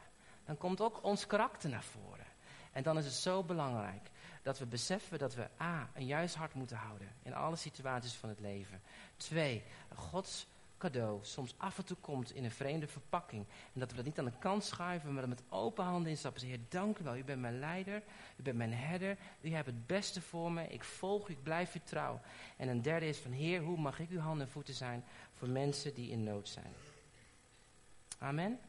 Dan 0.46 0.58
komt 0.58 0.82
ook 0.82 1.04
ons 1.04 1.28
karakter 1.28 1.70
naar 1.70 1.84
voren. 1.84 2.26
En 2.72 2.84
dan 2.84 2.98
is 2.98 3.06
het 3.06 3.14
zo 3.14 3.44
belangrijk 3.44 4.10
dat 4.42 4.60
we 4.60 4.66
beseffen 4.66 5.20
dat 5.20 5.36
we 5.36 5.48
A, 5.62 5.90
een 5.94 6.06
juist 6.06 6.36
hart 6.36 6.54
moeten 6.54 6.78
houden 6.78 7.08
in 7.24 7.34
alle 7.34 7.56
situaties 7.56 8.14
van 8.14 8.30
het 8.30 8.40
leven. 8.40 8.82
Twee, 9.18 9.64
Gods 9.96 10.48
cadeau 10.82 11.20
soms 11.24 11.56
af 11.58 11.78
en 11.78 11.86
toe 11.86 11.98
komt 11.98 12.32
in 12.32 12.44
een 12.44 12.52
vreemde 12.52 12.88
verpakking. 12.88 13.46
En 13.74 13.80
dat 13.80 13.90
we 13.90 13.96
dat 13.96 14.06
niet 14.06 14.20
aan 14.20 14.26
de 14.26 14.40
kant 14.40 14.64
schuiven, 14.64 15.14
maar 15.14 15.22
dat 15.22 15.30
met 15.30 15.44
open 15.50 15.84
handen 15.84 16.10
instappen. 16.10 16.46
Heer, 16.46 16.60
dank 16.70 16.98
u 16.98 17.04
wel. 17.04 17.18
U 17.18 17.24
bent 17.24 17.42
mijn 17.42 17.60
leider. 17.60 18.04
U 18.36 18.44
bent 18.44 18.58
mijn 18.58 18.74
herder. 18.74 19.18
U 19.42 19.50
hebt 19.50 19.66
het 19.66 19.88
beste 19.88 20.22
voor 20.22 20.52
me. 20.52 20.68
Ik 20.68 20.84
volg 20.84 21.30
u. 21.30 21.32
Ik 21.32 21.44
blijf 21.44 21.76
u 21.76 21.80
trouw. 21.84 22.20
En 22.58 22.68
een 22.68 22.82
derde 22.82 23.08
is 23.08 23.18
van 23.18 23.32
Heer, 23.32 23.62
hoe 23.62 23.78
mag 23.78 24.00
ik 24.00 24.10
uw 24.10 24.20
handen 24.20 24.46
en 24.46 24.52
voeten 24.52 24.74
zijn 24.74 25.04
voor 25.34 25.50
mensen 25.50 25.94
die 25.94 26.12
in 26.12 26.24
nood 26.24 26.50
zijn? 26.50 26.74
Amen. 28.18 28.60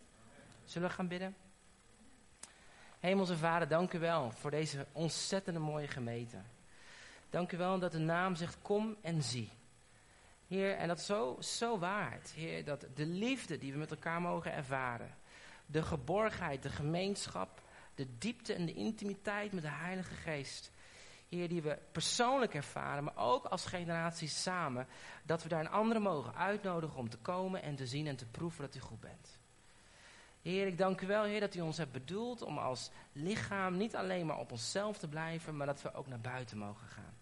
Zullen 0.64 0.88
we 0.88 0.94
gaan 0.94 1.08
bidden? 1.08 1.36
Hemelse 3.00 3.36
Vader, 3.36 3.68
dank 3.68 3.92
u 3.92 3.98
wel 3.98 4.30
voor 4.30 4.50
deze 4.50 4.86
ontzettende 4.92 5.60
mooie 5.60 5.88
gemeente. 5.88 6.38
Dank 7.30 7.52
u 7.52 7.56
wel 7.56 7.78
dat 7.78 7.92
de 7.92 7.98
naam 7.98 8.34
zegt 8.34 8.56
kom 8.62 8.96
en 9.00 9.22
zie. 9.22 9.50
Heer, 10.52 10.76
en 10.76 10.88
dat 10.88 10.98
is 10.98 11.06
zo, 11.06 11.36
zo 11.40 11.78
waard. 11.78 12.30
Heer, 12.30 12.64
dat 12.64 12.86
de 12.94 13.06
liefde 13.06 13.58
die 13.58 13.72
we 13.72 13.78
met 13.78 13.90
elkaar 13.90 14.20
mogen 14.20 14.52
ervaren. 14.52 15.14
De 15.66 15.82
geborgenheid, 15.82 16.62
de 16.62 16.68
gemeenschap, 16.68 17.62
de 17.94 18.18
diepte 18.18 18.54
en 18.54 18.66
de 18.66 18.74
intimiteit 18.74 19.52
met 19.52 19.62
de 19.62 19.68
Heilige 19.70 20.14
Geest. 20.14 20.72
Heer, 21.28 21.48
die 21.48 21.62
we 21.62 21.78
persoonlijk 21.92 22.54
ervaren, 22.54 23.04
maar 23.04 23.16
ook 23.16 23.44
als 23.44 23.66
generatie 23.66 24.28
samen. 24.28 24.86
Dat 25.22 25.42
we 25.42 25.48
daar 25.48 25.60
een 25.60 25.70
andere 25.70 26.00
mogen 26.00 26.34
uitnodigen 26.34 26.98
om 26.98 27.08
te 27.08 27.18
komen 27.18 27.62
en 27.62 27.76
te 27.76 27.86
zien 27.86 28.06
en 28.06 28.16
te 28.16 28.26
proeven 28.26 28.64
dat 28.64 28.74
u 28.74 28.80
goed 28.80 29.00
bent. 29.00 29.38
Heer, 30.42 30.66
ik 30.66 30.78
dank 30.78 31.00
u 31.00 31.06
wel, 31.06 31.24
Heer, 31.24 31.40
dat 31.40 31.54
u 31.54 31.60
ons 31.60 31.76
hebt 31.76 31.92
bedoeld 31.92 32.42
om 32.42 32.58
als 32.58 32.90
lichaam 33.12 33.76
niet 33.76 33.96
alleen 33.96 34.26
maar 34.26 34.38
op 34.38 34.52
onszelf 34.52 34.98
te 34.98 35.08
blijven, 35.08 35.56
maar 35.56 35.66
dat 35.66 35.82
we 35.82 35.94
ook 35.94 36.06
naar 36.06 36.20
buiten 36.20 36.58
mogen 36.58 36.88
gaan. 36.88 37.21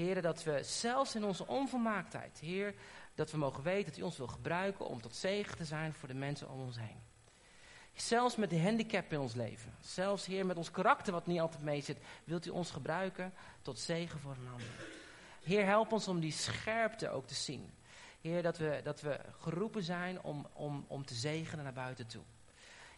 Heer, 0.00 0.22
dat 0.22 0.42
we 0.42 0.62
zelfs 0.62 1.14
in 1.14 1.24
onze 1.24 1.46
onvolmaaktheid, 1.46 2.38
Heer, 2.38 2.74
dat 3.14 3.30
we 3.30 3.38
mogen 3.38 3.62
weten 3.62 3.90
dat 3.90 4.00
u 4.00 4.02
ons 4.02 4.16
wil 4.16 4.26
gebruiken 4.26 4.86
om 4.86 5.00
tot 5.00 5.16
zegen 5.16 5.56
te 5.56 5.64
zijn 5.64 5.94
voor 5.94 6.08
de 6.08 6.14
mensen 6.14 6.50
om 6.50 6.60
ons 6.60 6.78
heen. 6.78 7.00
Zelfs 7.94 8.36
met 8.36 8.50
de 8.50 8.62
handicap 8.62 9.12
in 9.12 9.18
ons 9.18 9.34
leven, 9.34 9.74
zelfs 9.80 10.26
Heer 10.26 10.46
met 10.46 10.56
ons 10.56 10.70
karakter 10.70 11.12
wat 11.12 11.26
niet 11.26 11.40
altijd 11.40 11.62
mee 11.62 11.80
zit, 11.80 11.98
wilt 12.24 12.46
u 12.46 12.50
ons 12.50 12.70
gebruiken 12.70 13.32
tot 13.62 13.78
zegen 13.78 14.20
voor 14.20 14.32
een 14.32 14.52
ander. 14.52 14.88
Heer, 15.42 15.64
help 15.64 15.92
ons 15.92 16.08
om 16.08 16.20
die 16.20 16.32
scherpte 16.32 17.10
ook 17.10 17.26
te 17.26 17.34
zien. 17.34 17.70
Heer, 18.20 18.42
dat 18.42 18.58
we, 18.58 18.80
dat 18.84 19.00
we 19.00 19.20
geroepen 19.40 19.82
zijn 19.82 20.22
om, 20.22 20.46
om, 20.52 20.84
om 20.88 21.04
te 21.04 21.14
zegenen 21.14 21.64
naar 21.64 21.72
buiten 21.72 22.06
toe. 22.06 22.22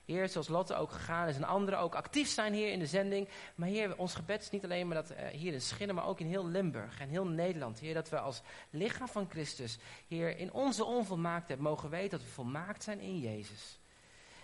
Heer, 0.05 0.29
zoals 0.29 0.49
Lotte 0.49 0.75
ook 0.75 0.93
gegaan 0.93 1.29
is 1.29 1.37
en 1.37 1.45
anderen 1.45 1.79
ook 1.79 1.95
actief 1.95 2.29
zijn 2.29 2.53
hier 2.53 2.71
in 2.71 2.79
de 2.79 2.87
zending. 2.87 3.29
Maar 3.55 3.69
Heer, 3.69 3.97
ons 3.97 4.15
gebed 4.15 4.43
is 4.43 4.51
niet 4.51 4.65
alleen 4.65 4.87
maar 4.87 4.97
dat 4.97 5.11
uh, 5.11 5.27
hier 5.27 5.53
in 5.53 5.61
Schinnen, 5.61 5.95
maar 5.95 6.07
ook 6.07 6.21
in 6.21 6.27
heel 6.27 6.47
Limburg 6.47 7.01
en 7.01 7.09
heel 7.09 7.27
Nederland. 7.27 7.79
Heer, 7.79 7.95
dat 7.95 8.09
we 8.09 8.19
als 8.19 8.43
lichaam 8.71 9.09
van 9.09 9.27
Christus, 9.31 9.79
Heer, 10.09 10.39
in 10.39 10.53
onze 10.53 10.85
onvolmaaktheid 10.85 11.61
mogen 11.61 11.91
weten 11.91 12.11
dat 12.11 12.21
we 12.21 12.33
volmaakt 12.33 12.83
zijn 12.83 13.01
in 13.01 13.19
Jezus. 13.19 13.81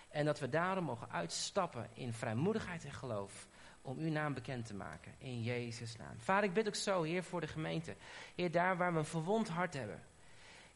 En 0.09 0.25
dat 0.25 0.39
we 0.39 0.49
daarom 0.49 0.83
mogen 0.83 1.11
uitstappen 1.11 1.89
in 1.93 2.13
vrijmoedigheid 2.13 2.85
en 2.85 2.93
geloof 2.93 3.47
om 3.81 3.97
uw 3.97 4.11
naam 4.11 4.33
bekend 4.33 4.65
te 4.65 4.73
maken. 4.73 5.13
In 5.17 5.41
Jezus' 5.41 5.95
naam. 5.95 6.19
Vader, 6.19 6.43
ik 6.43 6.53
bid 6.53 6.67
ook 6.67 6.75
zo, 6.75 7.03
Heer, 7.03 7.23
voor 7.23 7.41
de 7.41 7.47
gemeente. 7.47 7.95
Heer, 8.35 8.51
daar 8.51 8.77
waar 8.77 8.93
we 8.93 8.99
een 8.99 9.05
verwond 9.05 9.47
hart 9.47 9.73
hebben. 9.73 10.03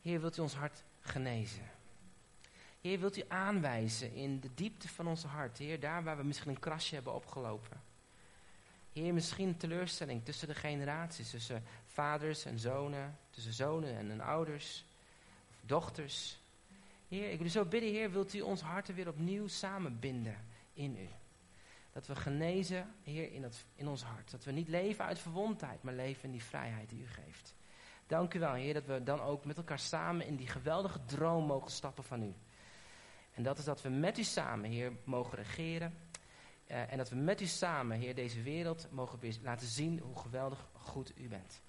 Heer, 0.02 0.20
wilt 0.22 0.38
u 0.38 0.42
ons 0.42 0.56
hart 0.56 0.84
genezen. 1.00 1.72
Heer, 2.84 3.00
wilt 3.00 3.18
u 3.18 3.24
aanwijzen 3.28 4.14
in 4.14 4.40
de 4.40 4.50
diepte 4.54 4.88
van 4.88 5.08
ons 5.08 5.24
hart. 5.24 5.58
Heer, 5.58 5.80
daar 5.80 6.04
waar 6.04 6.18
we 6.18 6.24
misschien 6.24 6.50
een 6.50 6.60
krasje 6.60 6.96
hebben 6.96 7.14
opgelopen. 7.14 7.82
Heer, 8.94 9.14
misschien 9.14 9.58
teleurstelling 9.58 10.26
tussen 10.26 10.48
de 10.48 10.56
generaties. 10.56 11.30
Tussen 11.30 11.64
vaders 11.86 12.46
en 12.46 12.60
zonen. 12.60 13.18
Tussen 13.30 13.54
zonen 13.54 14.12
en, 14.12 14.22
ouders. 14.22 14.86
Of 15.50 15.62
dochters. 15.66 16.40
Heer, 17.08 17.32
ik 17.32 17.38
wil 17.38 17.48
u 17.48 17.50
zo 17.50 17.66
bidden, 17.66 17.90
Heer, 17.90 18.12
wilt 18.12 18.34
u 18.34 18.42
ons 18.42 18.62
harten 18.62 18.96
weer 18.96 19.08
opnieuw 19.08 19.48
samenbinden 19.48 20.38
in 20.74 20.98
u. 20.98 21.08
Dat 21.92 22.08
we 22.08 22.16
genezen, 22.16 22.94
Heer, 23.04 23.32
in, 23.32 23.44
het, 23.44 23.66
in 23.76 23.88
ons 23.88 24.04
hart. 24.04 24.32
Dat 24.32 24.44
we 24.44 24.52
niet 24.52 24.68
leven 24.68 25.06
uit 25.06 25.20
verwondheid, 25.20 25.84
maar 25.84 25.94
leven 25.94 26.24
in 26.24 26.32
die 26.32 26.44
vrijheid 26.44 26.90
die 26.90 27.02
u 27.02 27.08
geeft. 27.08 27.56
Dank 28.08 28.34
u 28.34 28.40
wel, 28.40 28.54
Heer, 28.54 28.74
dat 28.74 28.86
we 28.86 29.04
dan 29.04 29.22
ook 29.22 29.46
met 29.46 29.58
elkaar 29.58 29.80
samen 29.80 30.26
in 30.26 30.36
die 30.36 30.48
geweldige 30.48 31.06
droom 31.06 31.46
mogen 31.46 31.72
stappen 31.72 32.04
van 32.04 32.24
u. 32.24 32.34
En 33.34 33.44
dat 33.44 33.58
is 33.58 33.66
dat 33.66 33.82
we 33.82 33.90
met 33.90 34.18
u 34.18 34.24
samen, 34.24 34.70
Heer, 34.70 34.92
mogen 35.04 35.38
regeren. 35.38 35.98
Uh, 36.68 36.92
en 36.92 36.98
dat 36.98 37.10
we 37.10 37.16
met 37.16 37.42
u 37.42 37.46
samen, 37.46 38.00
Heer, 38.00 38.16
deze 38.16 38.42
wereld 38.42 38.88
mogen 38.92 39.20
laten 39.42 39.68
zien 39.68 40.00
hoe 40.00 40.18
geweldig 40.18 40.68
goed 40.74 41.14
u 41.18 41.28
bent. 41.28 41.62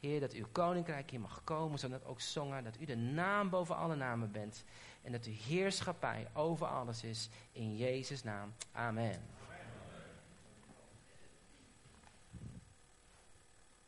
Heer, 0.00 0.20
dat 0.20 0.32
uw 0.32 0.46
koninkrijk 0.52 1.10
hier 1.10 1.20
mag 1.20 1.44
komen, 1.44 1.78
zodat 1.78 2.04
ook 2.04 2.20
zongen, 2.20 2.64
dat 2.64 2.80
u 2.80 2.84
de 2.84 2.96
naam 2.96 3.50
boven 3.50 3.76
alle 3.76 3.96
namen 3.96 4.32
bent. 4.32 4.64
En 5.02 5.12
dat 5.12 5.24
uw 5.24 5.32
heerschappij 5.32 6.26
over 6.32 6.66
alles 6.66 7.04
is. 7.04 7.28
In 7.52 7.76
Jezus' 7.76 8.22
naam. 8.22 8.54
Amen. 8.72 9.22